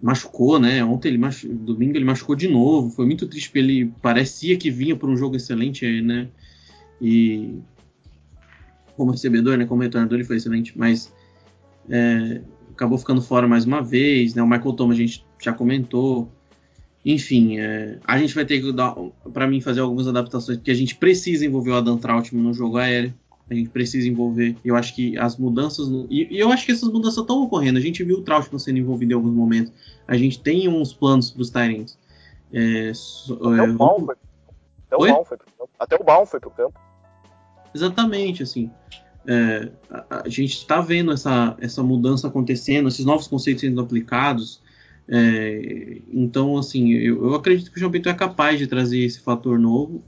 [0.00, 0.84] machucou, né?
[0.84, 1.48] Ontem ele machu...
[1.48, 2.90] domingo ele machucou de novo.
[2.90, 6.28] Foi muito triste porque ele parecia que vinha por um jogo excelente, né?
[7.00, 7.58] E
[8.96, 9.64] como recebedor, né?
[9.64, 11.12] Como retornador ele foi excelente, mas
[11.88, 12.40] é,
[12.70, 14.42] acabou ficando fora mais uma vez, né?
[14.42, 16.30] O Michael Thomas a gente já comentou.
[17.04, 18.94] Enfim, é, a gente vai ter que dar,
[19.32, 22.76] para mim, fazer algumas adaptações, porque a gente precisa envolver o Adam Trautmann no jogo
[22.76, 23.14] aéreo.
[23.50, 24.56] A gente precisa envolver.
[24.62, 25.88] Eu acho que as mudanças.
[25.88, 27.78] No, e, e eu acho que essas mudanças estão ocorrendo.
[27.78, 29.72] A gente viu o Trautmann sendo envolvido em alguns momentos.
[30.06, 31.98] A gente tem uns planos para os Tyrants.
[32.52, 34.14] É, so- Até é, vamos- foi,
[34.90, 35.00] até o?
[35.00, 35.70] Baum foi pro campo.
[35.78, 36.78] Até o Baum foi pro campo.
[37.74, 38.70] Exatamente, assim.
[39.26, 44.60] É, a, a gente está vendo essa, essa mudança acontecendo, esses novos conceitos sendo aplicados.
[45.10, 49.20] É, então, assim, eu, eu acredito que o João Pinto é capaz de trazer esse
[49.20, 50.02] fator novo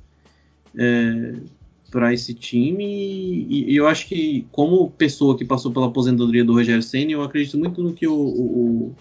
[1.90, 2.84] para esse time.
[2.84, 7.22] E, e eu acho que, como pessoa que passou pela aposentadoria do Rogério Senna, eu
[7.22, 8.94] acredito muito no que o, o,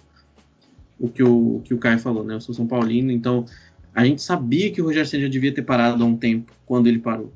[1.00, 2.36] o, o que o que o Caio falou, né?
[2.36, 3.46] Eu sou São Paulino, então
[3.94, 6.88] a gente sabia que o Rogério Senna já devia ter parado há um tempo quando
[6.88, 7.32] ele parou.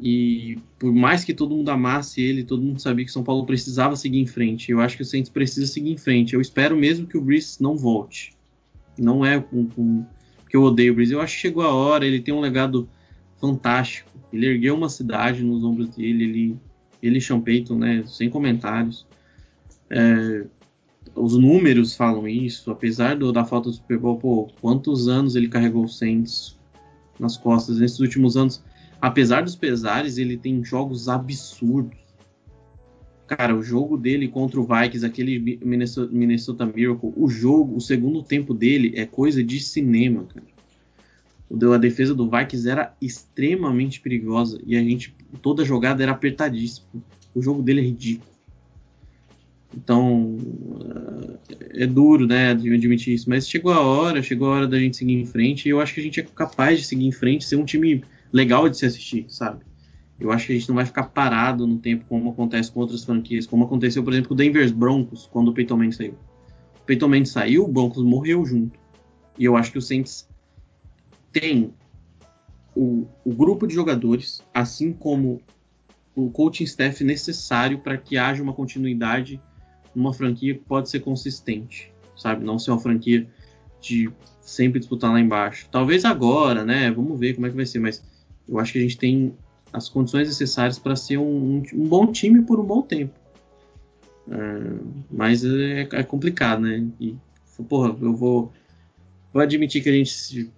[0.00, 3.96] E por mais que todo mundo amasse ele, todo mundo sabia que São Paulo precisava
[3.96, 4.70] seguir em frente.
[4.70, 6.34] Eu acho que o Saints precisa seguir em frente.
[6.34, 8.34] Eu espero mesmo que o Breeze não volte.
[8.98, 10.04] Não é com
[10.48, 11.12] que eu odeio o Breeze.
[11.12, 12.06] Eu acho que chegou a hora.
[12.06, 12.88] Ele tem um legado
[13.40, 14.10] fantástico.
[14.32, 16.24] Ele ergueu uma cidade nos ombros dele.
[16.24, 16.56] Ele,
[17.02, 18.04] ele Sean Payton, né?
[18.06, 19.06] Sem comentários.
[19.88, 20.46] É,
[21.14, 22.70] os números falam isso.
[22.70, 26.58] Apesar do, da falta do Super Bowl, pô, quantos anos ele carregou o Saints
[27.18, 28.62] nas costas nesses últimos anos?
[29.06, 31.96] Apesar dos pesares, ele tem jogos absurdos.
[33.28, 38.20] Cara, o jogo dele contra o Vikings, aquele Minnesota, Minnesota Miracle, o jogo, o segundo
[38.20, 40.46] tempo dele é coisa de cinema, cara.
[41.72, 46.88] A defesa do Vikings era extremamente perigosa e a gente toda jogada era apertadíssima.
[47.32, 48.28] O jogo dele é ridículo.
[49.76, 50.36] Então
[51.74, 55.14] é duro, né, admitir isso, mas chegou a hora, chegou a hora da gente seguir
[55.14, 57.54] em frente e eu acho que a gente é capaz de seguir em frente, ser
[57.54, 58.02] um time
[58.32, 59.64] legal de se assistir, sabe?
[60.18, 63.04] Eu acho que a gente não vai ficar parado no tempo como acontece com outras
[63.04, 66.14] franquias, como aconteceu, por exemplo, com o Denver Broncos, quando o Peyton Manning saiu.
[66.80, 68.78] O Peyton Manning saiu, o Broncos morreu junto.
[69.38, 70.26] E eu acho que o Saints
[71.30, 71.74] tem
[72.74, 75.40] o, o grupo de jogadores, assim como
[76.14, 79.40] o coaching staff necessário para que haja uma continuidade
[79.94, 82.42] numa franquia que pode ser consistente, sabe?
[82.42, 83.28] Não ser uma franquia
[83.80, 84.10] de
[84.40, 85.68] sempre disputar lá embaixo.
[85.70, 86.90] Talvez agora, né?
[86.90, 88.02] Vamos ver como é que vai ser, mas
[88.48, 89.34] eu acho que a gente tem
[89.72, 93.14] as condições necessárias para ser um, um, bom time por um bom tempo.
[94.30, 94.34] É,
[95.10, 96.86] mas é, é, complicado, né?
[97.00, 97.16] E,
[97.68, 98.52] porra, eu vou,
[99.32, 100.50] vou admitir que a gente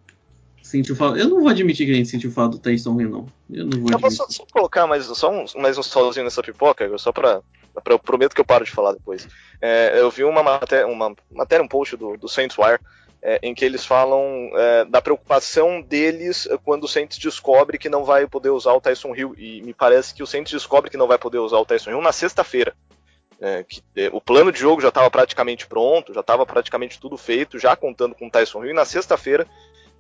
[0.63, 1.19] sentiu falta.
[1.19, 3.27] Eu não vou admitir que a gente sentiu falta do Tyson Hill, não.
[3.51, 3.91] Eu não vou.
[3.91, 7.43] Eu posso só, colocar mais, só um, mais um solzinho nessa pipoca, só para
[7.87, 9.27] eu prometo que eu paro de falar depois.
[9.61, 12.81] É, eu vi uma matéria, uma matéria, um post do, do Saints Wire
[13.23, 18.05] é, em que eles falam é, da preocupação deles quando o Saints descobre que não
[18.05, 19.35] vai poder usar o Tyson Hill.
[19.37, 22.03] E me parece que o Saints descobre que não vai poder usar o Tyson Hill
[22.03, 22.75] na sexta-feira.
[23.41, 27.17] É, que, é, o plano de jogo já estava praticamente pronto, já estava praticamente tudo
[27.17, 28.71] feito, já contando com o Tyson Hill.
[28.71, 29.47] E na sexta-feira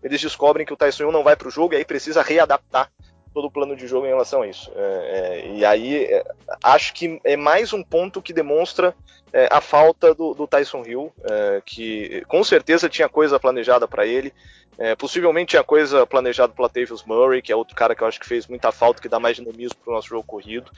[0.02, 2.90] eles descobrem que o Tyson Hill não vai para o jogo e aí precisa readaptar
[3.32, 4.70] todo o plano de jogo em relação a isso.
[4.74, 6.24] É, é, e aí é,
[6.62, 8.94] acho que é mais um ponto que demonstra
[9.32, 14.06] é, a falta do, do Tyson Hill, é, que com certeza tinha coisa planejada para
[14.06, 14.32] ele,
[14.78, 18.20] é, possivelmente tinha coisa planejada para Latavius Murray, que é outro cara que eu acho
[18.20, 20.70] que fez muita falta, que dá mais dinamismo para o nosso jogo corrido.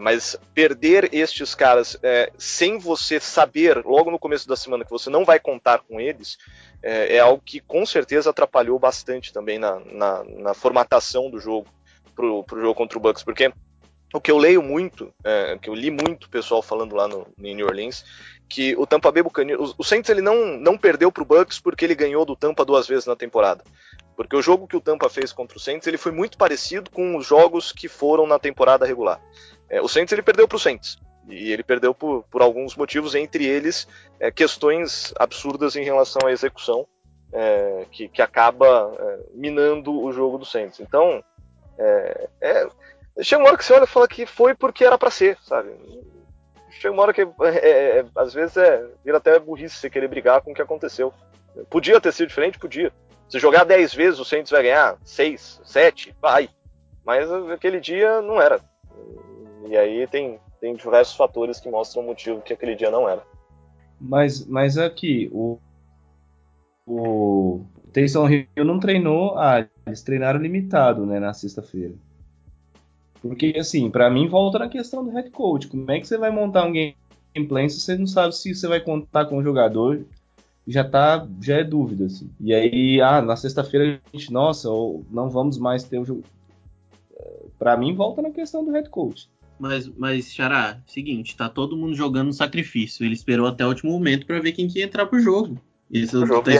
[0.00, 2.00] Mas perder estes caras
[2.38, 6.38] sem você saber logo no começo da semana que você não vai contar com eles
[6.82, 11.66] é, algo que com certeza atrapalhou bastante também na, na, na formatação do jogo
[12.14, 13.52] pro, pro jogo contra o Bucks, porque
[14.12, 17.54] o que eu leio muito, é, que eu li muito pessoal falando lá no, no
[17.54, 18.04] New Orleans,
[18.48, 21.94] que o Tampa Bay Buccaneers, o, Saints ele não, não perdeu pro Bucks porque ele
[21.94, 23.64] ganhou do Tampa duas vezes na temporada.
[24.14, 27.16] Porque o jogo que o Tampa fez contra o Saints, ele foi muito parecido com
[27.16, 29.18] os jogos que foram na temporada regular.
[29.70, 30.98] É, o Saints ele perdeu pro Saints.
[31.28, 33.88] E ele perdeu por, por alguns motivos, entre eles
[34.20, 36.86] é, questões absurdas em relação à execução,
[37.32, 40.78] é, que, que acaba é, minando o jogo do Saints.
[40.80, 41.24] Então,
[41.82, 42.68] é, é,
[43.22, 45.70] chega uma hora que você olha e fala que foi porque era para ser, sabe?
[46.70, 50.08] Chega uma hora que, é, é, é, às vezes, é, vira até burrice você querer
[50.08, 51.12] brigar com o que aconteceu.
[51.68, 52.58] Podia ter sido diferente?
[52.58, 52.92] Podia.
[53.28, 56.48] Se jogar 10 vezes, o Saints vai ganhar 6, 7, vai.
[57.04, 58.60] Mas aquele dia não era.
[59.66, 63.22] E aí tem, tem diversos fatores que mostram o motivo que aquele dia não era.
[64.00, 65.71] Mas, mas aqui, o, o
[67.92, 71.94] Taysom Hill não treinou, ah, eles treinaram limitado, né, na sexta-feira.
[73.20, 75.68] Porque, assim, para mim volta na questão do head coach.
[75.68, 78.80] Como é que você vai montar um gameplay se você não sabe se você vai
[78.80, 80.04] contar com o jogador?
[80.66, 82.28] Já tá, já é dúvida, assim.
[82.40, 86.24] E aí, ah, na sexta-feira a gente, nossa, ou não vamos mais ter o jogo.
[87.58, 89.28] Para mim volta na questão do head coach.
[89.58, 93.04] Mas, mas, Xará, seguinte, tá todo mundo jogando sacrifício.
[93.04, 95.56] Ele esperou até o último momento para ver quem que ia entrar pro jogo.
[95.88, 96.50] Esse o jogo, tá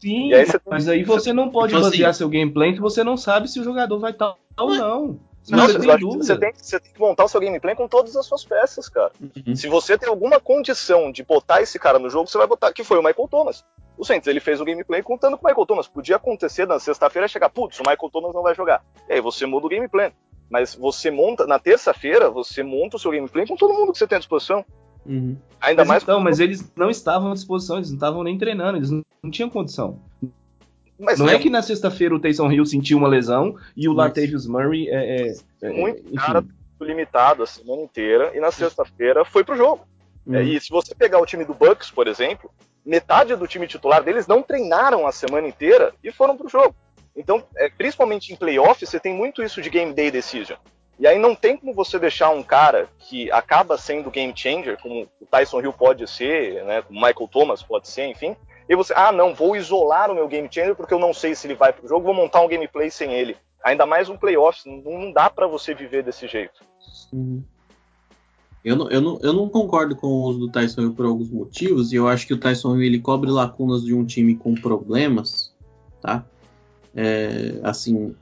[0.00, 3.16] Sim, aí mas aí você não pode tipo basear assim, seu gameplay que você não
[3.16, 5.20] sabe se o jogador vai estar ou não.
[5.48, 8.26] Não, você, tem você, tem, você, tem, que montar o seu gameplay com todas as
[8.26, 9.10] suas peças, cara.
[9.20, 9.56] Uhum.
[9.56, 12.84] Se você tem alguma condição de botar esse cara no jogo, você vai botar, que
[12.84, 13.64] foi o Michael Thomas.
[13.96, 15.88] O Saints, ele fez o gameplay contando com o Michael Thomas.
[15.88, 18.84] Podia acontecer na sexta-feira chegar, putz, o Michael Thomas não vai jogar.
[19.08, 20.12] E aí você muda o gameplay.
[20.48, 24.06] Mas você monta, na terça-feira, você monta o seu gameplay com todo mundo que você
[24.06, 24.64] tem à disposição.
[25.06, 25.36] Uhum.
[25.60, 26.02] Ainda mas mais.
[26.02, 29.30] Então, mas eles não estavam à disposição, eles não estavam nem treinando, eles não, não
[29.30, 29.98] tinham condição.
[30.98, 33.92] Mas não é, é que na sexta-feira o Taysom Hill sentiu uma lesão e o
[33.92, 36.16] Latavius Murray é, é, é muito enfim.
[36.16, 36.44] cara
[36.80, 39.86] limitado a semana inteira e na sexta-feira foi pro jogo.
[40.26, 40.34] Uhum.
[40.34, 42.50] É, e se você pegar o time do Bucks, por exemplo,
[42.84, 46.74] metade do time titular deles não treinaram a semana inteira e foram pro jogo.
[47.16, 50.56] Então, é, principalmente em playoff, você tem muito isso de game day decision.
[51.00, 55.08] E aí não tem como você deixar um cara que acaba sendo game changer, como
[55.18, 58.36] o Tyson Hill pode ser, né, como o Michael Thomas pode ser, enfim,
[58.68, 61.46] e você, ah, não, vou isolar o meu game changer porque eu não sei se
[61.46, 63.34] ele vai pro jogo, vou montar um gameplay sem ele.
[63.64, 66.62] Ainda mais um playoff, não dá para você viver desse jeito.
[67.10, 67.42] Uhum.
[68.62, 71.30] Eu não, eu, não, eu não concordo com o uso do Tyson Hill por alguns
[71.30, 74.54] motivos, e eu acho que o Tyson Hill ele cobre lacunas de um time com
[74.54, 75.54] problemas,
[76.02, 76.26] tá?
[76.94, 78.14] É, assim,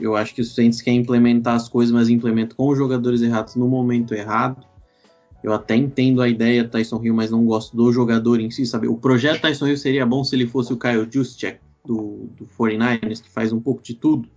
[0.00, 3.54] eu acho que o Saints quer implementar as coisas, mas implementa com os jogadores errados
[3.54, 4.64] no momento errado.
[5.42, 8.66] Eu até entendo a ideia do Tyson Hill, mas não gosto do jogador em si,
[8.66, 8.88] sabe?
[8.88, 13.22] O projeto Tyson Hill seria bom se ele fosse o Kyle Juszczyk do, do 49ers,
[13.22, 14.28] que faz um pouco de tudo.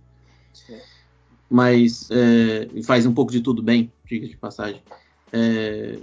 [1.50, 4.80] Mas é, faz um pouco de tudo bem, diga de passagem.
[5.32, 5.98] É,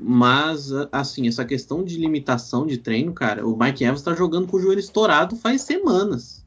[0.00, 4.56] mas, assim, essa questão de limitação de treino, cara, o Mike Evans está jogando com
[4.56, 6.46] o joelho estourado faz semanas.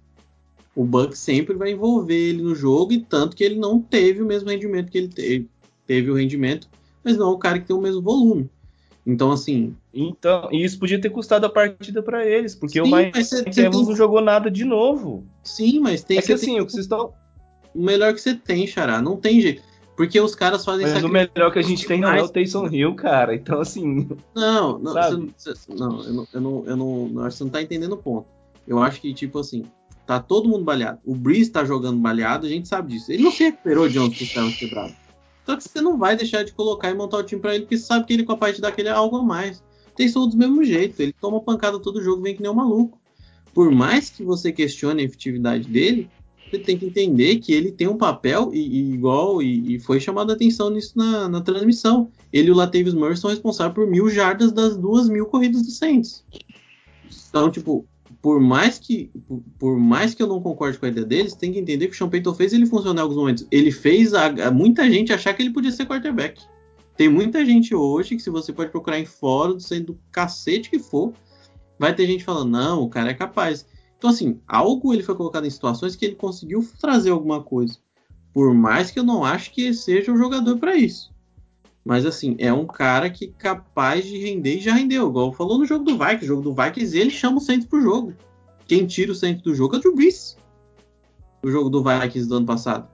[0.75, 4.25] O Buck sempre vai envolver ele no jogo, e tanto que ele não teve o
[4.25, 5.49] mesmo rendimento que ele teve.
[5.85, 6.67] Teve o rendimento
[7.03, 8.49] mas não é o cara que tem o mesmo volume.
[9.05, 9.75] Então, assim.
[9.93, 13.69] Então, isso podia ter custado a partida para eles, porque sim, o Mike Evans tem...
[13.69, 15.25] não jogou nada de novo.
[15.43, 16.61] Sim, mas tem é que assim, tem...
[16.61, 17.11] o que vocês estão.
[17.73, 19.63] O melhor que você tem, Xará, não tem jeito.
[19.97, 22.67] Porque os caras fazem Mas o melhor que a gente tem não é o Taysom
[22.67, 23.35] Hill, cara.
[23.35, 24.07] Então, assim.
[24.35, 24.93] Não, não,
[25.37, 28.27] você, não, eu não, eu não, eu não, você não tá entendendo o ponto.
[28.67, 29.63] Eu acho que, tipo assim,
[30.05, 30.99] tá todo mundo baleado.
[31.05, 33.11] O Breeze tá jogando baleado, a gente sabe disso.
[33.11, 34.93] Ele não se recuperou de onde estava quebrado.
[35.45, 37.77] Só que você não vai deixar de colocar e montar o time para ele, porque
[37.77, 39.63] você sabe que ele com a parte daquele é algo a mais.
[39.95, 42.99] Tem som do mesmo jeito, ele toma pancada todo jogo, vem que nem um maluco.
[43.53, 46.09] Por mais que você questione a efetividade dele,
[46.49, 49.99] você tem que entender que ele tem um papel e, e igual, e, e, foi
[49.99, 52.09] chamada atenção nisso na, na, transmissão.
[52.31, 55.71] Ele e o Latavius Murray são responsáveis por mil jardas das duas mil corridas do
[55.71, 56.25] Saints.
[57.29, 57.85] Então, tipo,
[58.21, 61.51] por mais que por, por, mais que eu não concorde com a ideia deles, tem
[61.51, 63.47] que entender que o Sean Payton fez ele funcionar em alguns momentos.
[63.49, 66.41] Ele fez a, a, muita gente achar que ele podia ser quarterback.
[66.95, 70.77] Tem muita gente hoje que se você pode procurar em fórum, sendo do cacete que
[70.77, 71.13] for,
[71.79, 73.65] vai ter gente falando, não, o cara é capaz.
[73.97, 77.77] Então, assim, algo ele foi colocado em situações que ele conseguiu trazer alguma coisa.
[78.33, 81.10] Por mais que eu não acho que seja o jogador para isso.
[81.83, 85.09] Mas assim, é um cara que é capaz de render e já rendeu.
[85.09, 86.25] Igual falou no jogo do Vikings.
[86.25, 88.13] O jogo do Vikings, ele chama o Saints pro jogo.
[88.67, 90.37] Quem tira o Saints do jogo é o Drew Brees.
[91.43, 92.87] O jogo do Vikings do ano passado.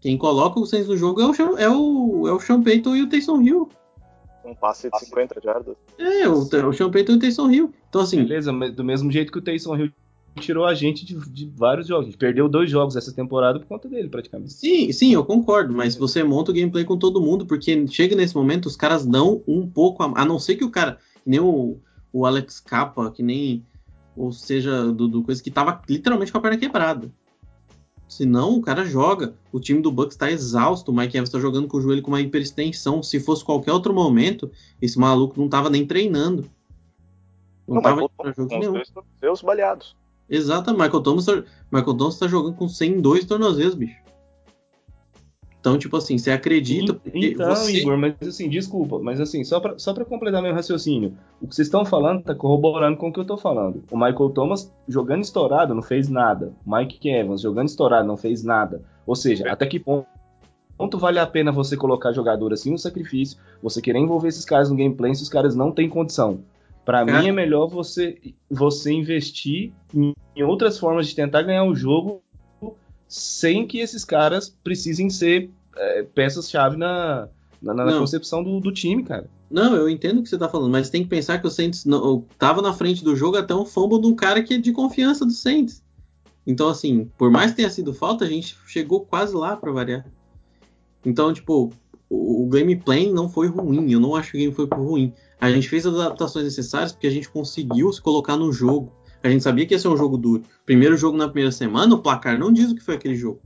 [0.00, 3.02] Quem coloca o Saints no jogo é o, é o, é o Sean Payton e
[3.02, 3.68] o Taysom Hill.
[4.44, 5.76] Um passe de 50 jardas.
[5.98, 7.74] É, o, o Sean Payton e o Taysom Hill.
[7.88, 8.22] Então assim...
[8.22, 9.92] Beleza, mas do mesmo jeito que o Taysom Hill
[10.38, 12.06] tirou a gente de, de, vários jogos.
[12.06, 14.52] A gente perdeu dois jogos essa temporada por conta dele, praticamente.
[14.52, 18.34] Sim, sim, eu concordo, mas você monta o gameplay com todo mundo, porque chega nesse
[18.34, 21.40] momento, os caras dão um pouco, a, a não ser que o cara, que nem
[21.40, 21.78] o,
[22.12, 23.64] o Alex Capa, que nem,
[24.16, 27.10] ou seja, do, do coisa que tava literalmente com a perna quebrada.
[28.10, 29.34] Senão, o cara joga.
[29.52, 30.90] O time do Bucks está exausto.
[30.90, 33.04] O Mike Evans está jogando com o joelho com uma hiperextensão.
[33.04, 34.50] Se fosse qualquer outro momento,
[34.82, 36.50] esse maluco não tava nem treinando.
[37.68, 38.82] Não, não tava com jogo nenhum.
[39.20, 39.96] Seus baleados.
[40.30, 44.00] Exato, Michael Thomas, tá, Michael Thomas tá jogando com 102 tornozelos, bicho.
[45.60, 46.98] Então, tipo assim, você acredita.
[47.12, 47.80] Então, você...
[47.80, 51.54] Igor, mas assim, desculpa, mas assim, só pra, só pra completar meu raciocínio, o que
[51.54, 53.82] vocês estão falando tá corroborando com o que eu tô falando.
[53.90, 56.54] O Michael Thomas jogando estourado não fez nada.
[56.64, 58.82] O Mike Evans jogando estourado não fez nada.
[59.06, 60.06] Ou seja, até que ponto,
[60.78, 64.70] ponto vale a pena você colocar jogador assim no sacrifício, você querer envolver esses caras
[64.70, 66.40] no gameplay se os caras não têm condição?
[66.84, 68.18] Para mim é melhor você,
[68.50, 72.22] você investir em, outras formas de tentar ganhar o jogo
[73.06, 77.28] sem que esses caras precisem ser é, peças-chave na,
[77.60, 79.28] na, na concepção do, do, time, cara.
[79.50, 81.84] Não, eu entendo o que você tá falando, mas tem que pensar que o Saints
[81.84, 84.72] não, tava na frente do jogo até um fumble de um cara que é de
[84.72, 85.82] confiança do Saints.
[86.46, 90.06] Então, assim, por mais que tenha sido falta, a gente chegou quase lá para variar.
[91.04, 91.72] Então, tipo,
[92.08, 95.12] o, o gameplay não foi ruim, eu não acho que o game foi ruim.
[95.40, 98.92] A gente fez as adaptações necessárias porque a gente conseguiu se colocar no jogo.
[99.22, 100.42] A gente sabia que ia ser um jogo duro.
[100.66, 103.40] Primeiro jogo na primeira semana, o placar não diz o que foi aquele jogo.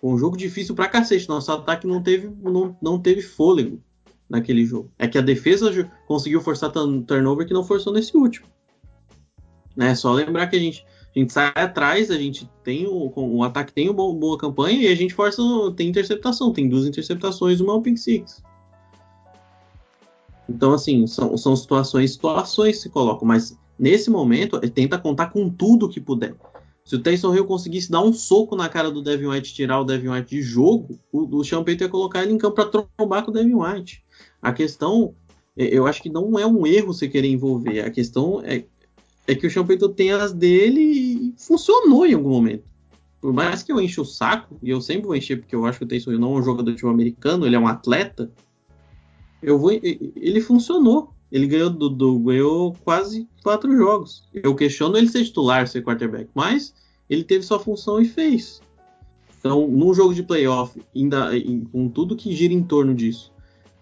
[0.00, 1.28] Foi um jogo difícil pra cacete.
[1.28, 3.80] Nosso ataque não teve, não, não teve fôlego
[4.28, 4.92] naquele jogo.
[4.98, 5.70] É que a defesa
[6.06, 8.46] conseguiu forçar turnover que não forçou nesse último.
[9.76, 9.94] Né?
[9.94, 10.84] Só lembrar que a gente,
[11.14, 14.88] a gente sai atrás, a gente tem o, o ataque tem uma boa campanha e
[14.88, 15.40] a gente força,
[15.76, 18.42] tem interceptação, tem duas interceptações uma pick six.
[20.48, 25.48] Então, assim, são, são situações, situações se colocam, mas nesse momento, ele tenta contar com
[25.50, 26.34] tudo que puder.
[26.88, 29.84] Se o Taysom Hill conseguisse dar um soco na cara do Devin White tirar o
[29.84, 33.22] Devin White de jogo, o, o Sean Payton ia colocar ele em campo para trombar
[33.22, 34.02] com o Devin White.
[34.40, 35.14] A questão,
[35.54, 37.80] eu acho que não é um erro você querer envolver.
[37.80, 38.64] A questão é,
[39.26, 42.64] é que o Sean Payton tem as dele e funcionou em algum momento.
[43.20, 45.78] Por mais que eu enche o saco, e eu sempre vou encher porque eu acho
[45.78, 48.30] que o Taysom Hill não é um jogador de time americano, ele é um atleta,
[49.42, 51.12] eu vou, ele funcionou.
[51.30, 54.24] Ele ganhou, do, do, ganhou quase quatro jogos.
[54.32, 56.72] Eu questiono ele ser titular, ser quarterback, mas
[57.08, 58.62] ele teve sua função e fez.
[59.38, 61.30] Então, num jogo de playoff, ainda
[61.70, 63.30] com tudo que gira em torno disso,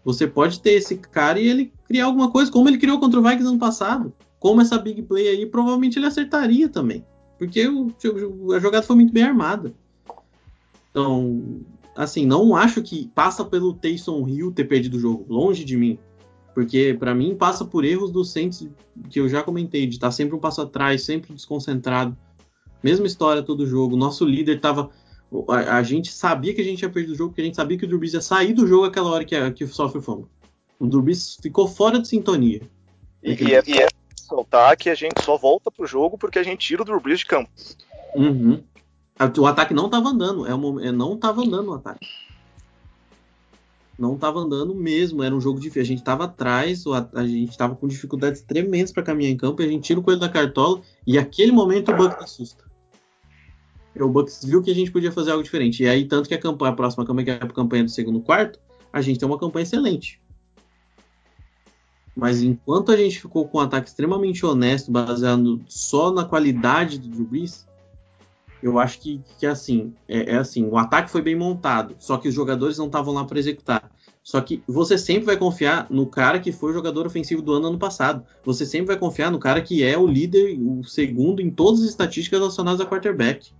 [0.05, 3.23] você pode ter esse cara e ele criar alguma coisa, como ele criou contra o
[3.23, 4.13] Vikings ano passado.
[4.39, 7.05] Como essa big play aí, provavelmente ele acertaria também.
[7.39, 7.93] Porque o,
[8.53, 9.75] a jogada foi muito bem armada.
[10.91, 11.61] Então,
[11.97, 15.99] assim, não acho que passa pelo Taysom Hill ter perdido o jogo, longe de mim.
[16.55, 18.67] Porque para mim passa por erros do Saints
[19.11, 22.17] que eu já comentei, de estar tá sempre um passo atrás, sempre desconcentrado.
[22.83, 23.97] Mesma história todo jogo.
[23.97, 24.91] Nosso líder tava
[25.49, 27.77] a, a, gente sabia que a gente ia perder o jogo, porque a gente sabia
[27.77, 30.27] que o Drew Brees ia sair do jogo aquela hora que, que sofre o fumble.
[30.79, 32.63] O Drew Brees ficou fora de sintonia.
[33.23, 36.43] E, e, é, e é soltar que a gente só volta pro jogo porque a
[36.43, 37.51] gente tira o Drew Brees de campo.
[38.15, 38.63] Uhum.
[39.39, 42.07] O ataque não estava andando, é uma, é, não estava andando o ataque.
[43.99, 45.83] Não estava andando mesmo, era um jogo difícil.
[45.83, 49.63] A gente estava atrás, a, a, gente estava com dificuldades tremendas para caminhar em campo,
[49.63, 52.65] e a gente tira o coelho da cartola, e aquele momento o Buck assusta.
[53.99, 55.83] O Bucks viu que a gente podia fazer algo diferente.
[55.83, 58.21] E aí, tanto que a, campanha, a próxima campanha, que é a campanha do segundo
[58.21, 58.61] quarto,
[58.93, 60.21] a gente tem uma campanha excelente.
[62.15, 67.09] Mas enquanto a gente ficou com um ataque extremamente honesto, baseado só na qualidade do
[67.09, 67.67] Drew Brees,
[68.67, 72.29] eu acho que, que assim, é, é, assim, o ataque foi bem montado, só que
[72.29, 73.91] os jogadores não estavam lá para executar.
[74.23, 77.69] Só que você sempre vai confiar no cara que foi o jogador ofensivo do ano
[77.69, 78.25] ano passado.
[78.45, 81.91] Você sempre vai confiar no cara que é o líder, o segundo em todas as
[81.91, 83.53] estatísticas relacionadas a quarterback.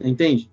[0.00, 0.50] Entende?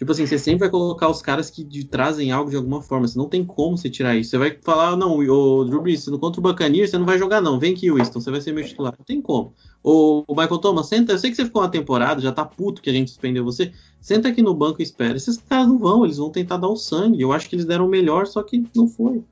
[0.00, 3.06] Tipo assim, você sempre vai colocar os caras que de, trazem algo de alguma forma.
[3.06, 4.30] Você não tem como você tirar isso.
[4.30, 7.60] Você vai falar, não, o Drew Brees, contra o Buccaneers, você não vai jogar, não.
[7.60, 8.94] Vem aqui, Winston, você vai ser meu titular.
[8.98, 9.52] Não tem como.
[9.84, 11.12] O, o Michael Thomas, senta.
[11.12, 13.72] Eu sei que você ficou uma temporada, já tá puto que a gente suspendeu você.
[14.00, 15.18] Senta aqui no banco e espera.
[15.18, 17.20] Esses caras não vão, eles vão tentar dar o sangue.
[17.20, 19.22] Eu acho que eles deram o melhor, só que não foi.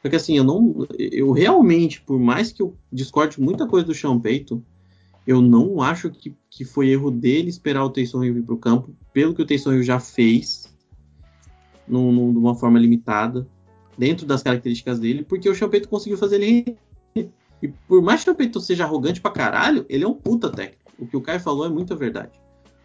[0.00, 0.86] Porque assim, eu não.
[0.98, 4.62] Eu realmente, por mais que eu discorde muita coisa do Sean Payton,
[5.26, 8.58] eu não acho que, que foi erro dele esperar o Taysom Hill vir para o
[8.58, 10.74] campo, pelo que o Taysom Hill já fez,
[11.86, 13.46] num, num, de uma forma limitada,
[13.98, 16.76] dentro das características dele, porque o Champeito conseguiu fazer ele.
[17.62, 20.90] E por mais que o Champeito seja arrogante pra caralho, ele é um puta técnico.
[20.98, 22.32] O que o Caio falou é muita verdade.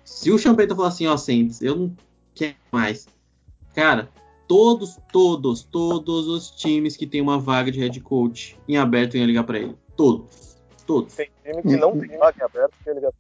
[0.04, 1.96] Se o Champeito falar assim, ó, Saints, eu não
[2.34, 3.08] quero mais.
[3.74, 4.10] Cara,
[4.48, 9.26] todos, todos, todos os times que tem uma vaga de head coach em aberto iam
[9.26, 9.76] ligar para ele.
[9.96, 10.55] Todos.
[10.86, 11.16] Todos.
[11.16, 13.14] Tem time que não tem vaga aberta que ele liga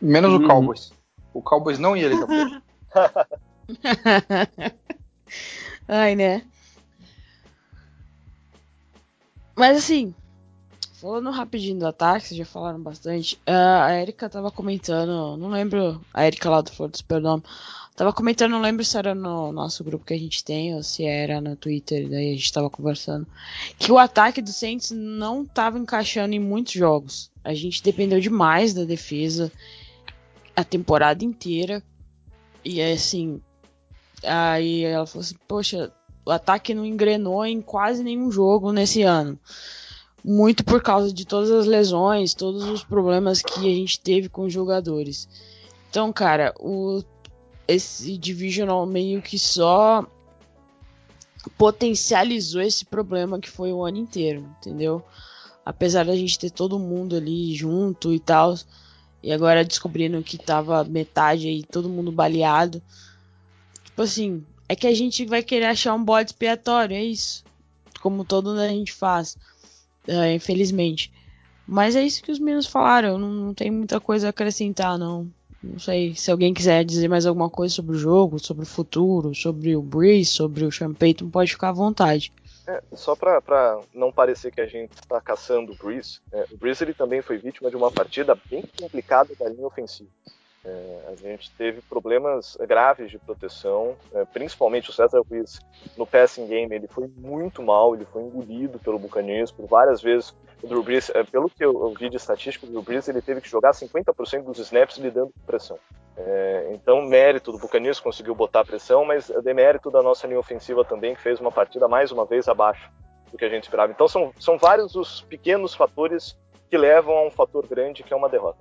[0.00, 0.48] Menos o uhum.
[0.48, 0.92] Cowboys.
[1.32, 2.62] O Cowboys não ia ligar pra
[5.88, 6.42] Ai, né?
[9.56, 10.14] Mas assim,
[11.00, 13.36] falando rapidinho do ataque, vocês já falaram bastante.
[13.48, 17.42] Uh, a Erika tava comentando, não lembro, a Erika lá do Flor Supernome,
[17.94, 21.04] tava comentando, não lembro se era no nosso grupo que a gente tem ou se
[21.04, 23.26] era no Twitter, daí a gente tava conversando,
[23.78, 27.30] que o ataque do Saints não tava encaixando em muitos jogos.
[27.44, 29.52] A gente dependeu demais da defesa
[30.56, 31.82] a temporada inteira.
[32.64, 33.40] E assim,
[34.22, 35.92] aí ela falou assim: "Poxa,
[36.24, 39.38] o ataque não engrenou em quase nenhum jogo nesse ano."
[40.24, 44.44] Muito por causa de todas as lesões, todos os problemas que a gente teve com
[44.44, 45.28] os jogadores.
[45.90, 47.02] Então, cara, o
[47.66, 50.06] esse Divisional meio que só
[51.56, 55.02] potencializou esse problema que foi o ano inteiro, entendeu?
[55.64, 58.54] Apesar da gente ter todo mundo ali junto e tal,
[59.22, 62.82] e agora descobrindo que tava metade aí, todo mundo baleado.
[63.84, 67.44] Tipo assim, é que a gente vai querer achar um bode expiatório, é isso.
[68.00, 69.36] Como todo mundo a gente faz,
[70.06, 71.10] é, infelizmente.
[71.66, 75.30] Mas é isso que os meninos falaram, não, não tem muita coisa a acrescentar, não.
[75.72, 79.34] Não sei se alguém quiser dizer mais alguma coisa sobre o jogo, sobre o futuro,
[79.34, 82.32] sobre o Breeze, sobre o Sean Payton, pode ficar à vontade.
[82.66, 86.82] É, só para não parecer que a gente está caçando o Breeze, é, o Breeze
[86.82, 90.08] ele também foi vítima de uma partida bem complicada da linha ofensiva.
[90.64, 95.60] É, a gente teve problemas graves de proteção, é, principalmente o Cesar Ruiz
[95.94, 100.34] no passing game, ele foi muito mal, ele foi engolido pelo Buccaneers por várias vezes.
[100.64, 103.42] O Drew Brees, é, pelo que eu, vi de estatística, o Drew Brees ele teve
[103.42, 105.78] que jogar 50% dos snaps lidando com pressão.
[106.16, 111.14] É, então, mérito do Buccaneers conseguiu botar pressão, mas demérito da nossa linha ofensiva também,
[111.14, 112.90] que fez uma partida mais uma vez abaixo
[113.30, 113.92] do que a gente esperava.
[113.92, 116.34] Então, são, são vários os pequenos fatores
[116.70, 118.58] que levam a um fator grande que é uma derrota.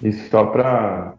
[0.00, 1.14] E só para.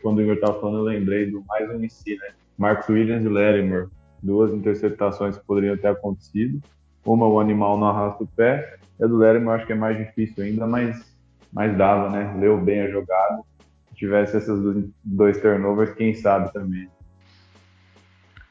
[0.00, 2.30] Quando o Igor estava falando, eu lembrei do mais um em si, né?
[2.56, 3.88] Marcos Williams e Lattimore.
[4.22, 6.62] Duas interceptações que poderiam ter acontecido.
[7.04, 8.78] Uma, o animal não arrasta o pé.
[8.98, 11.16] E a do Lattimore acho que é mais difícil ainda, mas,
[11.52, 12.34] mas dava, né?
[12.38, 13.42] Leu bem a jogada.
[13.88, 14.58] Se tivesse esses
[15.02, 16.88] dois turnovers, quem sabe também.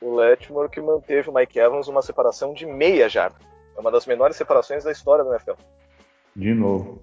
[0.01, 3.37] O Lattimore que manteve o Mike Evans uma separação de meia jarda.
[3.75, 5.53] É uma das menores separações da história do NFL.
[6.35, 7.01] De novo.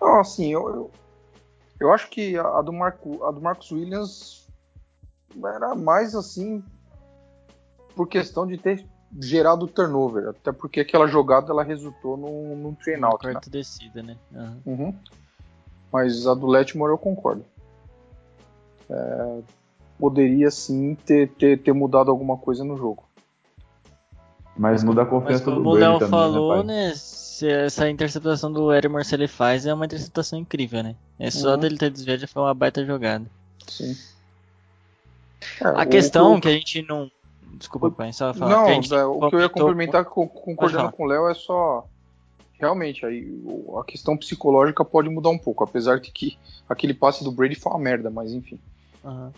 [0.00, 0.90] Não, assim, eu, eu,
[1.80, 4.48] eu, acho que a do, Marco, a do Marcos Williams
[5.44, 6.62] era mais assim
[7.94, 8.86] por questão de ter
[9.20, 13.26] gerado turnover, até porque aquela jogada ela resultou num, num train out.
[13.26, 13.40] Né?
[13.48, 14.16] descida, né?
[14.32, 14.60] Uhum.
[14.66, 14.94] Uhum.
[15.92, 17.44] Mas a do Letmore eu concordo.
[18.90, 19.38] é,
[19.98, 23.04] poderia sim ter, ter, ter mudado alguma coisa no jogo.
[24.56, 26.94] Mas muda a Mas confiança do como o Léo também, falou, né, né?
[26.94, 30.96] Se essa interceptação do Eric Marcelli faz é uma interceptação incrível, né?
[31.18, 31.58] É só Uhum.
[31.58, 33.24] dele ter desviado já foi uma baita jogada.
[33.68, 33.96] Sim.
[35.60, 37.08] É, A questão o- que a gente não.
[37.58, 38.50] Desculpa, pai, só falar.
[38.50, 41.86] Não, que é, o que eu ia complementar co- concordando com o Léo é só.
[42.58, 43.24] Realmente, aí,
[43.78, 46.36] a questão psicológica pode mudar um pouco, apesar de que
[46.68, 48.58] aquele passe do Brady foi uma merda, mas enfim.
[49.04, 49.32] Aham.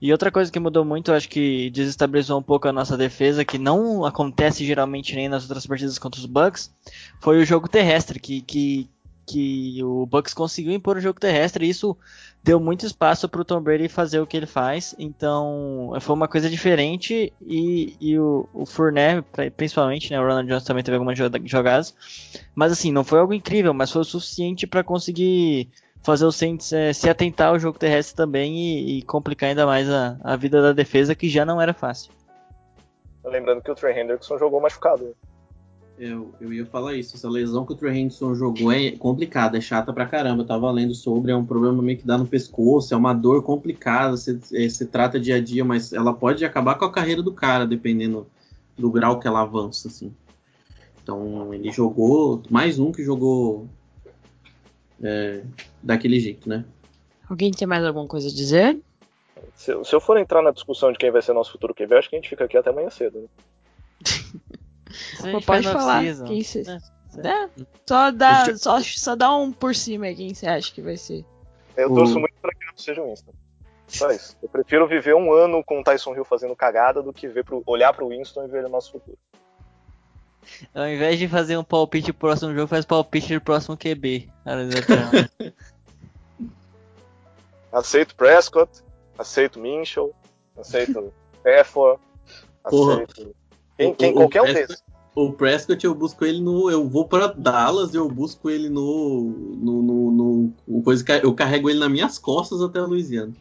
[0.00, 3.58] E outra coisa que mudou muito, acho que desestabilizou um pouco a nossa defesa, que
[3.58, 6.74] não acontece geralmente nem nas outras partidas contra os Bucks,
[7.20, 8.88] foi o jogo terrestre, que, que,
[9.30, 11.96] que o Bucks conseguiu impor o jogo terrestre, e isso
[12.42, 16.26] deu muito espaço para o Tom Brady fazer o que ele faz, então foi uma
[16.28, 20.96] coisa diferente, e, e o, o Fournette, pri- principalmente, né, o Ronald Jones também teve
[20.96, 21.94] algumas joga- jogadas,
[22.54, 25.68] mas assim, não foi algo incrível, mas foi o suficiente para conseguir
[26.02, 29.88] fazer o Saints eh, se atentar ao jogo terrestre também e, e complicar ainda mais
[29.90, 32.10] a, a vida da defesa, que já não era fácil.
[33.22, 35.14] Lembrando que o Trey Hendrickson jogou machucado.
[36.00, 37.14] Eu, eu ia falar isso.
[37.14, 40.42] Essa lesão que o Trey Henderson jogou é complicada, é chata pra caramba.
[40.42, 43.42] Eu tava lendo sobre, é um problema meio que dá no pescoço, é uma dor
[43.42, 47.22] complicada, se, eh, se trata dia a dia, mas ela pode acabar com a carreira
[47.22, 48.26] do cara, dependendo
[48.78, 50.10] do grau que ela avança, assim.
[51.02, 53.68] Então, ele jogou, mais um que jogou
[55.02, 55.42] é,
[55.82, 56.64] daquele jeito, né?
[57.28, 58.80] Alguém tem mais alguma coisa a dizer?
[59.54, 62.08] Se, se eu for entrar na discussão de quem vai ser nosso futuro QB, acho
[62.08, 63.18] que a gente fica aqui até amanhã cedo.
[63.20, 63.28] Né?
[65.32, 66.02] Pô, pode falar.
[66.26, 66.80] Quem né?
[67.24, 67.48] É,
[67.86, 71.24] só, dá, só, só dá um por cima aí, quem você acha que vai ser.
[71.76, 73.32] Eu torço muito pra que não seja o Winston.
[73.88, 74.36] Só isso.
[74.40, 77.62] Eu prefiro viver um ano com o Tyson Hill fazendo cagada do que ver pro,
[77.66, 79.18] olhar pro Winston e ver o nosso futuro.
[80.74, 84.30] Ao invés de fazer um palpite pro próximo jogo, faz palpite do próximo QB.
[87.72, 88.82] Aceito Prescott,
[89.16, 90.12] aceito Minchel,
[90.58, 92.00] aceito Stafford,
[92.64, 93.34] aceito.
[93.80, 94.84] Quem, O- quem, o- qualquer o um Prescott- desses.
[95.16, 96.70] O Prescott eu busco ele no.
[96.70, 99.22] Eu vou pra Dallas, eu busco ele no.
[99.56, 103.32] no, no, no- coisa, que- eu carrego ele nas minhas costas até a Louisiana.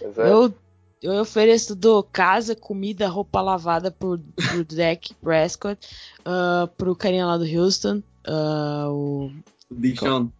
[0.00, 0.32] É.
[0.32, 0.54] Eu,
[1.02, 5.86] eu ofereço do casa, comida, roupa lavada pro, pro Dak Prescott,
[6.24, 9.30] ah, pro carinha lá do Houston, ah, o,
[9.70, 10.30] Deshaun.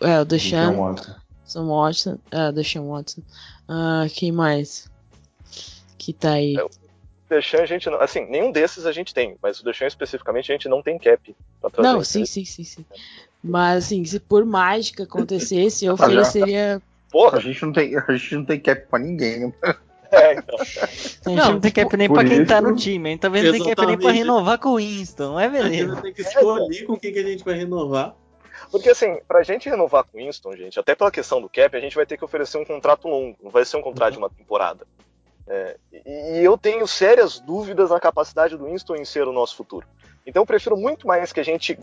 [0.00, 1.14] é, o Deshaun Deshaun Watson.
[1.44, 3.22] Sam Watson, é, Deshaun Watson.
[3.68, 4.88] Ah, quem mais?
[5.98, 6.56] Que tá aí.
[6.56, 6.66] É,
[7.34, 8.00] Deixan a gente não.
[8.00, 11.34] Assim, nenhum desses a gente tem, mas o Deixan especificamente a gente não tem cap
[11.60, 11.88] pra trazer.
[11.88, 12.84] Não, sim, sim, sim, sim.
[13.42, 16.76] Mas assim, se por mágica acontecesse, eu Ah, ofereceria.
[16.76, 17.40] A Porra!
[17.40, 19.52] gente não tem, a gente não tem cap pra ninguém, né?
[20.10, 20.56] É, então.
[20.60, 23.12] A gente Não, não, tem cap nem por pra quem tá isso- no time, a
[23.12, 25.92] gente também não tem cap nem pra renovar com o Winston, é A gente beleza.
[25.94, 28.14] vai ter que escolher com quem que a gente vai renovar.
[28.70, 31.80] Porque assim, pra gente renovar com o Winston, gente, até pela questão do cap, a
[31.80, 34.30] gente vai ter que oferecer um contrato longo, não vai ser um contrato de uma
[34.30, 34.86] temporada.
[35.46, 39.56] É, e, e eu tenho sérias dúvidas na capacidade do Winston em ser o nosso
[39.56, 39.86] futuro.
[40.26, 41.78] Então eu prefiro muito mais que a gente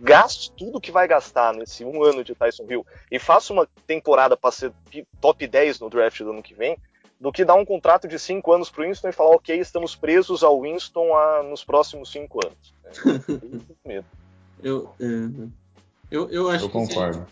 [0.00, 4.36] gaste tudo que vai gastar nesse um ano de Tyson Hill e faça uma temporada
[4.36, 4.72] para ser
[5.20, 6.76] top 10 no draft do ano que vem,
[7.20, 10.42] do que dar um contrato de 5 anos pro Winston e falar, ok, estamos presos
[10.42, 12.74] ao Winston a- nos próximos 5 anos.
[12.84, 14.06] É, eu tenho medo.
[14.60, 15.04] Eu, é,
[16.10, 17.24] eu, eu acho Eu que se concordo.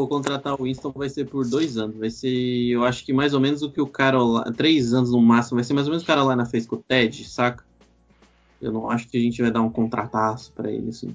[0.00, 1.96] For contratar o Winston vai ser por dois anos.
[1.96, 4.52] Vai ser, eu acho que mais ou menos o que o Carolina.
[4.52, 5.56] Três anos no máximo.
[5.56, 7.64] Vai ser mais ou menos o Carolina fez com o Ted, saca?
[8.60, 11.14] Eu não acho que a gente vai dar um contrataço pra ele, assim.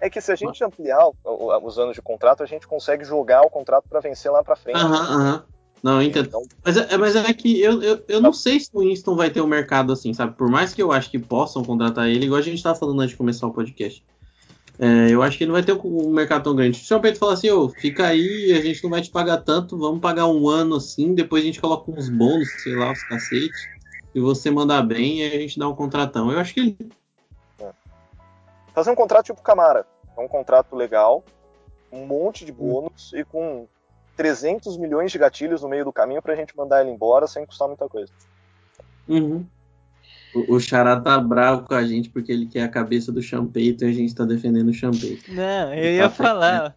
[0.00, 3.50] É que se a gente ampliar os anos de contrato, a gente consegue jogar o
[3.50, 4.76] contrato para vencer lá para frente.
[4.76, 5.44] Aham, aham.
[5.82, 6.28] Não, entendo.
[6.28, 9.28] Então, Mas é, mas é que eu, eu, eu não sei se o Winston vai
[9.28, 10.34] ter um mercado assim, sabe?
[10.34, 13.10] Por mais que eu acho que possam contratar ele, igual a gente tava falando antes
[13.10, 14.02] de começar o podcast.
[14.78, 16.78] É, eu acho que ele não vai ter um mercado tão grande.
[16.78, 19.78] Se o Pedro falar assim, ô, fica aí, a gente não vai te pagar tanto,
[19.78, 23.68] vamos pagar um ano assim, depois a gente coloca uns bônus, sei lá, os cacete,
[24.14, 26.30] e você mandar bem, e aí a gente dá um contratão.
[26.30, 26.76] Eu acho que ele.
[28.72, 29.86] fazer um contrato tipo Camara.
[30.16, 31.24] É um contrato legal,
[31.92, 33.66] um monte de bônus e com
[34.16, 37.68] 300 milhões de gatilhos no meio do caminho pra gente mandar ele embora sem custar
[37.68, 38.12] muita coisa.
[39.08, 39.44] Uhum.
[40.34, 43.84] O, o Xará tá bravo com a gente porque ele quer a cabeça do Champeito
[43.84, 45.32] e a gente tá defendendo o Champeito.
[45.32, 46.76] Não, eu ia Tá falar.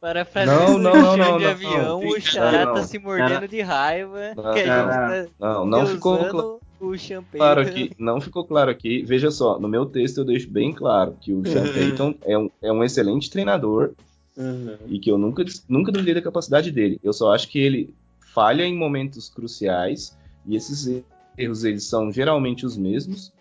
[0.00, 2.08] Parafraseando Não, não, o não, Jean não, de não, avião, não.
[2.08, 2.74] o Xará Não.
[2.74, 4.34] tá se mordendo de raiva.
[4.36, 5.28] Não, que a gente cara.
[5.38, 6.92] tá Não, não ficou usando o
[7.36, 7.92] claro aqui.
[7.96, 9.02] Não ficou claro aqui.
[9.04, 12.50] Veja só, no meu texto eu deixo bem claro que o Sean Payton é um,
[12.60, 13.92] é um excelente treinador
[14.34, 14.76] Uhum.
[14.86, 16.98] e que eu nunca, nunca duvidei da capacidade dele.
[17.04, 17.94] Eu só acho que ele
[18.34, 20.16] falha em momentos cruciais
[20.46, 21.02] e esses
[21.36, 23.32] erros eles são geralmente os mesmos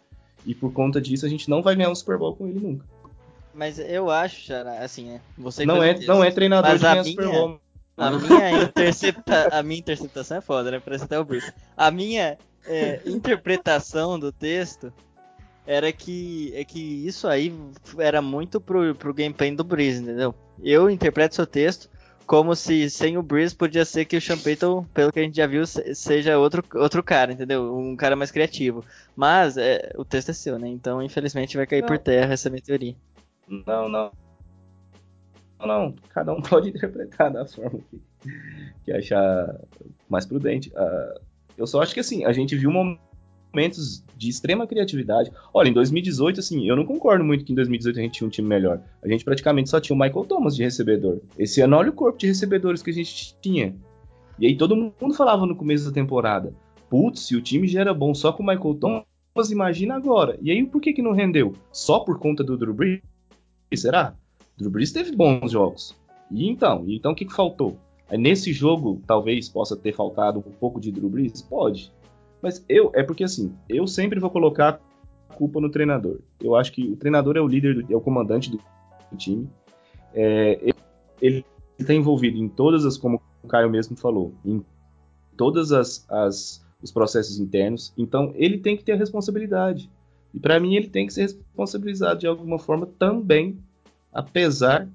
[0.46, 2.86] e por conta disso a gente não vai ganhar um Super Bowl com ele nunca.
[3.54, 5.22] Mas eu acho, Xará, assim, né?
[5.38, 7.60] Você Não é, não é treinador Mas de a ganhar Super minha- Bowl.
[7.98, 9.50] A minha, intercepta...
[9.52, 10.80] a minha interceptação é foda, né?
[10.84, 11.52] Parece até o Bruce.
[11.76, 14.92] A minha é, interpretação do texto
[15.68, 17.54] era que, é que isso aí
[17.98, 20.34] era muito pro, pro gameplay do Breeze, entendeu?
[20.64, 21.90] Eu interpreto seu texto
[22.26, 25.36] como se sem o Breeze podia ser que o Sean Payton, pelo que a gente
[25.36, 27.76] já viu, seja outro, outro cara, entendeu?
[27.78, 28.84] Um cara mais criativo.
[29.16, 30.68] Mas é, o texto é seu, né?
[30.68, 31.88] Então, infelizmente, vai cair não.
[31.88, 32.96] por terra essa minha teoria.
[33.48, 34.12] Não, não.
[35.60, 38.02] Não, cada um pode interpretar da forma que,
[38.86, 39.60] que achar
[40.10, 40.70] mais prudente.
[40.70, 41.22] Uh,
[41.58, 42.72] eu só acho que assim, a gente viu
[43.54, 45.32] momentos de extrema criatividade.
[45.54, 48.32] Olha, em 2018, assim, eu não concordo muito que em 2018 a gente tinha um
[48.32, 48.82] time melhor.
[49.04, 51.20] A gente praticamente só tinha o Michael Thomas de recebedor.
[51.38, 53.76] Esse ano, olha o corpo de recebedores que a gente tinha.
[54.40, 56.54] E aí todo mundo falava no começo da temporada:
[56.90, 60.38] putz, se o time já era bom só com o Michael Thomas, imagina agora.
[60.42, 61.54] E aí por que que não rendeu?
[61.72, 63.02] Só por conta do Drew Brees?
[63.76, 64.16] Será?
[64.58, 65.96] Drew Brees teve bons jogos.
[66.30, 66.84] E então?
[66.88, 67.78] E então o que, que faltou?
[68.12, 71.42] Nesse jogo, talvez possa ter faltado um pouco de Drew Brees?
[71.42, 71.92] Pode.
[72.42, 74.80] Mas eu, é porque assim, eu sempre vou colocar
[75.30, 76.20] a culpa no treinador.
[76.40, 78.60] Eu acho que o treinador é o líder, é o comandante do,
[79.18, 79.50] time.
[80.14, 80.74] É,
[81.22, 81.46] ele
[81.78, 84.64] está envolvido em todas as, como o Caio mesmo falou, em
[85.36, 87.94] todas as, as os processos internos.
[87.98, 89.90] Então ele tem que ter a responsabilidade.
[90.34, 93.58] E para mim ele tem que ser responsabilizado de alguma forma também
[94.14, 94.90] apesar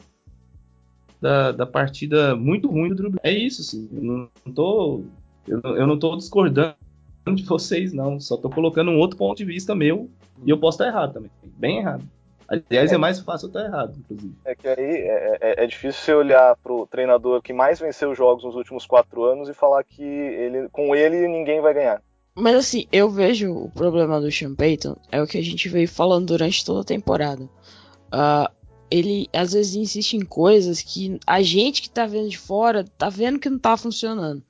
[1.21, 3.15] da, da partida muito ruim do Drew.
[3.23, 5.03] É isso, assim, eu não, tô
[5.47, 6.77] eu eu não tô discordando
[7.35, 8.21] de vocês, não.
[8.21, 10.09] Só tô colocando um outro ponto de vista meu
[10.45, 11.31] e eu posso estar errado também.
[11.57, 12.05] Bem errado.
[12.49, 14.35] Aliás, é, é mais fácil eu estar errado, inclusive.
[14.45, 18.45] É que aí é, é, é difícil você olhar pro treinador que mais venceu jogos
[18.45, 22.01] nos últimos quatro anos e falar que ele, com ele ninguém vai ganhar.
[22.37, 25.89] Mas assim, eu vejo o problema do Sean Payton é o que a gente veio
[25.89, 27.45] falando durante toda a temporada.
[27.45, 28.49] Uh,
[28.89, 33.09] ele às vezes insiste em coisas que a gente que tá vendo de fora tá
[33.09, 34.43] vendo que não tá funcionando.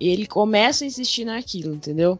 [0.00, 2.18] E ele começa a insistir naquilo, entendeu?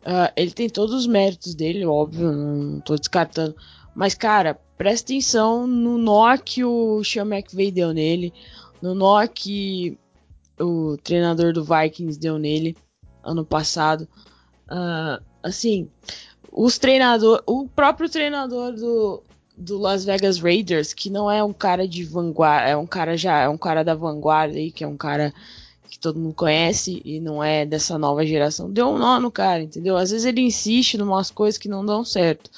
[0.00, 3.54] Uh, ele tem todos os méritos dele, óbvio, não tô descartando.
[3.94, 8.32] Mas, cara, presta atenção no nó que o Sean McVay deu nele,
[8.80, 9.98] no nó que
[10.58, 12.74] o treinador do Vikings deu nele
[13.22, 14.08] ano passado.
[14.70, 15.90] Uh, assim,
[16.50, 19.22] os treinador, o próprio treinador do,
[19.56, 23.40] do Las Vegas Raiders, que não é um cara de vanguarda, é um cara já,
[23.40, 25.34] é um cara da vanguarda aí, que é um cara
[25.90, 28.70] que todo mundo conhece e não é dessa nova geração.
[28.70, 29.96] Deu um nó no cara, entendeu?
[29.96, 32.50] Às vezes ele insiste em umas coisas que não dão certo.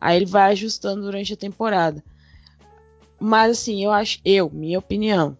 [0.00, 2.04] Aí ele vai ajustando durante a temporada.
[3.18, 5.36] Mas assim, eu acho, eu, minha opinião,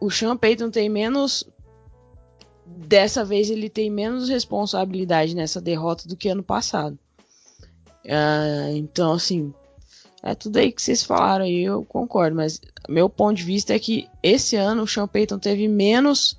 [0.00, 1.46] o Sean Payton tem menos
[2.66, 6.98] dessa vez ele tem menos responsabilidade nessa derrota do que ano passado.
[8.04, 9.52] Uh, então, assim,
[10.22, 13.78] é tudo aí que vocês falaram aí, eu concordo, mas meu ponto de vista é
[13.78, 16.36] que esse ano o Sean Payton teve menos,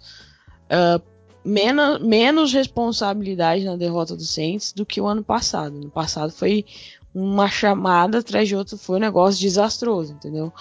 [0.68, 1.02] uh,
[1.44, 5.76] menos, menos responsabilidade na derrota do Saints do que o ano passado.
[5.80, 6.66] No passado foi
[7.14, 10.54] uma chamada atrás de outra, foi um negócio desastroso, entendeu?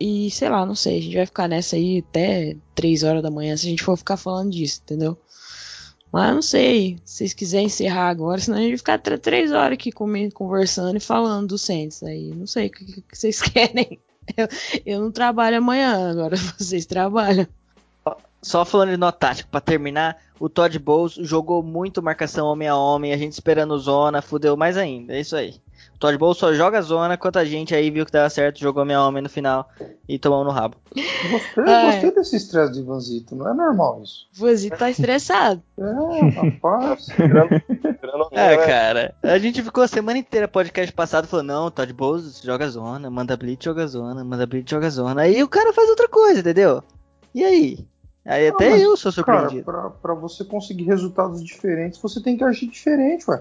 [0.00, 3.30] E sei lá, não sei, a gente vai ficar nessa aí até 3 horas da
[3.30, 5.16] manhã se a gente for ficar falando disso, entendeu?
[6.12, 9.72] Mas não sei, se vocês quiserem encerrar agora, senão a gente vai ficar três horas
[9.72, 12.02] aqui conversando e falando do Saints.
[12.02, 13.98] Aí não sei o que, que vocês querem.
[14.36, 14.46] Eu,
[14.84, 17.46] eu, não trabalho amanhã, agora vocês trabalham.
[18.42, 22.76] Só falando de nó tático, pra terminar, o Todd Bowles jogou muito marcação homem a
[22.76, 25.54] homem, a gente esperando zona, fudeu mais ainda, é isso aí.
[26.02, 29.00] Todd Bowles só joga zona, quanto a gente aí viu que dava certo, jogou meia
[29.00, 29.70] homem no final
[30.08, 30.76] e tomou no rabo.
[31.30, 31.92] Gostei, é.
[31.92, 34.26] gostei desse estresse de Ivanzito, não é normal isso.
[34.36, 35.62] Ivanzito tá estressado.
[35.78, 37.06] é, rapaz.
[38.32, 39.14] é, cara.
[39.22, 43.36] A gente ficou a semana inteira, podcast passado, falou: não, Todd Bowles joga zona, manda
[43.36, 45.22] blitz, joga zona, manda blitz, joga zona.
[45.22, 46.82] Aí o cara faz outra coisa, entendeu?
[47.32, 47.86] E aí?
[48.26, 49.64] Aí até mas, eu sou surpreendido.
[49.66, 53.40] Cara, pra, pra você conseguir resultados diferentes, você tem que agir diferente, ué.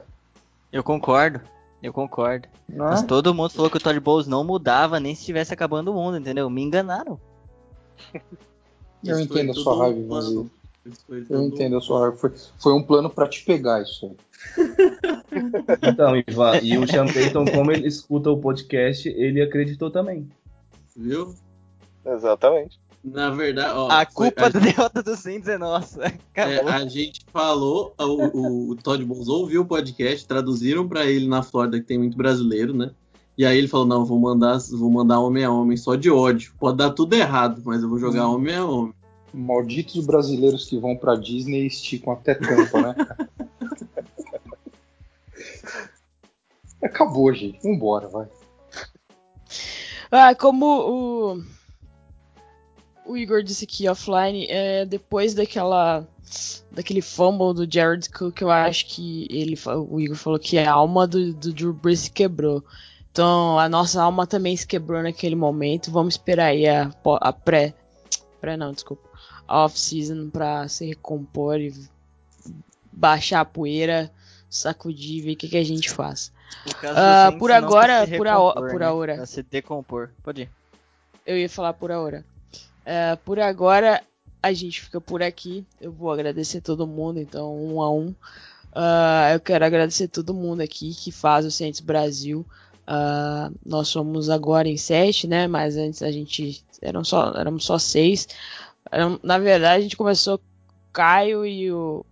[0.71, 1.41] Eu concordo.
[1.81, 2.47] Eu concordo.
[2.69, 3.07] Não Mas é?
[3.07, 6.17] todo mundo falou que o Todd Bowles não mudava nem se estivesse acabando o mundo,
[6.17, 6.49] entendeu?
[6.49, 7.19] Me enganaram.
[9.03, 10.49] Eu entendo a sua raiva, Vazio.
[11.29, 12.17] Eu entendo a sua raiva.
[12.17, 14.17] Foi, foi um plano para te pegar isso aí.
[15.89, 20.29] então, Ivan, e o Sean Payton, como ele escuta o podcast, ele acreditou também.
[20.95, 21.35] Viu?
[22.05, 22.79] Exatamente.
[23.03, 26.01] Na verdade, ó, a culpa a da derrota do Saints é nossa.
[26.35, 31.27] É, a gente falou, o, o, o Todd Bowles ouviu o podcast, traduziram para ele
[31.27, 32.91] na Flórida que tem muito brasileiro, né?
[33.37, 36.53] E aí ele falou: "Não, vou mandar, vou mandar homem a homem só de ódio.
[36.59, 38.35] Pode dar tudo errado, mas eu vou jogar hum.
[38.35, 38.93] homem a homem."
[39.33, 42.95] Malditos brasileiros que vão para Disney e esticam até tampa, né?
[46.83, 47.59] Acabou, gente.
[47.63, 48.27] Vambora, vai.
[50.11, 51.43] Ah, como o
[53.11, 56.07] o Igor disse aqui offline, é, depois daquela
[56.71, 59.59] daquele fumble do Jared Cook, eu acho que ele
[59.89, 62.63] o Igor falou que a alma do, do Drew Brees se quebrou.
[63.11, 65.91] Então a nossa alma também se quebrou naquele momento.
[65.91, 66.89] Vamos esperar aí a,
[67.19, 67.73] a pré
[68.41, 69.07] pré não, desculpa,
[69.47, 71.73] a off season para se recompor e
[72.91, 74.11] baixar a poeira,
[74.49, 76.31] sacudir, ver o que, que a gente faz.
[76.67, 78.85] Uh, por agora, por, a, por né?
[78.85, 79.15] agora.
[79.15, 80.09] Pra se decompor.
[80.23, 80.49] Pode ir.
[81.25, 82.25] Eu ia falar por agora.
[82.81, 84.01] Uh, por agora,
[84.41, 85.65] a gente fica por aqui.
[85.79, 88.07] Eu vou agradecer todo mundo, então, um a um.
[88.73, 92.45] Uh, eu quero agradecer todo mundo aqui que faz o Cientes Brasil.
[92.87, 95.47] Uh, nós somos agora em sete, né?
[95.47, 98.27] Mas antes a gente eram só, éramos só seis.
[99.23, 100.39] na verdade, a gente começou
[100.91, 102.05] Caio e o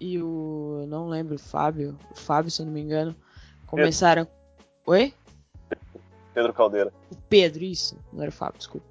[0.00, 3.14] e o não lembro o Fábio, o Fábio, se eu não me engano,
[3.66, 4.24] começaram.
[4.24, 4.38] Pedro.
[4.86, 5.14] Oi?
[6.32, 6.92] Pedro Caldeira.
[7.10, 8.86] O Pedro, isso, não era o Fábio, desculpa.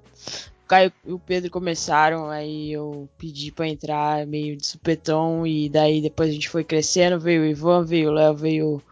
[0.68, 6.02] Caio e o Pedro começaram, aí eu pedi para entrar meio de supetão e daí
[6.02, 8.82] depois a gente foi crescendo, veio o Ivan, veio o Léo, veio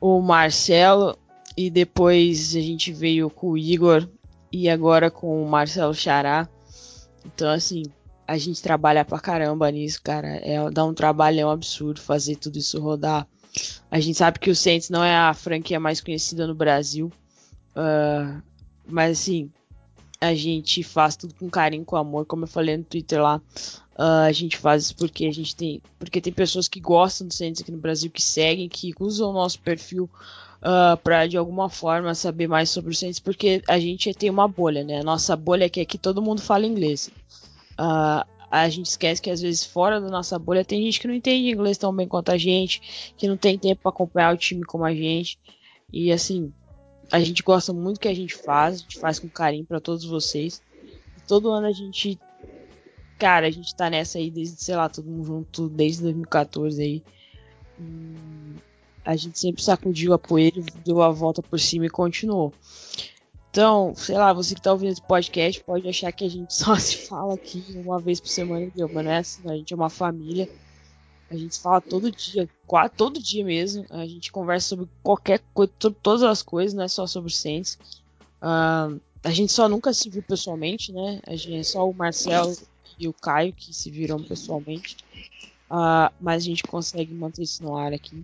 [0.00, 1.16] o Marcelo
[1.56, 4.08] e depois a gente veio com o Igor
[4.50, 6.48] e agora com o Marcelo Xará.
[7.24, 7.84] Então assim,
[8.26, 10.28] a gente trabalha pra caramba nisso, cara.
[10.42, 13.26] É, dá um trabalho um absurdo fazer tudo isso rodar.
[13.90, 17.12] A gente sabe que o Saints não é a franquia mais conhecida no Brasil.
[17.76, 18.42] Uh,
[18.86, 19.50] mas assim,
[20.22, 23.42] a gente faz tudo com carinho, com amor, como eu falei no Twitter lá.
[23.98, 25.82] Uh, a gente faz isso porque a gente tem.
[25.98, 29.32] Porque tem pessoas que gostam do Saints aqui no Brasil, que seguem, que usam o
[29.32, 33.80] nosso perfil uh, ah, para de alguma forma saber mais sobre o Saints, porque a
[33.80, 35.00] gente tem uma bolha, né?
[35.00, 37.10] A nossa bolha é que aqui todo mundo fala inglês.
[37.72, 41.14] Uh, a gente esquece que às vezes fora da nossa bolha tem gente que não
[41.14, 44.62] entende inglês tão bem quanto a gente, que não tem tempo para acompanhar o time
[44.62, 45.36] como a gente.
[45.92, 46.52] E assim,
[47.12, 49.78] a gente gosta muito do que a gente faz, a gente faz com carinho para
[49.78, 50.62] todos vocês.
[51.28, 52.18] Todo ano a gente.
[53.18, 57.02] Cara, a gente tá nessa aí desde, sei lá, todo mundo junto desde 2014 aí.
[57.78, 58.54] Hum,
[59.04, 62.52] a gente sempre sacudiu a poeira, deu a volta por cima e continuou.
[63.50, 66.74] Então, sei lá, você que tá ouvindo esse podcast pode achar que a gente só
[66.76, 68.72] se fala aqui uma vez por semana?
[68.74, 70.48] Mas não é assim, a gente é uma família.
[71.32, 73.86] A gente fala todo dia, quase todo dia mesmo.
[73.88, 77.78] A gente conversa sobre qualquer coisa, sobre todas as coisas, não é só sobre Saints.
[78.42, 81.22] Uh, a gente só nunca se viu pessoalmente, né?
[81.26, 82.54] A gente é só o Marcelo
[82.98, 84.98] e o Caio que se viram pessoalmente.
[85.70, 88.16] Uh, mas a gente consegue manter isso no ar aqui.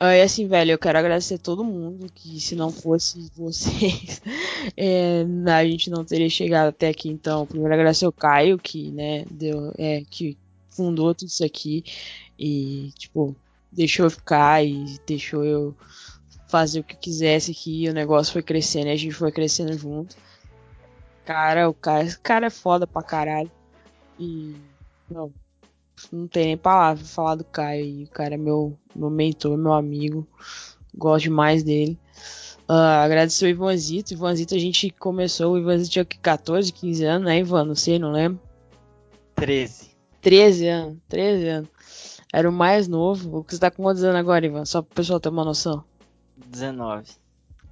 [0.00, 4.22] Uh, e assim, velho, eu quero agradecer todo mundo, que se não fosse vocês,
[4.76, 7.08] é, a gente não teria chegado até aqui.
[7.08, 10.36] Então, primeiro agradecer o Caio, que, né, deu, é, que
[10.76, 11.84] fundou tudo isso aqui
[12.38, 13.34] e, tipo,
[13.72, 15.74] deixou eu ficar e deixou eu
[16.48, 17.84] fazer o que quisesse aqui.
[17.84, 20.16] E o negócio foi crescendo e a gente foi crescendo junto.
[21.24, 23.50] Cara, o cara, esse cara é foda pra caralho.
[24.18, 24.54] E,
[25.10, 25.32] não,
[26.12, 28.04] não tem nem palavra pra falar do Caio.
[28.04, 30.26] O cara é meu, meu mentor, meu amigo.
[30.94, 31.98] Gosto demais dele.
[32.68, 34.12] Uh, agradecer o Ivanzito.
[34.12, 35.54] Ivanzito a gente começou.
[35.54, 37.64] O Ivanzito tinha 14, 15 anos, né, Ivan?
[37.64, 38.40] Não sei, não lembro.
[39.34, 39.95] 13.
[40.26, 41.70] 13 anos, 13 anos.
[42.32, 43.38] Era o mais novo.
[43.38, 44.64] O que você tá com quantos anos agora, Ivan?
[44.64, 45.84] Só pro pessoal ter uma noção.
[46.48, 47.08] 19.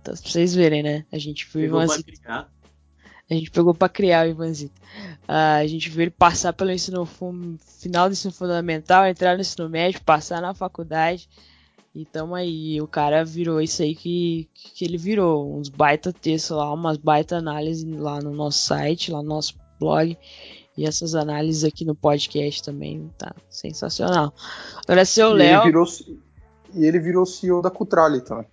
[0.00, 1.04] Então, pra vocês verem, né?
[1.10, 2.12] A gente viu o Ivanzito.
[2.28, 4.80] A gente pegou pra criar o Ivanzito.
[5.24, 9.68] Uh, a gente viu ele passar pelo ensino final do ensino fundamental, entrar no ensino
[9.68, 11.28] médio, passar na faculdade.
[11.92, 12.80] E tamo aí.
[12.80, 15.58] O cara virou isso aí que, que ele virou.
[15.58, 20.16] Uns baita textos lá, umas baita análises lá no nosso site, lá no nosso blog.
[20.76, 24.34] E essas análises aqui no podcast também, tá sensacional.
[24.82, 25.62] Agora, seu Léo.
[26.74, 28.46] E ele virou CEO da Cutrale também.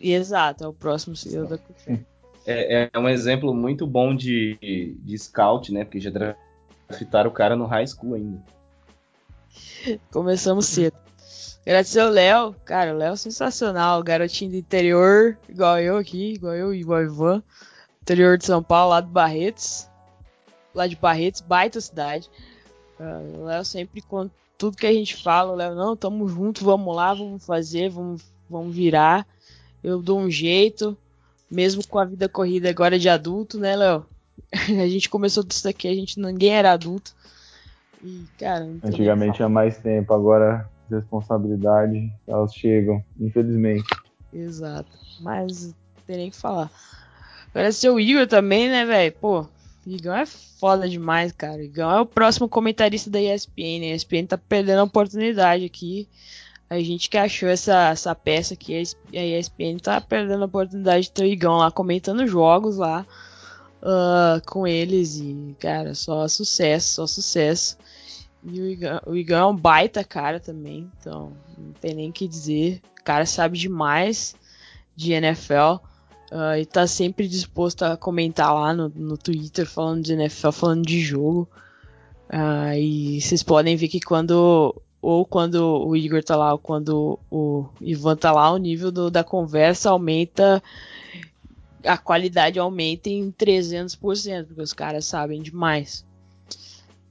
[0.00, 2.06] Exato, é o próximo CEO da Cutrale.
[2.46, 5.84] É, é, um exemplo muito bom de, de scout, né?
[5.84, 8.40] Porque já draftaram o cara no high school ainda.
[10.12, 10.96] Começamos cedo.
[11.62, 12.54] Agradecer ao Léo.
[12.64, 14.00] Cara, o Léo é sensacional.
[14.04, 17.42] Garotinho do interior, igual eu aqui, igual eu e igual o Ivan.
[18.00, 19.88] Interior de São Paulo, lá do Barretos
[20.76, 22.30] lá de Barretos, baita cidade.
[22.98, 26.64] Uh, o Léo sempre com tudo que a gente fala, o Léo, não, tamo junto,
[26.64, 29.26] vamos lá, vamos fazer, vamos, vamos virar.
[29.82, 30.96] Eu dou um jeito,
[31.50, 34.06] mesmo com a vida corrida agora de adulto, né, Léo?
[34.52, 37.14] a gente começou disso aqui, a gente ninguém era adulto.
[38.02, 43.88] E, cara, Antigamente tinha mais tempo, agora responsabilidade, elas chegam, infelizmente.
[44.32, 44.90] Exato.
[45.20, 45.74] Mas não
[46.06, 46.70] tem nem que falar.
[47.50, 49.12] Agora seu Igor também, né, velho?
[49.20, 49.46] Pô,
[49.86, 51.62] Igão é foda demais, cara.
[51.62, 53.84] Igão é o próximo comentarista da ESPN.
[53.84, 56.08] A ESPN tá perdendo a oportunidade aqui.
[56.68, 61.12] A gente que achou essa, essa peça aqui, a ESPN tá perdendo a oportunidade de
[61.12, 63.06] ter o Igão lá comentando jogos lá.
[63.82, 67.78] uh, com eles e, cara, só sucesso, só sucesso.
[68.42, 72.12] E o Igão, o Igão é um baita cara também, então não tem nem o
[72.12, 72.80] que dizer.
[73.00, 74.34] O cara sabe demais
[74.94, 75.78] de NFL.
[76.30, 80.84] Uh, e tá sempre disposto a comentar lá no, no Twitter falando de NFL, falando
[80.84, 81.48] de jogo.
[82.28, 87.16] Uh, e vocês podem ver que quando ou quando o Igor tá lá, ou quando
[87.30, 90.60] o Ivan tá lá, o nível do, da conversa aumenta,
[91.84, 96.04] a qualidade aumenta em 300%, porque os caras sabem demais.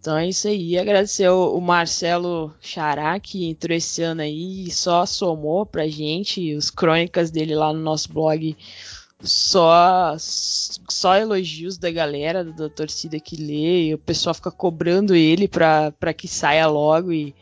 [0.05, 0.77] Então é isso aí.
[0.77, 6.53] Agradecer o, Marcelo Xará, que entrou esse ano aí e só somou pra gente.
[6.53, 8.55] Os crônicas dele lá no nosso blog
[9.25, 15.47] só só elogios da galera, da torcida que lê, e o pessoal fica cobrando ele
[15.47, 17.35] pra, pra que saia logo e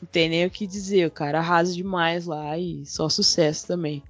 [0.00, 4.02] não tem nem o que dizer, o cara arrasa demais lá e só sucesso também.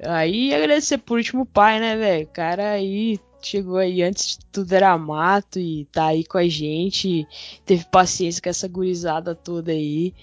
[0.00, 2.26] Aí agradecer por último pai, né, velho?
[2.28, 7.26] Cara aí chegou aí antes de tudo era mato e tá aí com a gente,
[7.64, 10.14] teve paciência com essa gurizada toda aí.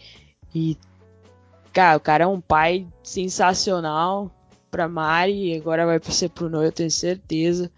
[0.54, 0.78] E,
[1.72, 4.32] cara, o cara é um pai sensacional
[4.72, 7.70] pra Mari agora vai ser pro Noé, eu tenho certeza.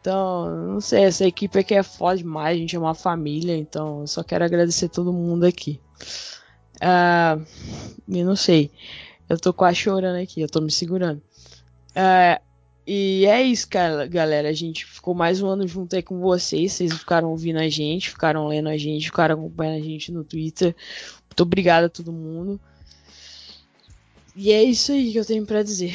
[0.00, 4.00] Então, não sei, essa equipe aqui é foda demais, a gente é uma família, então
[4.00, 5.78] eu só quero agradecer todo mundo aqui.
[6.76, 7.44] Uh,
[8.08, 8.70] eu não sei.
[9.28, 11.22] Eu tô quase chorando aqui, eu tô me segurando.
[11.90, 12.40] Uh,
[12.86, 14.48] e é isso, cara, galera.
[14.48, 16.72] A gente ficou mais um ano junto aí com vocês.
[16.72, 20.74] Vocês ficaram ouvindo a gente, ficaram lendo a gente, ficaram acompanhando a gente no Twitter.
[21.28, 22.60] Muito obrigado a todo mundo.
[24.42, 25.92] E é isso aí que eu tenho para dizer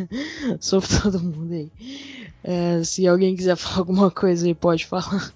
[0.60, 1.72] sobre todo mundo aí.
[2.44, 5.32] É, se alguém quiser falar alguma coisa aí, pode falar.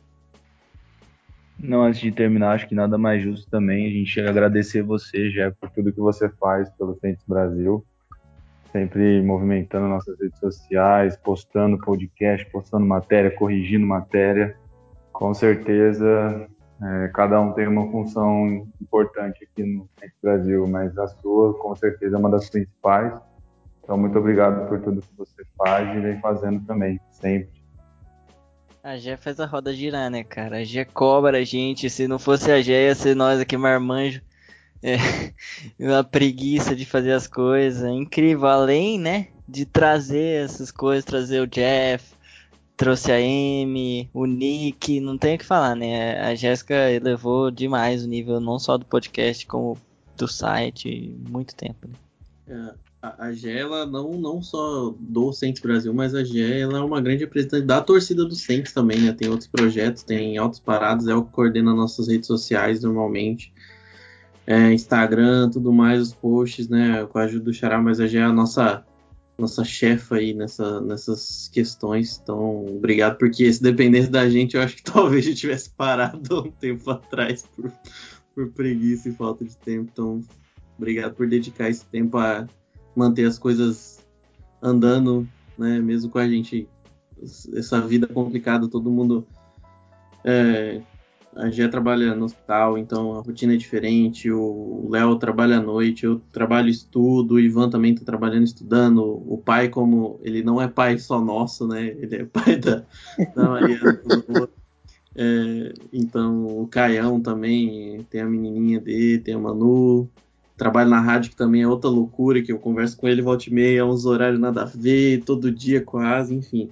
[1.58, 5.50] Não, antes de terminar, acho que nada mais justo também a gente agradecer você, já
[5.50, 7.82] por tudo que você faz pelo Centro Brasil,
[8.70, 14.54] sempre movimentando nossas redes sociais, postando podcast, postando matéria, corrigindo matéria.
[15.10, 16.46] Com certeza,
[16.82, 19.88] é, cada um tem uma função importante aqui no
[20.20, 23.14] Brasil, mas a sua, com certeza, é uma das principais.
[23.82, 27.62] Então, muito obrigado por tudo que você faz e vem fazendo também, sempre.
[28.82, 30.56] A Gé faz a roda girar, né, cara?
[30.58, 31.88] A Gé cobra a gente.
[31.88, 34.20] Se não fosse a Gé, ia ser nós aqui, marmanjo.
[34.82, 34.96] É,
[35.78, 37.84] uma preguiça de fazer as coisas.
[37.84, 38.48] É incrível.
[38.48, 42.12] Além, né, de trazer essas coisas, trazer o Jeff,
[42.82, 46.20] trouxe a Amy, o Nick, não tem o que falar, né?
[46.20, 49.78] A Jéssica elevou demais o nível, não só do podcast, como
[50.16, 51.86] do site, muito tempo.
[51.86, 51.94] Né?
[52.48, 57.22] É a, Gela não, não só do Saints Brasil, mas a Gela é uma grande
[57.22, 59.12] representante da torcida do Saints também, né?
[59.12, 63.52] Tem outros projetos, tem altos parados, é o que coordena nossas redes sociais normalmente.
[64.44, 67.06] É, Instagram, tudo mais, os posts, né?
[67.06, 68.84] Com a ajuda do Xará, mas a Gela é a nossa,
[69.38, 72.20] nossa chefa aí nessa, nessas questões.
[72.22, 76.50] Então, obrigado, porque se dependesse da gente, eu acho que talvez eu tivesse parado um
[76.50, 77.72] tempo atrás por,
[78.34, 79.88] por preguiça e falta de tempo.
[79.92, 80.20] Então,
[80.76, 82.46] obrigado por dedicar esse tempo a
[82.94, 84.06] manter as coisas
[84.62, 85.28] andando,
[85.58, 85.80] né?
[85.80, 86.68] Mesmo com a gente
[87.54, 89.26] essa vida complicada, todo mundo
[90.24, 90.82] é,
[91.34, 94.30] a Gé trabalha no hospital, então a rotina é diferente.
[94.30, 99.02] O Léo trabalha à noite, eu trabalho estudo, o Ivan também está trabalhando estudando.
[99.02, 101.86] O pai, como ele não é pai só nosso, né?
[101.98, 102.84] Ele é pai da,
[103.34, 104.02] da Mariana.
[105.16, 110.08] é, então o Caião também tem a menininha dele, tem a Manu
[110.56, 113.52] trabalho na rádio, que também é outra loucura, que eu converso com ele volta e
[113.52, 116.68] meia, uns horários nada a ver, todo dia quase, enfim.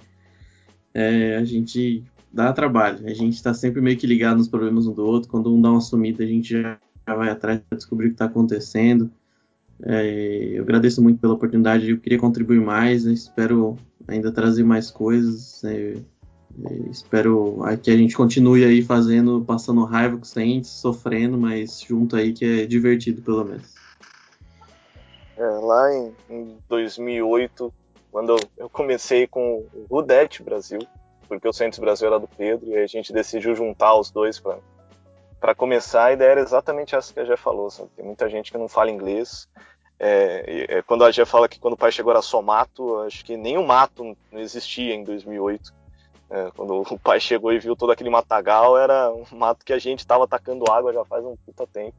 [0.93, 4.93] É, a gente dá trabalho, a gente está sempre meio que ligado nos problemas um
[4.93, 8.09] do outro, quando um dá uma sumida, a gente já, vai atrás para descobrir o
[8.09, 9.11] que está acontecendo.
[9.83, 13.77] É, eu agradeço muito pela oportunidade, eu queria contribuir mais, espero
[14.07, 15.95] ainda trazer mais coisas, é,
[16.63, 21.81] é espero que a gente continue aí fazendo, passando raiva com os clientes, sofrendo, mas
[21.81, 23.73] junto aí que é divertido pelo menos.
[25.35, 27.73] É, lá em, em, 2008,
[28.11, 30.81] quando eu comecei com o Rudete Brasil,
[31.31, 34.37] porque o Santos Brasil era do Pedro, e a gente decidiu juntar os dois
[35.39, 36.07] para começar.
[36.07, 37.69] A ideia era exatamente essa que a Gé falou.
[37.69, 37.89] Sabe?
[37.95, 39.47] Tem muita gente que não fala inglês.
[39.97, 43.23] É, é, quando a Gé fala que quando o pai chegou era só mato, acho
[43.23, 45.73] que nem o mato não existia em 2008.
[46.31, 49.79] É, quando o pai chegou e viu todo aquele matagal, era um mato que a
[49.79, 51.95] gente estava atacando água já faz um puta tempo.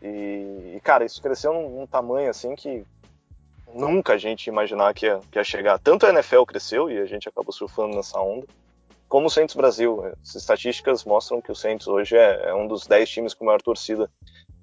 [0.00, 2.86] E, e cara, isso cresceu num, num, tamanho assim que
[3.74, 5.78] nunca a gente ia imaginar que ia, que ia chegar.
[5.78, 8.46] Tanto a NFL cresceu e a gente acabou surfando nessa onda,
[9.08, 10.04] como o Santos Brasil.
[10.22, 13.62] As estatísticas mostram que o Santos hoje é, é um dos 10 times com maior
[13.62, 14.10] torcida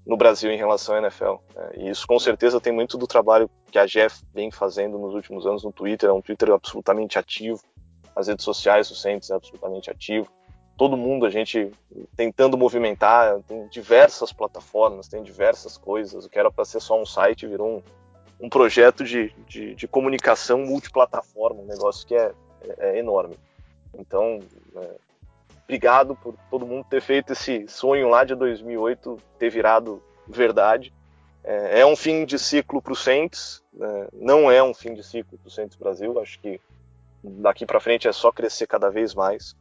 [0.05, 1.35] no Brasil em relação à NFL.
[1.55, 5.13] É, e isso com certeza tem muito do trabalho que a Jeff vem fazendo nos
[5.13, 6.09] últimos anos no Twitter.
[6.09, 7.61] É um Twitter absolutamente ativo.
[8.15, 10.27] as redes sociais do Saints é absolutamente ativo.
[10.77, 11.71] Todo mundo, a gente
[12.17, 16.25] tentando movimentar, tem diversas plataformas, tem diversas coisas.
[16.25, 17.83] O que era para ser só um site virou um,
[18.39, 22.31] um projeto de, de, de, comunicação multiplataforma, um negócio que é,
[22.61, 23.37] é, é enorme.
[23.97, 24.39] Então,
[24.75, 24.95] é,
[25.63, 30.93] obrigado por todo mundo ter feito esse sonho lá de 2008 ter virado verdade.
[31.43, 34.07] É, é um fim de ciclo para o Saints, né?
[34.13, 36.19] não é um fim de ciclo para o Saints Brasil.
[36.19, 36.59] Acho que
[37.23, 39.55] daqui para frente é só crescer cada vez mais.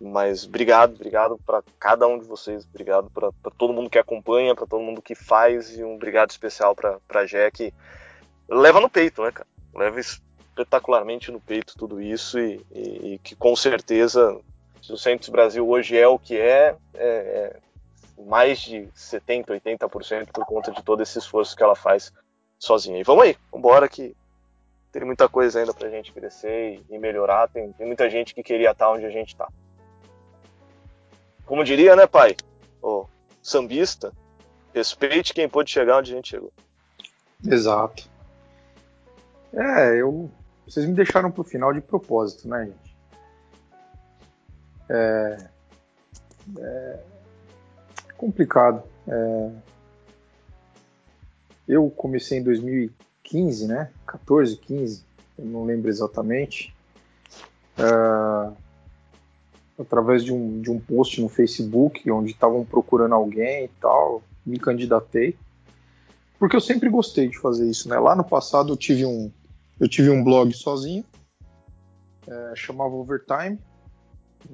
[0.00, 4.66] Mas obrigado, obrigado para cada um de vocês, obrigado para todo mundo que acompanha, para
[4.66, 7.72] todo mundo que faz e um obrigado especial para a que
[8.48, 9.48] leva no peito, né, cara?
[9.74, 14.38] Leva espetacularmente no peito tudo isso e, e, e que com certeza,
[14.82, 17.56] se o Santos Brasil hoje é o que é, é, é
[18.22, 22.12] mais de 70, 80% por conta de todo esse esforço que ela faz
[22.58, 22.98] sozinha.
[22.98, 24.16] E vamos aí, vambora que
[24.90, 27.48] tem muita coisa ainda pra gente crescer e, melhorar.
[27.48, 29.46] Tem, tem, muita gente que queria estar onde a gente está.
[31.44, 32.34] Como diria, né, pai?
[32.82, 33.06] O
[33.42, 34.12] sambista,
[34.72, 36.52] respeite quem pôde chegar onde a gente chegou.
[37.46, 38.08] Exato.
[39.52, 40.30] É, eu.
[40.66, 42.96] Vocês me deixaram pro final de propósito, né, gente?
[44.88, 45.48] É.
[46.58, 47.16] É
[48.16, 48.82] complicado.
[49.06, 49.50] É...
[51.68, 53.90] Eu comecei em 2015, né?
[54.06, 55.04] 14, 15,
[55.38, 56.74] eu não lembro exatamente.
[57.78, 58.56] Uh,
[59.78, 64.58] através de um, de um post no Facebook, onde estavam procurando alguém e tal, me
[64.58, 65.36] candidatei.
[66.38, 67.98] Porque eu sempre gostei de fazer isso, né?
[67.98, 69.30] Lá no passado eu tive um,
[69.80, 71.04] eu tive um blog sozinho,
[72.26, 73.58] é, chamava Overtime.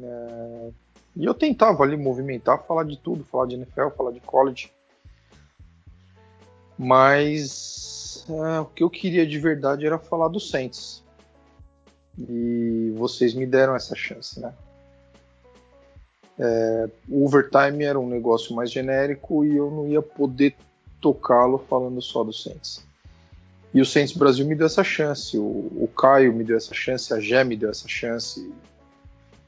[0.00, 0.70] É,
[1.16, 4.72] e eu tentava ali movimentar, falar de tudo, falar de NFL, falar de college.
[6.78, 11.02] Mas é, o que eu queria de verdade era falar do Saints.
[12.18, 14.52] E vocês me deram essa chance, né?
[16.38, 20.56] É, o overtime era um negócio mais genérico e eu não ia poder
[21.02, 22.82] tocá-lo falando só do Saints.
[23.74, 27.12] E o Saints Brasil me deu essa chance, o, o Caio me deu essa chance,
[27.12, 28.52] a Gé me deu essa chance,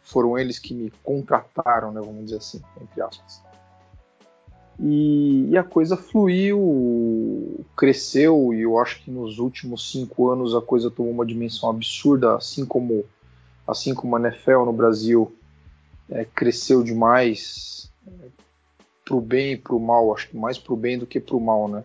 [0.02, 3.42] foram eles que me contrataram, né, vamos dizer assim, entre aspas.
[4.80, 10.60] E, e, a coisa fluiu, cresceu, e eu acho que nos últimos cinco anos a
[10.60, 13.04] coisa tomou uma dimensão absurda, assim como,
[13.68, 15.32] assim como a NFL no Brasil
[16.10, 18.28] é, cresceu demais, é,
[19.04, 21.84] pro bem e pro mal, acho que mais pro bem do que pro mal, né?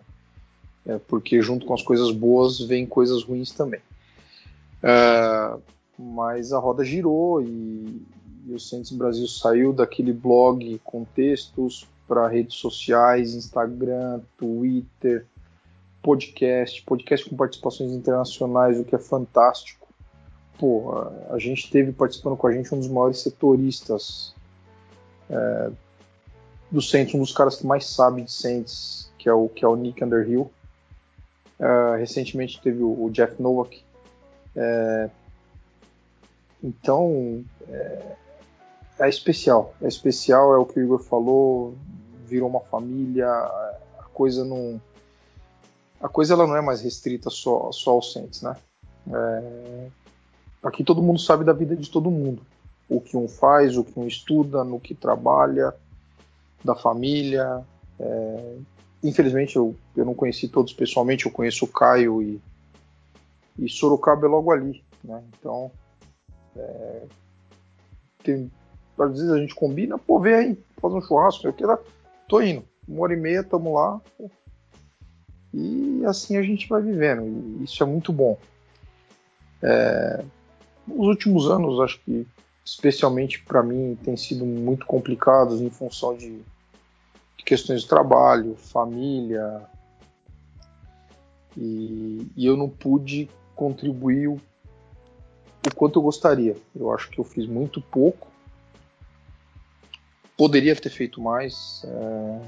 [0.86, 3.80] É, porque junto com as coisas boas vem coisas ruins também.
[4.82, 5.58] É,
[5.98, 8.02] mas a roda girou e,
[8.46, 15.26] e o Santos Brasil saiu daquele blog com textos para redes sociais, Instagram, Twitter,
[16.02, 19.86] podcast, podcast com participações internacionais, o que é fantástico.
[20.58, 24.34] Pô, a, a gente teve participando com a gente um dos maiores setoristas
[25.28, 25.70] é,
[26.70, 29.68] do Saints, um dos caras que mais sabe de Saints, que é o, que é
[29.68, 30.50] o Nick Underhill.
[31.58, 33.82] Uh, recentemente teve o, o Jeff Nowak.
[34.56, 35.10] É,
[36.62, 38.16] então, é,
[39.00, 39.74] é, especial.
[39.80, 41.74] É especial, é o que o Igor falou,
[42.26, 44.80] virou uma família, a coisa não.
[46.00, 48.56] A coisa ela não é mais restrita só, só aos Saints, né?
[49.12, 49.86] É,
[50.62, 52.42] aqui todo mundo sabe da vida de todo mundo.
[52.88, 55.74] O que um faz, o que um estuda, no que trabalha,
[56.64, 57.64] da família.
[57.98, 58.56] É,
[59.02, 62.40] infelizmente eu, eu não conheci todos pessoalmente, eu conheço o Caio e,
[63.58, 65.22] e Sorocaba é logo ali, né?
[65.38, 65.70] Então
[66.56, 67.02] é,
[68.22, 68.50] tem,
[68.98, 71.78] às vezes a gente combina, pô, vem aí, faz um churrasco, eu quero,
[72.28, 74.30] tô indo, uma hora e meia, tamo lá, pô.
[75.54, 78.38] e assim a gente vai vivendo, e isso é muito bom.
[79.62, 80.24] É,
[80.86, 82.26] nos últimos anos, acho que
[82.70, 86.40] especialmente para mim, tem sido muito complicados em função de
[87.44, 89.60] questões de trabalho, família,
[91.56, 94.34] e, e eu não pude contribuir o,
[95.66, 96.56] o, quanto eu gostaria.
[96.74, 98.28] Eu acho que eu fiz muito pouco,
[100.36, 102.40] poderia ter feito mais, é,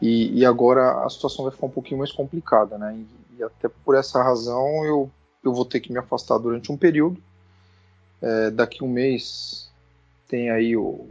[0.00, 2.96] e, e, agora a situação vai ficar um pouquinho mais complicada, né?
[2.96, 5.10] E, e, até por essa razão eu,
[5.44, 7.22] eu vou ter que me afastar durante um período.
[8.20, 9.70] É, daqui um mês
[10.28, 11.08] tem aí o,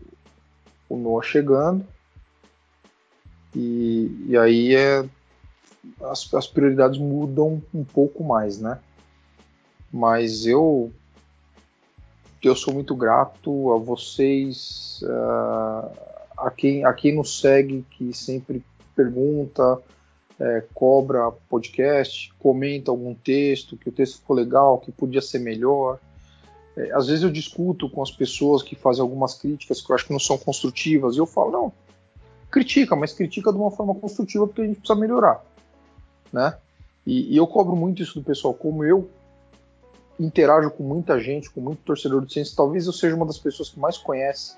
[0.90, 1.86] o Noah chegando.
[3.56, 5.06] E, e aí é,
[6.02, 8.80] as, as prioridades mudam um pouco mais, né?
[9.92, 10.92] Mas eu
[12.44, 15.04] eu sou muito grato a vocês,
[16.38, 18.64] a, quem, a quem nos segue, que sempre
[18.96, 19.82] pergunta,
[20.40, 26.00] é, cobra podcast, comenta algum texto, que o texto ficou legal, que podia ser melhor.
[26.78, 30.06] É, às vezes eu discuto com as pessoas que fazem algumas críticas que eu acho
[30.06, 31.74] que não são construtivas, e eu falo, não,
[32.52, 35.44] critica, mas critica de uma forma construtiva porque a gente precisa melhorar,
[36.32, 36.58] né?
[37.06, 39.10] E, e eu cobro muito isso do pessoal, como eu
[40.20, 43.70] interajo com muita gente, com muito torcedor do Saints, talvez eu seja uma das pessoas
[43.70, 44.56] que mais conhece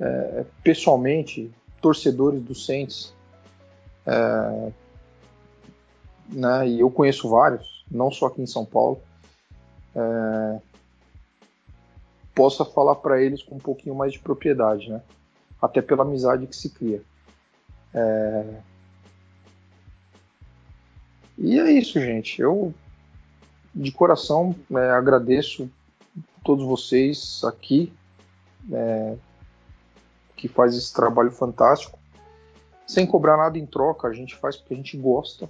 [0.00, 1.50] é, pessoalmente
[1.80, 3.12] torcedores do Saints,
[4.06, 4.72] é,
[6.28, 6.68] né?
[6.68, 9.00] E eu conheço vários, não só aqui em São Paulo.
[9.94, 10.60] É,
[12.34, 15.00] possa falar para eles com um pouquinho mais de propriedade, né?
[15.60, 17.02] Até pela amizade que se cria.
[17.94, 18.60] É...
[21.38, 22.40] E é isso, gente.
[22.40, 22.72] Eu,
[23.74, 25.70] de coração, é, agradeço
[26.44, 27.92] todos vocês aqui
[28.72, 29.16] é,
[30.36, 31.98] que faz esse trabalho fantástico.
[32.86, 35.48] Sem cobrar nada em troca, a gente faz porque a gente gosta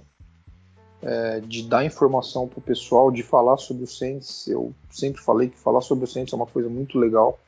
[1.05, 4.47] é, de dar informação para o pessoal, de falar sobre o Saints.
[4.47, 7.39] Eu sempre falei que falar sobre o Saints é uma coisa muito legal.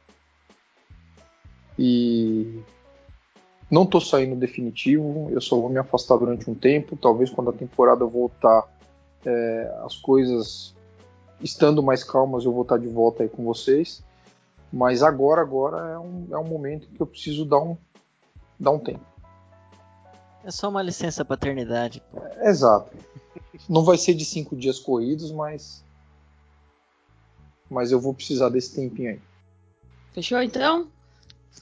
[1.77, 2.61] E
[3.69, 6.95] não estou saindo definitivo, eu só vou me afastar durante um tempo.
[6.95, 8.71] Talvez quando a temporada voltar,
[9.25, 10.75] é, as coisas
[11.41, 14.03] estando mais calmas, eu vou estar de volta aí com vocês.
[14.71, 17.75] Mas agora, agora é um, é um momento que eu preciso dar um,
[18.59, 19.05] dar um tempo.
[20.43, 22.03] É só uma licença paternidade.
[22.11, 22.21] Pô.
[22.43, 22.95] Exato.
[23.67, 25.83] Não vai ser de cinco dias corridos, mas.
[27.69, 29.19] Mas eu vou precisar desse tempinho aí.
[30.13, 30.87] Fechou então?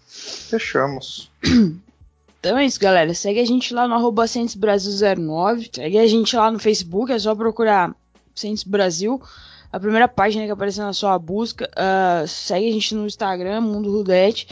[0.08, 1.32] Fechamos.
[2.46, 3.12] Então é isso, galera.
[3.16, 4.26] Segue a gente lá no arroba
[4.58, 5.72] Brasil 09.
[5.74, 7.96] Segue a gente lá no Facebook, é só procurar
[8.36, 9.20] Centes Brasil.
[9.72, 11.68] A primeira página que aparecer na sua busca.
[11.72, 14.48] Uh, segue a gente no Instagram, Mundo Rudete.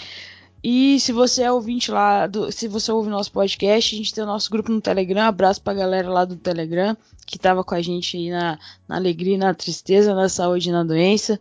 [0.64, 4.24] E se você é ouvinte lá, do, se você ouve nosso podcast, a gente tem
[4.24, 5.24] o nosso grupo no Telegram.
[5.24, 6.96] Abraço pra galera lá do Telegram
[7.26, 10.84] que tava com a gente aí na, na alegria, na tristeza, na saúde e na
[10.84, 11.40] doença.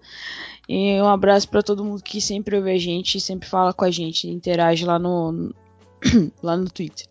[0.69, 3.91] E um abraço para todo mundo que sempre ouve a gente, sempre fala com a
[3.91, 5.55] gente, interage lá no,
[6.43, 7.07] lá no Twitter.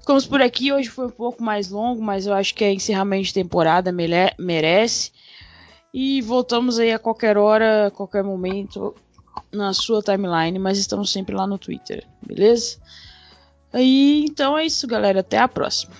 [0.00, 3.24] Ficamos por aqui, hoje foi um pouco mais longo, mas eu acho que é encerramento
[3.24, 5.10] de temporada, merece.
[5.92, 8.94] E voltamos aí a qualquer hora, a qualquer momento
[9.52, 12.78] na sua timeline, mas estamos sempre lá no Twitter, beleza?
[13.72, 15.20] Aí, então é isso, galera.
[15.20, 15.94] Até a próxima.